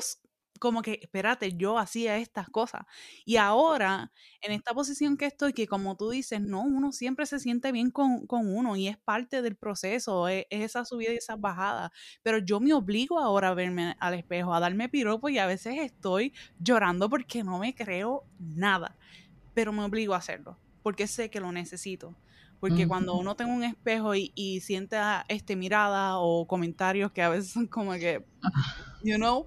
como 0.60 0.82
que, 0.82 1.00
espérate, 1.02 1.54
yo 1.56 1.78
hacía 1.80 2.17
estas 2.17 2.50
cosas. 2.50 2.82
Y 3.26 3.38
ahora, 3.38 4.12
en 4.41 4.52
esta 4.52 4.74
posición 4.74 5.17
que 5.17 5.26
estoy, 5.26 5.54
que 5.54 5.67
como 5.67 5.98
tú 5.98 6.10
dices, 6.10 6.41
no, 6.41 6.62
uno 6.62 6.91
siempre 6.91 7.26
se 7.26 7.39
siente 7.39 7.72
bien 7.72 7.91
con, 7.91 8.28
uno 8.30 8.76
y 8.76 8.88
es 8.88 8.98
parte 8.98 9.41
del 9.41 9.56
proceso, 9.56 10.28
es, 10.28 10.45
esa 10.50 10.86
subida 10.86 11.13
y 11.13 11.17
esa 11.17 11.36
bajada. 11.36 11.91
Pero 12.22 12.39
yo 12.39 12.60
me 12.60 12.74
obligo 12.74 13.19
ahora 13.19 13.50
a 13.50 13.54
verme 13.54 13.95
al 14.00 14.13
espejo, 14.13 14.54
a 14.54 14.60
darme 14.60 14.89
piropo 14.89 15.30
y 15.30 15.38
a 15.39 15.48
veces 15.48 15.76
estoy 15.80 16.34
llorando 16.60 17.10
porque 17.10 17.43
no 17.43 17.60
me 17.60 17.74
creo 17.74 18.26
nada. 18.39 18.95
Pero 19.54 19.72
me 19.72 19.84
obligo 19.84 20.13
a 20.13 20.17
hacerlo, 20.17 20.58
porque 20.84 21.08
sé 21.08 21.30
que 21.30 21.39
lo 21.39 21.52
necesito. 21.52 22.15
Porque 22.60 22.88
cuando 22.88 23.15
uno 23.15 23.36
tiene 23.36 23.54
un 23.54 23.63
espejo 23.63 24.15
y, 24.15 24.34
y 24.36 24.60
siente 24.60 24.98
este, 25.30 25.56
mirada 25.56 26.17
o 26.17 26.45
comentarios 26.45 27.12
que 27.12 27.22
a 27.22 27.30
veces 27.30 27.52
son 27.52 27.67
como 27.67 27.93
que, 27.93 28.26
you 29.04 29.15
know, 29.15 29.45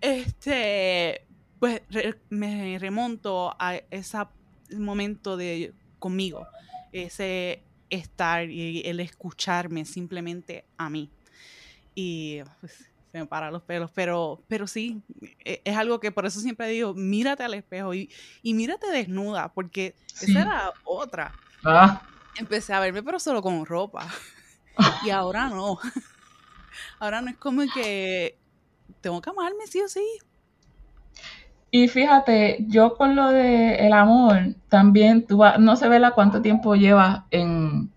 este, 0.00 1.26
pues 1.58 1.82
me 2.30 2.78
remonto 2.78 3.54
a 3.58 3.76
ese 3.90 4.18
momento 4.78 5.36
de 5.36 5.74
conmigo, 5.98 6.46
ese 6.92 7.62
estar 7.90 8.48
y 8.48 8.82
el 8.86 9.00
escucharme 9.00 9.84
simplemente 9.84 10.64
a 10.78 10.88
mí. 10.88 11.10
Y 11.94 12.40
pues, 12.60 12.90
se 13.12 13.18
me 13.18 13.26
paran 13.26 13.52
los 13.52 13.62
pelos, 13.62 13.90
pero, 13.94 14.42
pero 14.48 14.66
sí, 14.66 15.02
e, 15.44 15.60
es 15.64 15.76
algo 15.76 16.00
que 16.00 16.10
por 16.10 16.24
eso 16.24 16.40
siempre 16.40 16.66
digo, 16.68 16.94
mírate 16.94 17.42
al 17.42 17.52
espejo 17.52 17.92
y, 17.92 18.10
y 18.42 18.54
mírate 18.54 18.90
desnuda, 18.90 19.52
porque 19.52 19.94
esa 20.22 20.40
era 20.40 20.72
otra. 20.84 21.34
Ah 21.62 22.08
empecé 22.36 22.72
a 22.72 22.80
verme, 22.80 23.02
pero 23.02 23.18
solo 23.18 23.42
con 23.42 23.64
ropa. 23.66 24.06
y 25.04 25.10
ahora 25.10 25.48
no. 25.48 25.78
Ahora 26.98 27.20
no 27.20 27.30
es 27.30 27.36
como 27.36 27.62
que 27.72 28.36
tengo 29.00 29.20
que 29.20 29.30
amarme 29.30 29.66
sí 29.66 29.80
o 29.80 29.88
sí. 29.88 30.04
Y 31.70 31.88
fíjate, 31.88 32.64
yo 32.68 32.96
con 32.96 33.14
lo 33.14 33.28
de 33.28 33.76
el 33.76 33.92
amor, 33.92 34.54
también 34.68 35.26
tú 35.26 35.40
no 35.58 35.76
se 35.76 35.88
ve 35.88 35.98
la 35.98 36.12
cuánto 36.12 36.42
tiempo 36.42 36.74
llevas 36.74 37.22
en 37.30 37.92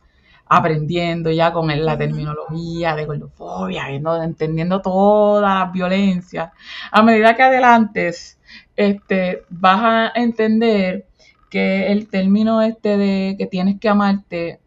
aprendiendo 0.49 1.31
ya 1.31 1.51
con 1.51 1.67
la 1.67 1.97
terminología 1.97 2.95
de 2.95 3.05
gordofobia, 3.05 3.89
entendiendo 3.89 4.81
toda 4.81 5.41
la 5.41 5.71
violencia. 5.71 6.53
A 6.91 7.03
medida 7.03 7.35
que 7.35 7.43
adelantes, 7.43 8.39
este, 8.75 9.43
vas 9.49 9.79
a 9.83 10.11
entender 10.15 11.07
que 11.49 11.91
el 11.91 12.07
término 12.09 12.61
este 12.61 12.97
de 12.97 13.35
que 13.37 13.45
tienes 13.45 13.79
que 13.79 13.89
amarte, 13.89 14.59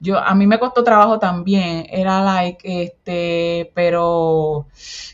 yo 0.00 0.18
a 0.18 0.34
mí 0.34 0.46
me 0.46 0.58
costó 0.58 0.84
trabajo 0.84 1.18
también, 1.18 1.86
era 1.88 2.22
like, 2.22 2.84
este, 2.84 3.70
pero, 3.74 4.66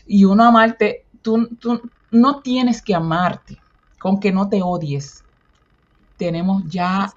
y 0.05 0.25
uno 0.25 0.43
amarte, 0.43 1.05
tú, 1.21 1.47
tú 1.59 1.81
no 2.11 2.41
tienes 2.41 2.81
que 2.81 2.93
amarte, 2.93 3.57
con 3.99 4.19
que 4.19 4.31
no 4.31 4.49
te 4.49 4.61
odies. 4.61 5.23
Tenemos 6.17 6.63
ya, 6.67 7.11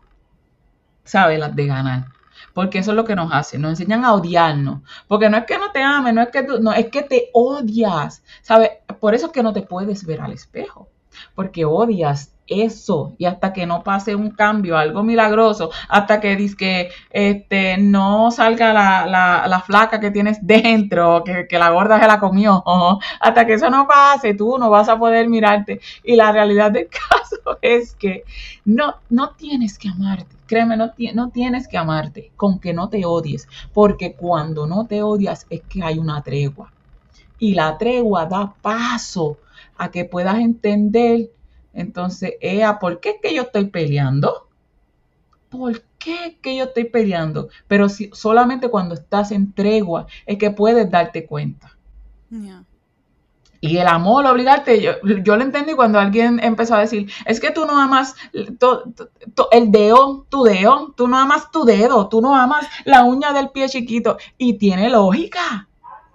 ¿sabes? 1.04 1.38
Las 1.38 1.54
de 1.54 1.66
ganar. 1.66 2.06
Porque 2.52 2.78
eso 2.78 2.92
es 2.92 2.96
lo 2.96 3.04
que 3.04 3.16
nos 3.16 3.32
hace, 3.32 3.58
nos 3.58 3.70
enseñan 3.70 4.04
a 4.04 4.14
odiarnos. 4.14 4.80
Porque 5.08 5.28
no 5.28 5.36
es 5.36 5.44
que 5.44 5.58
no 5.58 5.72
te 5.72 5.82
ames, 5.82 6.14
no 6.14 6.22
es 6.22 6.28
que 6.28 6.42
tú, 6.42 6.60
no, 6.60 6.72
es 6.72 6.88
que 6.88 7.02
te 7.02 7.30
odias. 7.32 8.22
¿Sabes? 8.42 8.70
Por 9.00 9.14
eso 9.14 9.26
es 9.26 9.32
que 9.32 9.42
no 9.42 9.52
te 9.52 9.62
puedes 9.62 10.06
ver 10.06 10.20
al 10.20 10.32
espejo. 10.32 10.88
Porque 11.34 11.64
odias 11.64 12.33
eso 12.46 13.14
y 13.18 13.24
hasta 13.24 13.52
que 13.52 13.66
no 13.66 13.82
pase 13.82 14.14
un 14.14 14.30
cambio, 14.30 14.76
algo 14.76 15.02
milagroso, 15.02 15.70
hasta 15.88 16.20
que 16.20 16.34
que 16.58 16.90
este, 17.10 17.78
no 17.78 18.30
salga 18.30 18.72
la, 18.72 19.06
la, 19.06 19.46
la, 19.48 19.60
flaca 19.60 20.00
que 20.00 20.10
tienes 20.10 20.38
dentro, 20.46 21.22
que, 21.24 21.46
que 21.48 21.58
la 21.58 21.70
gorda 21.70 21.98
se 22.00 22.06
la 22.06 22.20
comió, 22.20 22.62
hasta 23.20 23.46
que 23.46 23.54
eso 23.54 23.70
no 23.70 23.86
pase, 23.86 24.34
tú 24.34 24.58
no 24.58 24.68
vas 24.68 24.88
a 24.88 24.98
poder 24.98 25.28
mirarte. 25.28 25.80
Y 26.02 26.16
la 26.16 26.32
realidad 26.32 26.70
del 26.70 26.88
caso 27.10 27.58
es 27.62 27.94
que 27.94 28.24
no, 28.64 28.96
no 29.08 29.30
tienes 29.30 29.78
que 29.78 29.88
amarte, 29.88 30.36
créeme, 30.46 30.76
no, 30.76 30.92
no 31.14 31.30
tienes 31.30 31.68
que 31.68 31.78
amarte 31.78 32.32
con 32.36 32.58
que 32.58 32.74
no 32.74 32.88
te 32.88 33.04
odies, 33.04 33.48
porque 33.72 34.14
cuando 34.14 34.66
no 34.66 34.86
te 34.86 35.02
odias 35.02 35.46
es 35.48 35.62
que 35.62 35.82
hay 35.82 35.98
una 35.98 36.22
tregua. 36.22 36.72
Y 37.38 37.54
la 37.54 37.76
tregua 37.78 38.26
da 38.26 38.54
paso 38.60 39.38
a 39.76 39.90
que 39.90 40.04
puedas 40.04 40.38
entender 40.38 41.30
entonces, 41.74 42.34
Ea, 42.40 42.78
¿por 42.78 43.00
qué 43.00 43.10
es 43.10 43.16
que 43.20 43.34
yo 43.34 43.42
estoy 43.42 43.66
peleando? 43.66 44.48
¿Por 45.48 45.82
qué 45.98 46.26
es 46.26 46.34
que 46.36 46.56
yo 46.56 46.64
estoy 46.64 46.84
peleando? 46.84 47.48
Pero 47.68 47.88
si, 47.88 48.10
solamente 48.12 48.68
cuando 48.68 48.94
estás 48.94 49.32
en 49.32 49.52
tregua 49.52 50.06
es 50.26 50.38
que 50.38 50.50
puedes 50.50 50.90
darte 50.90 51.26
cuenta. 51.26 51.76
Y 53.60 53.78
el 53.78 53.86
amor, 53.86 54.26
obligarte, 54.26 54.82
yo, 54.82 54.92
yo 55.22 55.36
lo 55.36 55.42
entendí 55.42 55.72
cuando 55.72 55.98
alguien 55.98 56.38
empezó 56.42 56.74
a 56.74 56.80
decir, 56.80 57.10
es 57.24 57.40
que 57.40 57.50
tú 57.50 57.64
no 57.64 57.80
amas 57.80 58.14
el 58.32 59.70
dedo, 59.70 60.26
tu 60.28 60.42
dedo, 60.42 60.92
tú 60.96 61.08
no 61.08 61.16
amas 61.18 61.50
tu 61.50 61.64
dedo, 61.64 62.08
tú 62.08 62.20
no 62.20 62.36
amas 62.36 62.66
la 62.84 63.04
uña 63.04 63.32
del 63.32 63.50
pie 63.50 63.68
chiquito. 63.68 64.18
Y 64.36 64.58
tiene 64.58 64.90
lógica, 64.90 65.68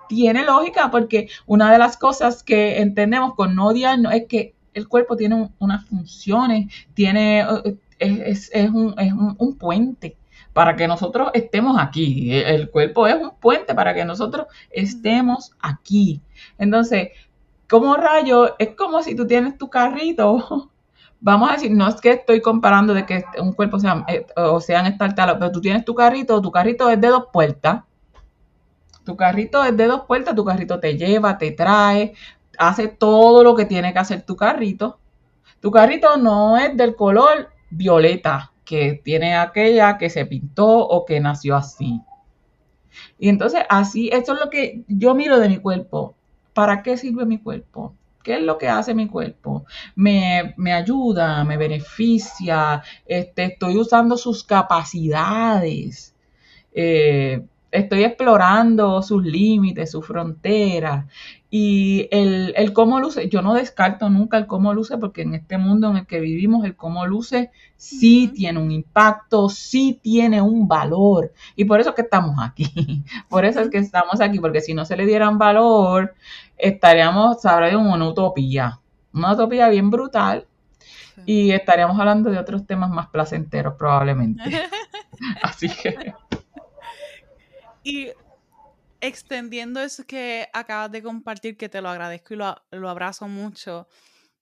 tiene 0.07 0.45
lógica, 0.45 0.91
porque 0.91 1.29
una 1.47 1.71
de 1.71 1.79
las 1.79 1.97
cosas 1.97 2.43
que 2.43 2.81
entendemos 2.81 3.33
con 3.33 3.55
no 3.55 3.67
odiarnos 3.67 4.13
es 4.13 4.27
que 4.27 4.53
el 4.73 4.87
cuerpo 4.87 5.15
tiene 5.15 5.49
unas 5.59 5.85
funciones, 5.85 6.73
tiene, 6.93 7.41
eh, 7.41 7.77
es, 7.99 8.51
un, 8.71 9.57
puente 9.59 10.17
para 10.53 10.75
que 10.75 10.87
nosotros 10.87 11.31
estemos 11.33 11.77
aquí. 11.79 12.33
El 12.33 12.69
cuerpo 12.69 13.07
es 13.07 13.15
un 13.15 13.31
puente 13.39 13.73
para 13.75 13.93
que 13.93 14.05
nosotros 14.05 14.47
estemos 14.69 15.51
aquí. 15.59 16.21
Entonces, 16.57 17.09
como 17.69 17.95
rayo, 17.95 18.55
es 18.57 18.75
como 18.75 19.03
si 19.03 19.15
tú 19.15 19.27
tienes 19.27 19.57
tu 19.57 19.69
carrito. 19.69 20.69
Vamos 21.21 21.49
a 21.49 21.53
decir, 21.53 21.71
no 21.71 21.87
es 21.87 21.99
que 21.99 22.11
estoy 22.11 22.41
comparando 22.41 22.93
de 22.93 23.05
que 23.05 23.25
un 23.41 23.51
cuerpo 23.51 23.77
sea, 23.77 24.05
eh, 24.07 24.25
o 24.37 24.61
sean 24.61 24.97
pero 24.97 25.51
tú 25.51 25.59
tienes 25.59 25.83
tu 25.83 25.93
carrito, 25.93 26.41
tu 26.41 26.49
carrito 26.49 26.89
es 26.89 26.99
de 26.99 27.07
dos 27.09 27.25
puertas. 27.33 27.83
Tu 29.03 29.17
carrito 29.17 29.63
es 29.63 29.75
de 29.75 29.87
dos 29.87 30.01
puertas, 30.05 30.35
tu 30.35 30.45
carrito 30.45 30.79
te 30.79 30.95
lleva, 30.95 31.37
te 31.37 31.51
trae, 31.51 32.13
hace 32.59 32.87
todo 32.87 33.43
lo 33.43 33.55
que 33.55 33.65
tiene 33.65 33.93
que 33.93 33.99
hacer 33.99 34.21
tu 34.21 34.35
carrito. 34.35 34.99
Tu 35.59 35.71
carrito 35.71 36.17
no 36.17 36.57
es 36.57 36.75
del 36.77 36.95
color 36.95 37.49
violeta 37.69 38.51
que 38.63 39.01
tiene 39.03 39.35
aquella 39.35 39.97
que 39.97 40.09
se 40.09 40.25
pintó 40.25 40.67
o 40.67 41.05
que 41.05 41.19
nació 41.19 41.55
así. 41.55 42.01
Y 43.17 43.29
entonces 43.29 43.61
así, 43.69 44.09
esto 44.11 44.33
es 44.33 44.39
lo 44.39 44.49
que 44.49 44.83
yo 44.87 45.15
miro 45.15 45.39
de 45.39 45.49
mi 45.49 45.57
cuerpo. 45.57 46.15
¿Para 46.53 46.83
qué 46.83 46.97
sirve 46.97 47.25
mi 47.25 47.39
cuerpo? 47.39 47.95
¿Qué 48.23 48.35
es 48.35 48.41
lo 48.41 48.57
que 48.57 48.67
hace 48.67 48.93
mi 48.93 49.07
cuerpo? 49.07 49.65
Me, 49.95 50.53
ayuda, 50.73 51.43
me 51.45 51.57
beneficia, 51.57 52.83
este, 53.05 53.45
estoy 53.45 53.77
usando 53.77 54.17
sus 54.17 54.43
capacidades. 54.43 56.13
Eh, 56.73 57.41
estoy 57.71 58.03
explorando 58.03 59.01
sus 59.01 59.23
límites, 59.23 59.91
sus 59.91 60.05
fronteras. 60.05 61.05
Y 61.51 62.07
el, 62.11 62.73
cómo 62.73 62.99
luce, 62.99 63.27
yo 63.27 63.41
no 63.41 63.55
descarto 63.55 64.09
nunca 64.09 64.37
el 64.37 64.45
cómo 64.45 64.73
luce, 64.73 64.97
porque 64.97 65.23
en 65.23 65.33
este 65.33 65.57
mundo 65.57 65.89
en 65.89 65.97
el 65.97 66.05
que 66.05 66.19
vivimos, 66.19 66.63
el 66.63 66.75
cómo 66.75 67.05
luce 67.07 67.51
sí 67.75 68.31
tiene 68.35 68.59
un 68.59 68.71
impacto, 68.71 69.49
sí 69.49 69.99
tiene 70.01 70.41
un 70.41 70.67
valor. 70.67 71.33
Y 71.55 71.65
por 71.65 71.79
eso 71.79 71.89
es 71.89 71.95
que 71.95 72.03
estamos 72.03 72.35
aquí. 72.39 73.03
Por 73.29 73.45
eso 73.45 73.61
es 73.61 73.69
que 73.69 73.77
estamos 73.79 74.21
aquí, 74.21 74.39
porque 74.39 74.61
si 74.61 74.73
no 74.73 74.85
se 74.85 74.95
le 74.95 75.05
dieran 75.05 75.37
valor, 75.37 76.13
estaríamos, 76.57 77.41
sabrá, 77.41 77.67
de 77.67 77.75
una 77.75 78.07
utopía. 78.07 78.79
Una 79.13 79.33
utopía 79.33 79.69
bien 79.69 79.89
brutal. 79.89 80.45
Y 81.25 81.51
estaríamos 81.51 81.99
hablando 81.99 82.29
de 82.29 82.37
otros 82.37 82.65
temas 82.65 82.89
más 82.89 83.07
placenteros, 83.07 83.75
probablemente. 83.75 84.43
Así 85.41 85.67
que. 85.69 86.13
Y 87.83 88.09
extendiendo 89.01 89.79
eso 89.79 90.03
que 90.05 90.47
acabas 90.53 90.91
de 90.91 91.01
compartir, 91.01 91.57
que 91.57 91.69
te 91.69 91.81
lo 91.81 91.89
agradezco 91.89 92.33
y 92.33 92.37
lo, 92.37 92.89
abrazo 92.89 93.27
mucho, 93.27 93.87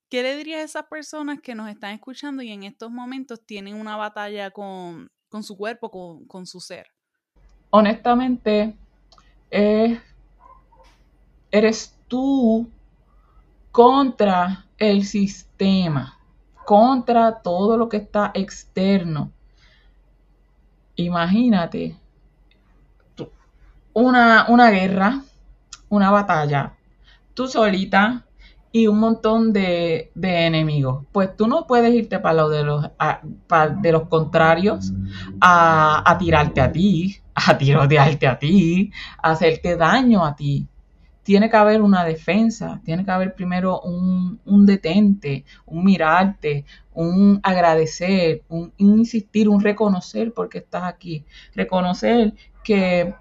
¿qué 0.08 0.22
le 0.22 0.36
dirías 0.36 0.60
a 0.60 0.64
esas 0.64 0.84
personas 0.86 1.40
que 1.40 1.54
nos 1.54 1.68
están 1.68 1.92
escuchando 1.94 2.42
y 2.42 2.50
en 2.50 2.64
estos 2.64 2.90
momentos 2.90 3.44
tienen 3.44 3.74
una 3.74 3.96
batalla 3.96 4.50
con, 4.50 5.08
su 5.42 5.56
cuerpo, 5.56 5.90
con, 6.26 6.46
su 6.46 6.60
ser? 6.60 6.86
Honestamente, 7.70 8.74
eres 11.50 11.96
tú 12.08 12.68
contra 13.70 14.66
el 14.76 15.04
sistema, 15.04 16.18
contra 16.64 17.40
todo 17.42 17.76
lo 17.76 17.88
que 17.88 17.98
está 17.98 18.32
externo. 18.34 19.30
Imagínate 20.96 21.96
una, 23.98 24.46
una 24.48 24.70
guerra, 24.70 25.22
una 25.88 26.10
batalla, 26.10 26.74
tú 27.34 27.48
solita 27.48 28.24
y 28.70 28.86
un 28.86 28.98
montón 28.98 29.52
de, 29.52 30.10
enemigos. 30.14 31.04
Pues 31.12 31.36
tú 31.36 31.46
no 31.46 31.66
puedes 31.66 31.94
irte 31.94 32.18
para 32.18 32.46
de 32.48 32.62
los, 32.64 32.86
de 33.80 33.92
los 33.92 34.08
contrarios 34.08 34.92
a, 35.40 36.16
tirarte 36.18 36.60
a 36.60 36.70
ti, 36.70 37.16
a 37.34 37.56
tirotearte 37.56 38.26
a 38.26 38.38
ti, 38.38 38.92
a 39.22 39.30
hacerte 39.30 39.76
daño 39.76 40.24
a 40.24 40.36
ti. 40.36 40.66
Tiene 41.22 41.50
que 41.50 41.56
haber 41.56 41.82
una 41.82 42.04
defensa, 42.04 42.80
tiene 42.84 43.04
que 43.04 43.10
haber 43.10 43.34
primero 43.34 43.80
un, 43.80 44.40
un 44.46 44.64
detente, 44.64 45.44
un 45.66 45.84
mirarte, 45.84 46.64
un 46.94 47.38
agradecer, 47.42 48.42
un 48.48 48.72
insistir, 48.78 49.48
un 49.48 49.60
reconocer 49.60 50.32
porque 50.32 50.58
estás 50.58 50.84
aquí. 50.84 51.24
Reconocer 51.54 52.32
que 52.64 53.14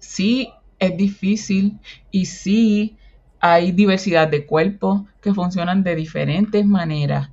sí 0.00 0.52
es 0.78 0.96
difícil 0.96 1.78
y 2.10 2.24
sí 2.26 2.96
hay 3.38 3.72
diversidad 3.72 4.28
de 4.28 4.46
cuerpos 4.46 5.02
que 5.20 5.32
funcionan 5.32 5.82
de 5.84 5.94
diferentes 5.94 6.66
maneras 6.66 7.30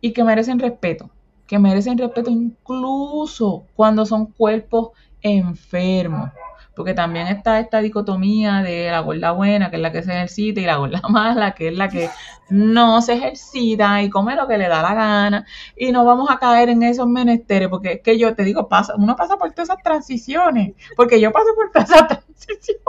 y 0.00 0.12
que 0.12 0.24
merecen 0.24 0.58
respeto, 0.58 1.10
que 1.46 1.58
merecen 1.58 1.96
respeto 1.96 2.30
incluso 2.30 3.64
cuando 3.74 4.04
son 4.04 4.26
cuerpos 4.26 4.90
enfermos. 5.22 6.30
Porque 6.74 6.94
también 6.94 7.28
está 7.28 7.60
esta 7.60 7.80
dicotomía 7.80 8.62
de 8.62 8.90
la 8.90 9.00
gorda 9.00 9.32
buena, 9.32 9.70
que 9.70 9.76
es 9.76 9.82
la 9.82 9.92
que 9.92 10.02
se 10.02 10.12
ejercita, 10.12 10.60
y 10.60 10.64
la 10.64 10.76
gorda 10.76 11.00
mala, 11.08 11.54
que 11.54 11.68
es 11.68 11.76
la 11.76 11.88
que 11.88 12.10
no 12.48 13.00
se 13.00 13.14
ejercita 13.14 14.02
y 14.02 14.10
come 14.10 14.36
lo 14.36 14.46
que 14.46 14.58
le 14.58 14.68
da 14.68 14.82
la 14.82 14.94
gana. 14.94 15.46
Y 15.76 15.92
no 15.92 16.04
vamos 16.04 16.30
a 16.30 16.38
caer 16.38 16.68
en 16.68 16.82
esos 16.82 17.06
menesteres, 17.06 17.68
porque 17.68 17.92
es 17.92 18.00
que 18.02 18.18
yo 18.18 18.34
te 18.34 18.44
digo, 18.44 18.68
pasa, 18.68 18.94
uno 18.96 19.16
pasa 19.16 19.36
por 19.36 19.52
todas 19.52 19.70
esas 19.70 19.82
transiciones, 19.82 20.74
porque 20.96 21.20
yo 21.20 21.32
paso 21.32 21.48
por 21.54 21.70
todas 21.70 21.90
esas 21.90 22.08
transiciones. 22.08 22.80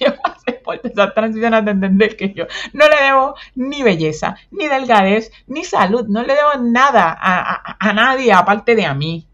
Yo 0.00 0.08
pasé 0.20 0.52
por 0.64 0.80
esas 0.82 1.14
transiciones 1.14 1.64
de 1.64 1.70
entender 1.70 2.16
que 2.16 2.32
yo 2.32 2.46
no 2.72 2.88
le 2.88 3.04
debo 3.04 3.34
ni 3.54 3.82
belleza, 3.82 4.36
ni 4.50 4.66
delgadez, 4.66 5.30
ni 5.46 5.64
salud, 5.64 6.06
no 6.08 6.22
le 6.22 6.34
debo 6.34 6.56
nada 6.60 7.16
a, 7.20 7.76
a 7.78 7.92
nadie 7.92 8.32
aparte 8.32 8.74
de 8.74 8.86
a 8.86 8.94
mí. 8.94 9.28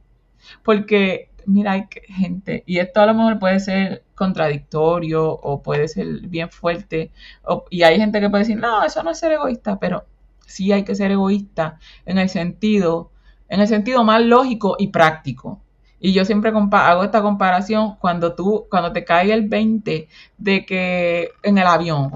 Porque 0.62 1.30
mira, 1.46 1.72
hay 1.72 1.88
gente, 2.08 2.62
y 2.66 2.78
esto 2.78 3.00
a 3.00 3.06
lo 3.06 3.14
mejor 3.14 3.38
puede 3.38 3.60
ser 3.60 4.04
contradictorio 4.14 5.30
o 5.30 5.62
puede 5.62 5.88
ser 5.88 6.06
bien 6.28 6.50
fuerte, 6.50 7.12
y 7.70 7.82
hay 7.82 7.98
gente 7.98 8.20
que 8.20 8.30
puede 8.30 8.44
decir, 8.44 8.58
no, 8.58 8.84
eso 8.84 9.02
no 9.02 9.10
es 9.10 9.18
ser 9.18 9.32
egoísta, 9.32 9.78
pero 9.78 10.04
sí 10.46 10.72
hay 10.72 10.84
que 10.84 10.94
ser 10.94 11.10
egoísta 11.12 11.78
en 12.04 12.18
el 12.18 12.28
sentido, 12.28 13.10
en 13.48 13.60
el 13.60 13.68
sentido 13.68 14.04
más 14.04 14.22
lógico 14.22 14.76
y 14.78 14.88
práctico. 14.88 15.60
Y 15.98 16.12
yo 16.12 16.24
siempre 16.24 16.50
hago 16.50 17.04
esta 17.04 17.22
comparación 17.22 17.96
cuando 17.96 18.34
tú, 18.34 18.66
cuando 18.70 18.92
te 18.92 19.04
cae 19.04 19.32
el 19.32 19.48
20 19.48 20.08
de 20.36 20.66
que 20.66 21.30
en 21.42 21.58
el 21.58 21.66
avión, 21.66 22.10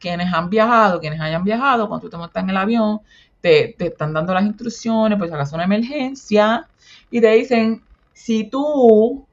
quienes 0.00 0.32
han 0.32 0.48
viajado, 0.48 1.00
quienes 1.00 1.20
hayan 1.20 1.44
viajado, 1.44 1.88
cuando 1.88 2.06
tú 2.06 2.10
te 2.10 2.16
montas 2.16 2.42
en 2.42 2.50
el 2.50 2.56
avión, 2.56 3.00
te, 3.40 3.74
te 3.78 3.88
están 3.88 4.14
dando 4.14 4.32
las 4.32 4.44
instrucciones, 4.44 5.18
pues 5.18 5.30
acaso 5.32 5.54
una 5.54 5.64
emergencia, 5.64 6.66
y 7.10 7.20
te 7.20 7.30
dicen, 7.32 7.82
si 8.16 8.44
tú 8.44 9.26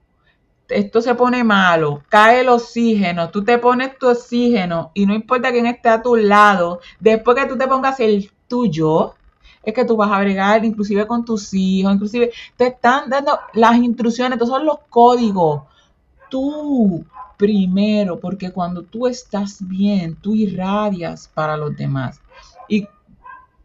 esto 0.67 1.01
se 1.01 1.15
pone 1.15 1.43
malo, 1.43 2.03
cae 2.09 2.41
el 2.41 2.49
oxígeno, 2.49 3.29
tú 3.29 3.43
te 3.43 3.57
pones 3.57 3.97
tu 3.97 4.09
oxígeno 4.09 4.91
y 4.93 5.05
no 5.05 5.13
importa 5.13 5.51
quién 5.51 5.67
esté 5.67 5.87
a 5.87 6.01
tu 6.01 6.17
lado, 6.17 6.81
después 6.99 7.37
que 7.37 7.45
tú 7.45 7.57
te 7.57 7.67
pongas 7.67 7.99
el 8.01 8.29
tuyo, 8.47 9.13
es 9.63 9.73
que 9.73 9.85
tú 9.85 9.95
vas 9.95 10.11
a 10.11 10.19
bregar 10.19 10.65
inclusive 10.65 11.07
con 11.07 11.23
tus 11.23 11.53
hijos, 11.53 11.93
inclusive 11.93 12.31
te 12.57 12.67
están 12.67 13.09
dando 13.09 13.39
las 13.53 13.77
instrucciones, 13.77 14.33
estos 14.33 14.49
son 14.49 14.65
los 14.65 14.79
códigos. 14.89 15.63
Tú 16.29 17.05
primero, 17.37 18.19
porque 18.19 18.51
cuando 18.51 18.81
tú 18.83 19.07
estás 19.07 19.65
bien, 19.65 20.17
tú 20.17 20.35
irradias 20.35 21.29
para 21.33 21.55
los 21.55 21.75
demás. 21.77 22.19
Y 22.67 22.85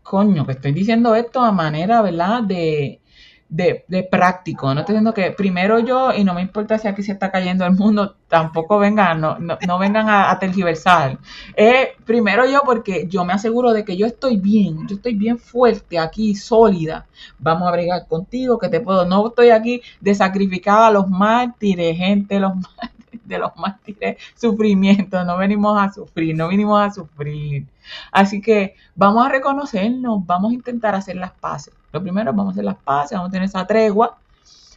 coño, 0.04 0.46
que 0.46 0.52
estoy 0.52 0.72
diciendo 0.72 1.16
esto 1.16 1.40
a 1.40 1.50
manera, 1.50 2.02
¿verdad? 2.02 2.44
De, 2.44 3.00
de, 3.49 3.84
de, 3.88 4.03
práctico. 4.03 4.72
No 4.74 4.80
estoy 4.80 4.94
diciendo 4.94 5.14
que 5.14 5.30
primero 5.30 5.78
yo, 5.78 6.12
y 6.12 6.24
no 6.24 6.34
me 6.34 6.42
importa 6.42 6.78
si 6.78 6.88
aquí 6.88 7.03
se 7.03 7.12
está 7.12 7.30
cayendo 7.30 7.64
el 7.64 7.72
mundo, 7.72 8.16
tampoco 8.28 8.78
vengan, 8.78 9.20
no, 9.20 9.38
no, 9.38 9.78
vengan 9.78 10.09
a, 10.09 10.38
tergiversar. 10.38 11.18
Eh, 11.57 11.92
primero 12.05 12.44
yo, 12.46 12.61
porque 12.64 13.07
yo 13.09 13.24
me 13.24 13.32
aseguro 13.32 13.72
de 13.72 13.84
que 13.84 13.96
yo 13.96 14.07
estoy 14.07 14.36
bien, 14.36 14.86
yo 14.88 14.96
estoy 14.96 15.14
bien 15.14 15.38
fuerte 15.38 15.99
aquí, 15.99 16.34
sólida. 16.34 17.07
Vamos 17.38 17.68
a 17.68 17.72
bregar 17.72 18.07
contigo, 18.07 18.59
que 18.59 18.68
te 18.68 18.80
puedo. 18.80 19.05
No 19.07 19.28
estoy 19.28 19.51
aquí 19.51 19.82
de 20.01 20.14
sacrificar 20.14 20.82
a 20.82 20.90
los 20.90 21.09
mártires, 21.09 21.96
gente, 21.96 22.38
los 22.38 22.55
mártires 22.55 22.97
de 23.29 23.39
los 23.39 23.57
mártires, 23.57 24.16
sufrimiento, 24.35 25.22
no 25.24 25.37
venimos 25.37 25.79
a 25.81 25.93
sufrir, 25.93 26.37
no 26.37 26.49
vinimos 26.49 26.81
a 26.81 26.91
sufrir. 26.91 27.66
Así 28.11 28.41
que 28.41 28.74
vamos 28.95 29.26
a 29.26 29.31
reconocernos, 29.31 30.26
vamos 30.26 30.51
a 30.51 30.55
intentar 30.55 30.95
hacer 30.95 31.16
las 31.16 31.33
paces. 31.33 31.74
Lo 31.93 32.03
primero, 32.03 32.33
vamos 32.33 32.49
a 32.49 32.53
hacer 32.53 32.64
las 32.64 32.76
paces, 32.76 33.16
vamos 33.16 33.29
a 33.29 33.33
tener 33.33 33.49
esa 33.49 33.66
tregua, 33.66 34.18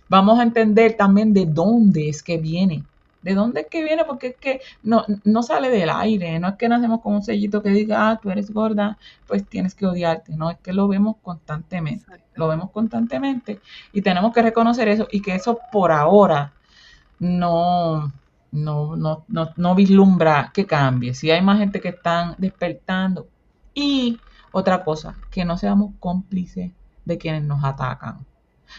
vamos 0.10 0.40
a 0.40 0.44
entender 0.44 0.96
también 0.96 1.34
de 1.34 1.46
dónde 1.46 2.10
es 2.10 2.22
que 2.22 2.38
viene. 2.38 2.84
¿De 3.22 3.36
dónde 3.36 3.62
es 3.62 3.68
que 3.68 3.84
viene? 3.84 4.04
Porque 4.06 4.28
es 4.28 4.36
que 4.38 4.62
no, 4.82 5.06
no 5.24 5.44
sale 5.44 5.70
del 5.70 5.90
aire, 5.90 6.40
no 6.40 6.50
es 6.50 6.56
que 6.56 6.68
nacemos 6.68 7.02
con 7.02 7.14
un 7.14 7.22
sellito 7.22 7.62
que 7.62 7.70
diga, 7.70 8.10
ah, 8.10 8.20
tú 8.22 8.32
eres 8.32 8.52
gorda, 8.52 8.98
pues 9.28 9.46
tienes 9.46 9.76
que 9.76 9.86
odiarte, 9.86 10.36
no, 10.36 10.50
es 10.50 10.58
que 10.58 10.74
lo 10.74 10.88
vemos 10.88 11.18
constantemente, 11.22 12.06
lo 12.34 12.48
vemos 12.48 12.72
constantemente 12.72 13.60
y 13.94 14.02
tenemos 14.02 14.34
que 14.34 14.42
reconocer 14.42 14.88
eso 14.88 15.08
y 15.12 15.22
que 15.22 15.36
eso 15.36 15.60
por 15.72 15.92
ahora 15.92 16.54
no, 17.20 18.12
no, 18.52 18.96
no, 18.96 19.26
no, 19.28 19.50
no 19.56 19.76
vislumbra 19.76 20.52
que 20.54 20.66
cambie. 20.66 21.14
Si 21.14 21.32
hay 21.32 21.42
más 21.42 21.60
gente 21.60 21.80
que 21.80 21.90
están 21.90 22.36
despertando. 22.38 23.28
Y 23.74 24.20
otra 24.52 24.84
cosa, 24.84 25.16
que 25.30 25.46
no 25.46 25.58
seamos 25.58 25.92
cómplices 26.00 26.72
de 27.06 27.18
quienes 27.18 27.44
nos 27.44 27.64
atacan. 27.64 28.26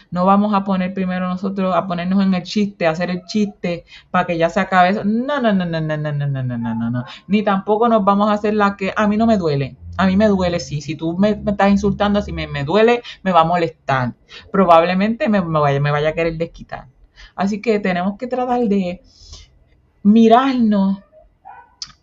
No 0.09 0.25
vamos 0.25 0.53
a 0.53 0.63
poner 0.63 0.93
primero 0.93 1.27
nosotros 1.27 1.75
a 1.75 1.85
ponernos 1.85 2.23
en 2.23 2.33
el 2.33 2.43
chiste, 2.43 2.87
a 2.87 2.91
hacer 2.91 3.09
el 3.09 3.25
chiste 3.25 3.85
para 4.09 4.25
que 4.25 4.37
ya 4.37 4.49
se 4.49 4.59
acabe 4.59 4.89
eso. 4.89 5.03
No, 5.03 5.39
no, 5.39 5.53
no, 5.53 5.65
no, 5.65 5.81
no, 5.81 5.97
no, 5.97 6.11
no, 6.11 6.27
no, 6.27 6.43
no, 6.43 6.75
no, 6.75 6.89
no. 6.89 7.05
Ni 7.27 7.43
tampoco 7.43 7.87
nos 7.87 8.03
vamos 8.03 8.29
a 8.29 8.33
hacer 8.33 8.53
la 8.55 8.75
que 8.75 8.93
a 8.95 9.07
mí 9.07 9.17
no 9.17 9.27
me 9.27 9.37
duele. 9.37 9.77
A 9.97 10.07
mí 10.07 10.17
me 10.17 10.27
duele, 10.27 10.59
sí. 10.59 10.81
Si 10.81 10.95
tú 10.95 11.17
me, 11.17 11.35
me 11.35 11.51
estás 11.51 11.69
insultando, 11.69 12.21
si 12.21 12.31
me, 12.31 12.47
me, 12.47 12.63
duele, 12.63 13.03
me 13.21 13.31
va 13.31 13.41
a 13.41 13.45
molestar. 13.45 14.13
Probablemente 14.51 15.29
me, 15.29 15.41
me, 15.41 15.59
vaya, 15.59 15.79
me 15.79 15.91
vaya 15.91 16.09
a 16.09 16.13
querer 16.13 16.37
desquitar. 16.37 16.87
Así 17.35 17.61
que 17.61 17.79
tenemos 17.79 18.17
que 18.17 18.27
tratar 18.27 18.61
de, 18.61 19.01
mirarnos 20.03 20.99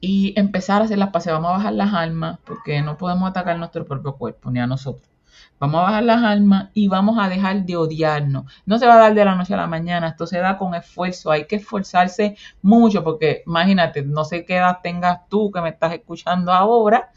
y 0.00 0.32
empezar 0.36 0.82
a 0.82 0.86
hacer 0.86 0.98
las 0.98 1.10
paces. 1.10 1.32
Vamos 1.32 1.50
a 1.50 1.58
bajar 1.58 1.74
las 1.74 1.92
almas 1.92 2.38
porque 2.44 2.82
no 2.82 2.96
podemos 2.96 3.28
atacar 3.30 3.58
nuestro 3.58 3.84
propio 3.84 4.16
cuerpo 4.16 4.50
ni 4.50 4.58
a 4.58 4.66
nosotros. 4.66 5.10
Vamos 5.58 5.80
a 5.80 5.82
bajar 5.82 6.02
las 6.04 6.22
almas 6.22 6.70
y 6.72 6.88
vamos 6.88 7.18
a 7.18 7.28
dejar 7.28 7.64
de 7.66 7.76
odiarnos. 7.76 8.50
No 8.64 8.78
se 8.78 8.86
va 8.86 8.94
a 8.94 8.98
dar 8.98 9.14
de 9.14 9.24
la 9.24 9.34
noche 9.34 9.52
a 9.52 9.58
la 9.58 9.66
mañana, 9.66 10.08
esto 10.08 10.26
se 10.26 10.38
da 10.38 10.56
con 10.56 10.74
esfuerzo. 10.74 11.30
Hay 11.30 11.46
que 11.46 11.56
esforzarse 11.56 12.36
mucho 12.62 13.04
porque 13.04 13.42
imagínate, 13.46 14.02
no 14.02 14.24
sé 14.24 14.46
qué 14.46 14.56
edad 14.56 14.78
tengas 14.82 15.28
tú 15.28 15.50
que 15.50 15.60
me 15.60 15.68
estás 15.68 15.92
escuchando 15.92 16.52
ahora. 16.52 17.10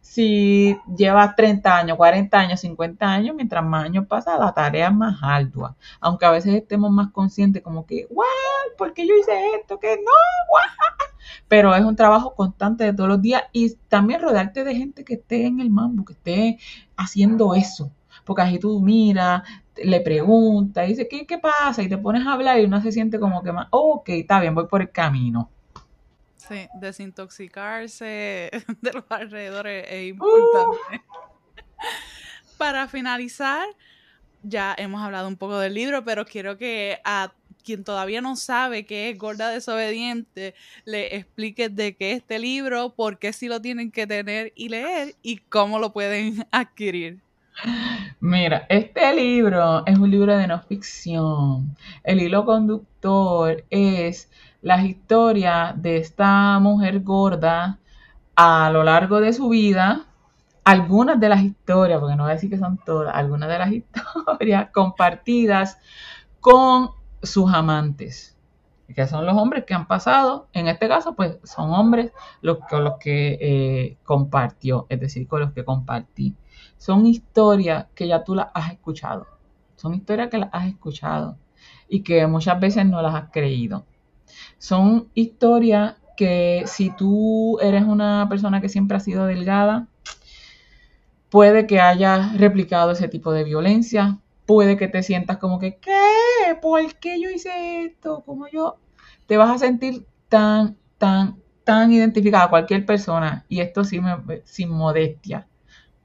Si 0.00 0.76
llevas 0.96 1.36
30 1.36 1.76
años, 1.76 1.96
40 1.96 2.38
años, 2.38 2.60
50 2.60 3.06
años, 3.06 3.36
mientras 3.36 3.64
más 3.64 3.84
años 3.84 4.06
pasa, 4.06 4.38
la 4.38 4.52
tarea 4.52 4.88
es 4.88 4.94
más 4.94 5.18
ardua. 5.22 5.76
Aunque 6.00 6.26
a 6.26 6.30
veces 6.30 6.54
estemos 6.54 6.90
más 6.90 7.10
conscientes 7.12 7.62
como 7.62 7.86
que, 7.86 8.06
¡guau! 8.10 8.28
¿Por 8.76 8.94
qué 8.94 9.06
yo 9.06 9.14
hice 9.14 9.32
esto? 9.60 9.78
Que 9.78 9.96
no, 9.96 10.12
¡guau! 10.48 11.08
Pero 11.48 11.74
es 11.74 11.84
un 11.84 11.96
trabajo 11.96 12.34
constante 12.34 12.84
de 12.84 12.92
todos 12.92 13.08
los 13.08 13.22
días 13.22 13.44
y 13.52 13.74
también 13.88 14.20
rodearte 14.20 14.64
de 14.64 14.74
gente 14.74 15.04
que 15.04 15.14
esté 15.14 15.46
en 15.46 15.60
el 15.60 15.70
mambo, 15.70 16.04
que 16.04 16.12
esté 16.14 16.58
haciendo 16.96 17.54
eso. 17.54 17.90
Porque 18.24 18.42
así 18.42 18.58
tú 18.58 18.80
miras, 18.80 19.42
le 19.76 20.00
preguntas, 20.00 20.86
dice, 20.86 21.08
¿qué, 21.08 21.26
¿qué 21.26 21.38
pasa? 21.38 21.82
Y 21.82 21.88
te 21.88 21.98
pones 21.98 22.26
a 22.26 22.32
hablar 22.32 22.60
y 22.60 22.64
uno 22.64 22.80
se 22.82 22.92
siente 22.92 23.18
como 23.18 23.42
que 23.42 23.52
más, 23.52 23.68
ok, 23.70 24.08
está 24.10 24.40
bien, 24.40 24.54
voy 24.54 24.66
por 24.66 24.82
el 24.82 24.90
camino. 24.90 25.50
Sí, 26.48 26.66
desintoxicarse 26.80 28.50
de 28.80 28.92
los 28.92 29.04
alrededores 29.10 29.86
es 29.90 30.08
importante. 30.08 31.04
Para 32.58 32.88
finalizar, 32.88 33.66
ya 34.42 34.74
hemos 34.78 35.02
hablado 35.02 35.28
un 35.28 35.36
poco 35.36 35.58
del 35.58 35.74
libro, 35.74 36.04
pero 36.04 36.24
quiero 36.24 36.56
que 36.56 37.00
a 37.04 37.32
quien 37.64 37.84
todavía 37.84 38.22
no 38.22 38.34
sabe 38.34 38.86
qué 38.86 39.10
es 39.10 39.18
Gorda 39.18 39.50
Desobediente, 39.50 40.54
le 40.86 41.16
expliques 41.16 41.74
de 41.76 41.96
qué 41.96 42.12
es 42.12 42.18
este 42.18 42.38
libro, 42.38 42.94
por 42.94 43.18
qué 43.18 43.32
sí 43.32 43.46
lo 43.46 43.60
tienen 43.60 43.90
que 43.90 44.06
tener 44.06 44.52
y 44.56 44.70
leer 44.70 45.16
y 45.22 45.36
cómo 45.36 45.78
lo 45.78 45.92
pueden 45.92 46.46
adquirir. 46.50 47.18
Mira, 48.20 48.66
este 48.68 49.14
libro 49.14 49.84
es 49.84 49.98
un 49.98 50.10
libro 50.10 50.36
de 50.36 50.46
no 50.46 50.62
ficción. 50.62 51.76
El 52.04 52.22
hilo 52.22 52.44
conductor 52.44 53.64
es 53.68 54.30
las 54.60 54.84
historias 54.84 55.80
de 55.80 55.98
esta 55.98 56.58
mujer 56.58 57.00
gorda 57.00 57.78
a 58.34 58.70
lo 58.70 58.84
largo 58.84 59.20
de 59.20 59.32
su 59.32 59.48
vida, 59.48 60.06
algunas 60.64 61.18
de 61.18 61.28
las 61.28 61.42
historias, 61.42 62.00
porque 62.00 62.16
no 62.16 62.24
voy 62.24 62.32
a 62.32 62.34
decir 62.34 62.50
que 62.50 62.58
son 62.58 62.78
todas, 62.84 63.14
algunas 63.14 63.48
de 63.48 63.58
las 63.58 63.72
historias 63.72 64.68
compartidas 64.72 65.78
con 66.40 66.90
sus 67.22 67.52
amantes, 67.52 68.36
que 68.94 69.06
son 69.06 69.26
los 69.26 69.36
hombres 69.36 69.64
que 69.64 69.74
han 69.74 69.86
pasado, 69.86 70.48
en 70.52 70.68
este 70.68 70.88
caso, 70.88 71.14
pues 71.14 71.38
son 71.44 71.70
hombres 71.70 72.12
los, 72.40 72.58
con 72.70 72.84
los 72.84 72.94
que 72.98 73.38
eh, 73.40 73.98
compartió, 74.04 74.86
es 74.88 75.00
decir, 75.00 75.26
con 75.26 75.40
los 75.40 75.52
que 75.52 75.64
compartí. 75.64 76.36
Son 76.76 77.06
historias 77.06 77.86
que 77.94 78.06
ya 78.06 78.24
tú 78.24 78.34
las 78.34 78.48
has 78.54 78.72
escuchado, 78.72 79.26
son 79.76 79.94
historias 79.94 80.28
que 80.28 80.38
las 80.38 80.50
has 80.52 80.66
escuchado 80.66 81.36
y 81.88 82.02
que 82.02 82.26
muchas 82.26 82.58
veces 82.60 82.86
no 82.86 83.02
las 83.02 83.14
has 83.14 83.30
creído. 83.30 83.84
Son 84.58 85.08
historias 85.14 85.96
que 86.16 86.64
si 86.66 86.90
tú 86.90 87.58
eres 87.60 87.84
una 87.84 88.26
persona 88.28 88.60
que 88.60 88.68
siempre 88.68 88.96
ha 88.96 89.00
sido 89.00 89.26
delgada, 89.26 89.86
puede 91.28 91.66
que 91.66 91.80
hayas 91.80 92.36
replicado 92.38 92.90
ese 92.90 93.08
tipo 93.08 93.32
de 93.32 93.44
violencia, 93.44 94.18
puede 94.46 94.76
que 94.76 94.88
te 94.88 95.02
sientas 95.02 95.36
como 95.36 95.58
que, 95.58 95.76
¿qué? 95.76 96.56
¿Por 96.60 96.94
qué 96.96 97.20
yo 97.20 97.30
hice 97.30 97.84
esto? 97.84 98.22
Como 98.24 98.48
yo? 98.48 98.78
Te 99.26 99.36
vas 99.36 99.50
a 99.50 99.58
sentir 99.58 100.06
tan, 100.28 100.76
tan, 100.96 101.36
tan 101.64 101.92
identificada 101.92 102.48
cualquier 102.48 102.86
persona, 102.86 103.44
y 103.48 103.60
esto 103.60 103.84
sí 103.84 104.00
sin 104.44 104.70
modestia, 104.70 105.46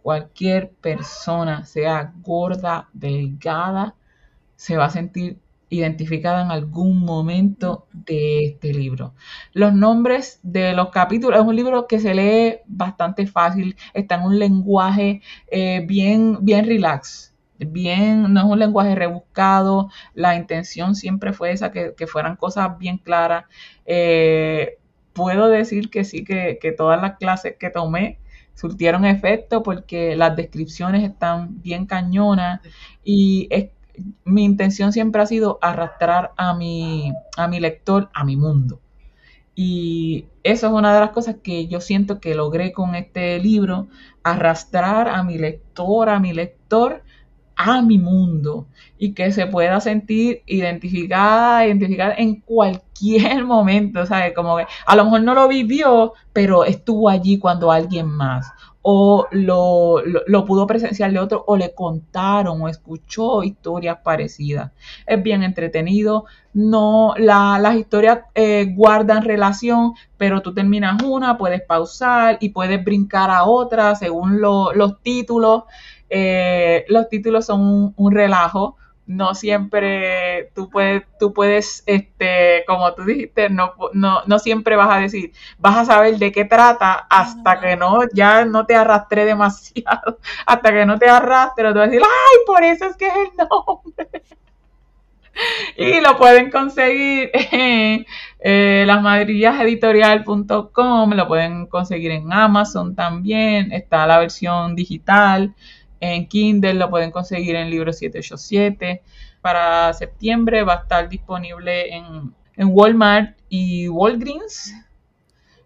cualquier 0.01 0.71
persona, 0.71 1.65
sea 1.65 2.13
gorda, 2.21 2.89
delgada, 2.93 3.95
se 4.55 4.77
va 4.77 4.85
a 4.85 4.89
sentir 4.89 5.39
identificada 5.73 6.43
en 6.43 6.51
algún 6.51 6.99
momento 6.99 7.87
de 7.93 8.45
este 8.45 8.73
libro. 8.73 9.15
Los 9.53 9.73
nombres 9.73 10.39
de 10.43 10.73
los 10.73 10.89
capítulos, 10.89 11.39
es 11.39 11.45
un 11.45 11.55
libro 11.55 11.87
que 11.87 11.99
se 11.99 12.13
lee 12.13 12.59
bastante 12.67 13.25
fácil, 13.27 13.75
está 13.93 14.15
en 14.15 14.21
un 14.23 14.39
lenguaje 14.39 15.21
eh, 15.51 15.83
bien, 15.87 16.37
bien 16.41 16.65
relax, 16.65 17.33
bien, 17.57 18.33
no 18.33 18.41
es 18.41 18.45
un 18.45 18.59
lenguaje 18.59 18.93
rebuscado, 18.93 19.89
la 20.13 20.35
intención 20.35 20.95
siempre 20.95 21.33
fue 21.33 21.51
esa, 21.51 21.71
que, 21.71 22.07
fueran 22.07 22.35
cosas 22.35 22.77
bien 22.77 22.97
claras. 22.99 23.45
Eh, 23.85 24.77
puedo 25.13 25.49
decir 25.49 25.89
que 25.89 26.03
sí, 26.03 26.23
que, 26.23 26.59
que 26.61 26.71
todas 26.71 27.01
las 27.01 27.17
clases 27.17 27.55
que 27.59 27.69
tomé 27.69 28.19
surtieron 28.55 29.05
efecto 29.05 29.63
porque 29.63 30.15
las 30.15 30.35
descripciones 30.35 31.03
están 31.03 31.61
bien 31.61 31.87
cañonas 31.87 32.61
y 33.03 33.47
es 33.49 33.69
mi 34.23 34.43
intención 34.43 34.93
siempre 34.93 35.21
ha 35.21 35.25
sido 35.25 35.59
arrastrar 35.61 36.31
a 36.37 36.53
mi, 36.53 37.13
a 37.37 37.47
mi 37.47 37.59
lector 37.59 38.09
a 38.13 38.23
mi 38.23 38.35
mundo. 38.35 38.79
Y 39.55 40.25
eso 40.43 40.67
es 40.67 40.73
una 40.73 40.93
de 40.93 40.99
las 40.99 41.11
cosas 41.11 41.35
que 41.43 41.67
yo 41.67 41.79
siento 41.79 42.19
que 42.19 42.33
logré 42.33 42.71
con 42.71 42.95
este 42.95 43.39
libro, 43.39 43.87
arrastrar 44.23 45.07
a 45.07 45.23
mi 45.23 45.37
lector, 45.37 46.09
a 46.09 46.19
mi 46.19 46.33
lector 46.33 47.03
a 47.55 47.81
mi 47.81 47.97
mundo 47.97 48.67
y 48.97 49.13
que 49.13 49.31
se 49.31 49.47
pueda 49.47 49.79
sentir 49.79 50.41
identificada, 50.45 51.65
identificada 51.65 52.15
en 52.17 52.41
cualquier 52.41 53.45
momento, 53.45 54.05
¿sabes? 54.05 54.33
Como 54.33 54.57
que 54.57 54.65
a 54.85 54.95
lo 54.95 55.05
mejor 55.05 55.23
no 55.23 55.33
lo 55.33 55.47
vivió, 55.47 56.13
pero 56.31 56.65
estuvo 56.65 57.09
allí 57.09 57.39
cuando 57.39 57.71
alguien 57.71 58.07
más 58.07 58.51
o 58.85 59.27
lo, 59.31 60.01
lo, 60.03 60.45
pudo 60.45 60.67
presenciar 60.67 61.11
de 61.13 61.19
otro 61.19 61.45
o 61.47 61.55
le 61.55 61.73
contaron 61.73 62.61
o 62.61 62.67
escuchó 62.67 63.41
historias 63.41 63.99
parecidas. 64.03 64.71
Es 65.07 65.23
bien 65.23 65.41
entretenido, 65.41 66.25
no 66.53 67.13
las 67.17 67.75
historias 67.75 68.19
eh, 68.35 68.73
guardan 68.75 69.23
relación, 69.23 69.93
pero 70.17 70.41
tú 70.41 70.53
terminas 70.53 71.01
una, 71.01 71.37
puedes 71.37 71.61
pausar 71.61 72.37
y 72.41 72.49
puedes 72.49 72.83
brincar 72.83 73.31
a 73.31 73.45
otra 73.45 73.95
según 73.95 74.41
los 74.41 75.01
títulos. 75.01 75.63
Eh, 76.09 76.83
los 76.89 77.07
títulos 77.07 77.45
son 77.45 77.93
un 77.95 78.11
relajo 78.11 78.75
no 79.05 79.35
siempre 79.35 80.51
tú 80.55 80.69
puedes, 80.69 81.03
tú 81.19 81.33
puedes, 81.33 81.83
este, 81.85 82.63
como 82.67 82.93
tú 82.93 83.03
dijiste, 83.03 83.49
no, 83.49 83.73
no, 83.93 84.21
no 84.25 84.39
siempre 84.39 84.75
vas 84.75 84.89
a 84.95 84.99
decir, 84.99 85.33
vas 85.57 85.77
a 85.77 85.85
saber 85.85 86.17
de 86.17 86.31
qué 86.31 86.45
trata 86.45 86.93
hasta 87.09 87.59
que 87.59 87.75
no, 87.75 87.99
ya 88.13 88.45
no 88.45 88.65
te 88.65 88.75
arrastre 88.75 89.25
demasiado, 89.25 90.19
hasta 90.45 90.71
que 90.71 90.85
no 90.85 90.97
te 90.97 91.09
arrastre, 91.09 91.69
tú 91.69 91.79
vas 91.79 91.87
a 91.87 91.91
decir, 91.91 92.03
ay, 92.03 92.37
por 92.45 92.63
eso 92.63 92.85
es 92.85 92.95
que 92.95 93.07
es 93.07 93.13
el 93.13 93.37
nombre. 93.37 94.23
y 95.77 95.99
lo 95.99 96.17
pueden 96.17 96.51
conseguir 96.51 97.31
en 97.33 98.05
eh, 98.39 98.85
lo 101.15 101.27
pueden 101.27 101.65
conseguir 101.67 102.11
en 102.11 102.31
Amazon 102.31 102.93
también, 102.93 103.71
está 103.71 104.05
la 104.05 104.19
versión 104.19 104.75
digital 104.75 105.55
en 106.03 106.27
Kindle, 106.27 106.73
lo 106.73 106.89
pueden 106.89 107.11
conseguir 107.11 107.55
en 107.55 107.69
Libro 107.69 107.93
787. 107.93 109.01
Para 109.41 109.93
septiembre 109.93 110.63
va 110.63 110.73
a 110.73 110.81
estar 110.81 111.09
disponible 111.09 111.95
en, 111.95 112.33
Walmart 112.57 113.37
y 113.49 113.87
Walgreens. 113.87 114.73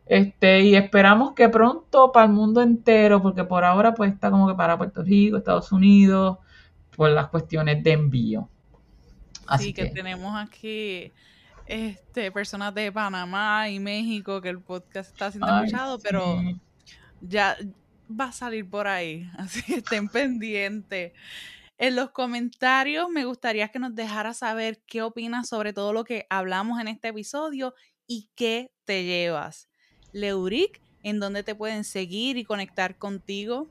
Este, 0.06 0.62
y 0.62 0.76
esperamos 0.76 1.34
que 1.34 1.50
pronto 1.50 2.12
para 2.14 2.28
el 2.28 2.32
mundo 2.32 2.62
entero, 2.62 3.22
porque 3.22 3.44
por 3.44 3.66
ahora 3.66 3.94
pues 3.94 4.14
está 4.14 4.32
como 4.32 4.48
que 4.48 4.56
para 4.56 4.78
Puerto 4.78 5.04
Rico, 5.04 5.38
Estados 5.38 5.72
Unidos, 5.72 6.38
por 6.96 7.10
las 7.10 7.28
cuestiones 7.28 7.84
de 7.84 7.92
envío. 7.92 8.48
Así 9.48 9.74
que, 9.74 9.88
tenemos 9.88 10.34
aquí 10.38 11.12
este, 11.66 12.32
personas 12.32 12.74
de 12.74 12.92
Panamá 12.92 13.70
y 13.70 13.80
México 13.80 14.40
que 14.40 14.50
el 14.50 14.60
podcast 14.60 15.12
está 15.12 15.32
siendo 15.32 15.48
escuchado, 15.58 16.00
pero 16.00 16.42
ya 17.22 17.58
va 18.10 18.26
a 18.26 18.32
salir 18.32 18.70
por 18.70 18.88
ahí, 18.88 19.30
así 19.38 19.62
que 19.64 19.76
estén 19.76 20.08
pendientes. 20.10 21.14
En 21.80 21.96
los 21.96 22.10
comentarios 22.10 23.08
me 23.10 23.26
gustaría 23.26 23.68
que 23.68 23.80
nos 23.80 23.94
dejaras 23.94 24.38
saber 24.38 24.82
qué 24.88 25.04
opinas 25.04 25.48
sobre 25.48 25.74
todo 25.74 25.94
lo 25.94 26.04
que 26.04 26.26
hablamos 26.30 26.80
en 26.82 26.88
este 26.88 27.10
episodio 27.10 27.76
y 28.08 28.30
qué 28.36 28.72
te 28.86 29.04
llevas. 29.04 29.70
Leuric, 30.12 30.82
¿en 31.04 31.20
dónde 31.20 31.44
te 31.44 31.54
pueden 31.54 31.84
seguir 31.84 32.38
y 32.38 32.46
conectar 32.46 32.98
contigo? 32.98 33.68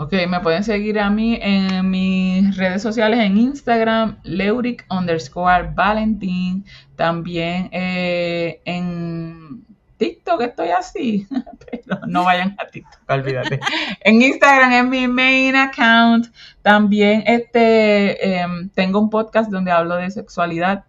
Ok, 0.00 0.14
me 0.28 0.38
pueden 0.40 0.62
seguir 0.62 1.00
a 1.00 1.10
mí 1.10 1.40
en 1.42 1.90
mis 1.90 2.56
redes 2.56 2.80
sociales 2.80 3.18
en 3.18 3.36
Instagram, 3.36 4.20
Leuric 4.22 4.86
underscore 4.88 5.72
Valentín. 5.74 6.64
También 6.94 7.68
eh, 7.72 8.62
en 8.64 9.66
TikTok 9.98 10.40
estoy 10.42 10.70
así, 10.70 11.26
pero 11.70 12.06
no 12.06 12.24
vayan 12.24 12.56
a 12.58 12.66
TikTok, 12.66 13.02
olvídate. 13.08 13.60
En 14.00 14.22
Instagram 14.22 14.72
es 14.72 14.84
mi 14.84 15.08
main 15.08 15.56
account. 15.56 16.28
También 16.62 17.24
este, 17.26 18.40
em, 18.40 18.70
tengo 18.70 19.00
un 19.00 19.10
podcast 19.10 19.50
donde 19.50 19.70
hablo 19.70 19.96
de 19.96 20.10
sexualidad 20.10 20.84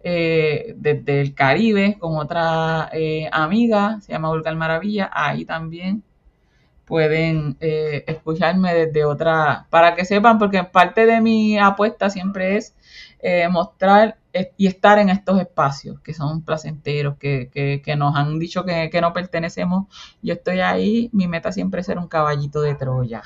eh, 0.00 0.74
desde 0.76 1.20
el 1.20 1.34
Caribe 1.34 1.96
con 1.98 2.16
otra 2.16 2.88
eh, 2.92 3.28
amiga, 3.32 4.00
se 4.00 4.12
llama 4.12 4.28
Vulgar 4.28 4.56
Maravilla. 4.56 5.10
Ahí 5.12 5.44
también 5.44 6.02
pueden 6.84 7.56
eh, 7.60 8.04
escucharme 8.06 8.74
desde 8.74 9.04
otra, 9.04 9.66
para 9.70 9.94
que 9.94 10.04
sepan, 10.04 10.38
porque 10.38 10.64
parte 10.64 11.04
de 11.04 11.20
mi 11.20 11.58
apuesta 11.58 12.10
siempre 12.10 12.56
es 12.56 12.74
mostrar 13.50 14.18
y 14.56 14.66
estar 14.66 14.98
en 14.98 15.08
estos 15.08 15.40
espacios 15.40 16.00
que 16.00 16.14
son 16.14 16.42
placenteros, 16.42 17.16
que, 17.18 17.94
nos 17.96 18.16
han 18.16 18.38
dicho 18.38 18.64
que, 18.64 19.00
no 19.00 19.12
pertenecemos. 19.12 19.86
Yo 20.22 20.34
estoy 20.34 20.60
ahí, 20.60 21.10
mi 21.12 21.26
meta 21.26 21.52
siempre 21.52 21.80
es 21.80 21.86
ser 21.86 21.98
un 21.98 22.08
caballito 22.08 22.60
de 22.60 22.74
Troya. 22.74 23.22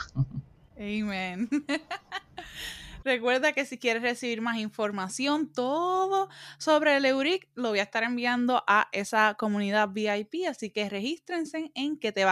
Amén. 0.76 1.48
Recuerda 3.04 3.52
que 3.52 3.64
si 3.64 3.78
quieres 3.78 4.02
recibir 4.02 4.40
más 4.40 4.58
información, 4.58 5.48
todo 5.52 6.28
sobre 6.58 6.96
el 6.96 7.04
Euric, 7.04 7.48
lo 7.54 7.70
voy 7.70 7.80
a 7.80 7.84
estar 7.84 8.04
enviando 8.04 8.62
a 8.68 8.88
esa 8.92 9.34
comunidad 9.34 9.88
VIP, 9.88 10.46
así 10.48 10.70
que 10.70 10.88
regístrense 10.88 11.72
en 11.74 11.98
que 11.98 12.12
te 12.12 12.24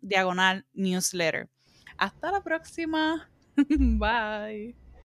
diagonal 0.00 0.64
newsletter. 0.74 1.48
Hasta 1.98 2.30
la 2.30 2.42
próxima. 2.42 3.28
Bye. 3.56 4.85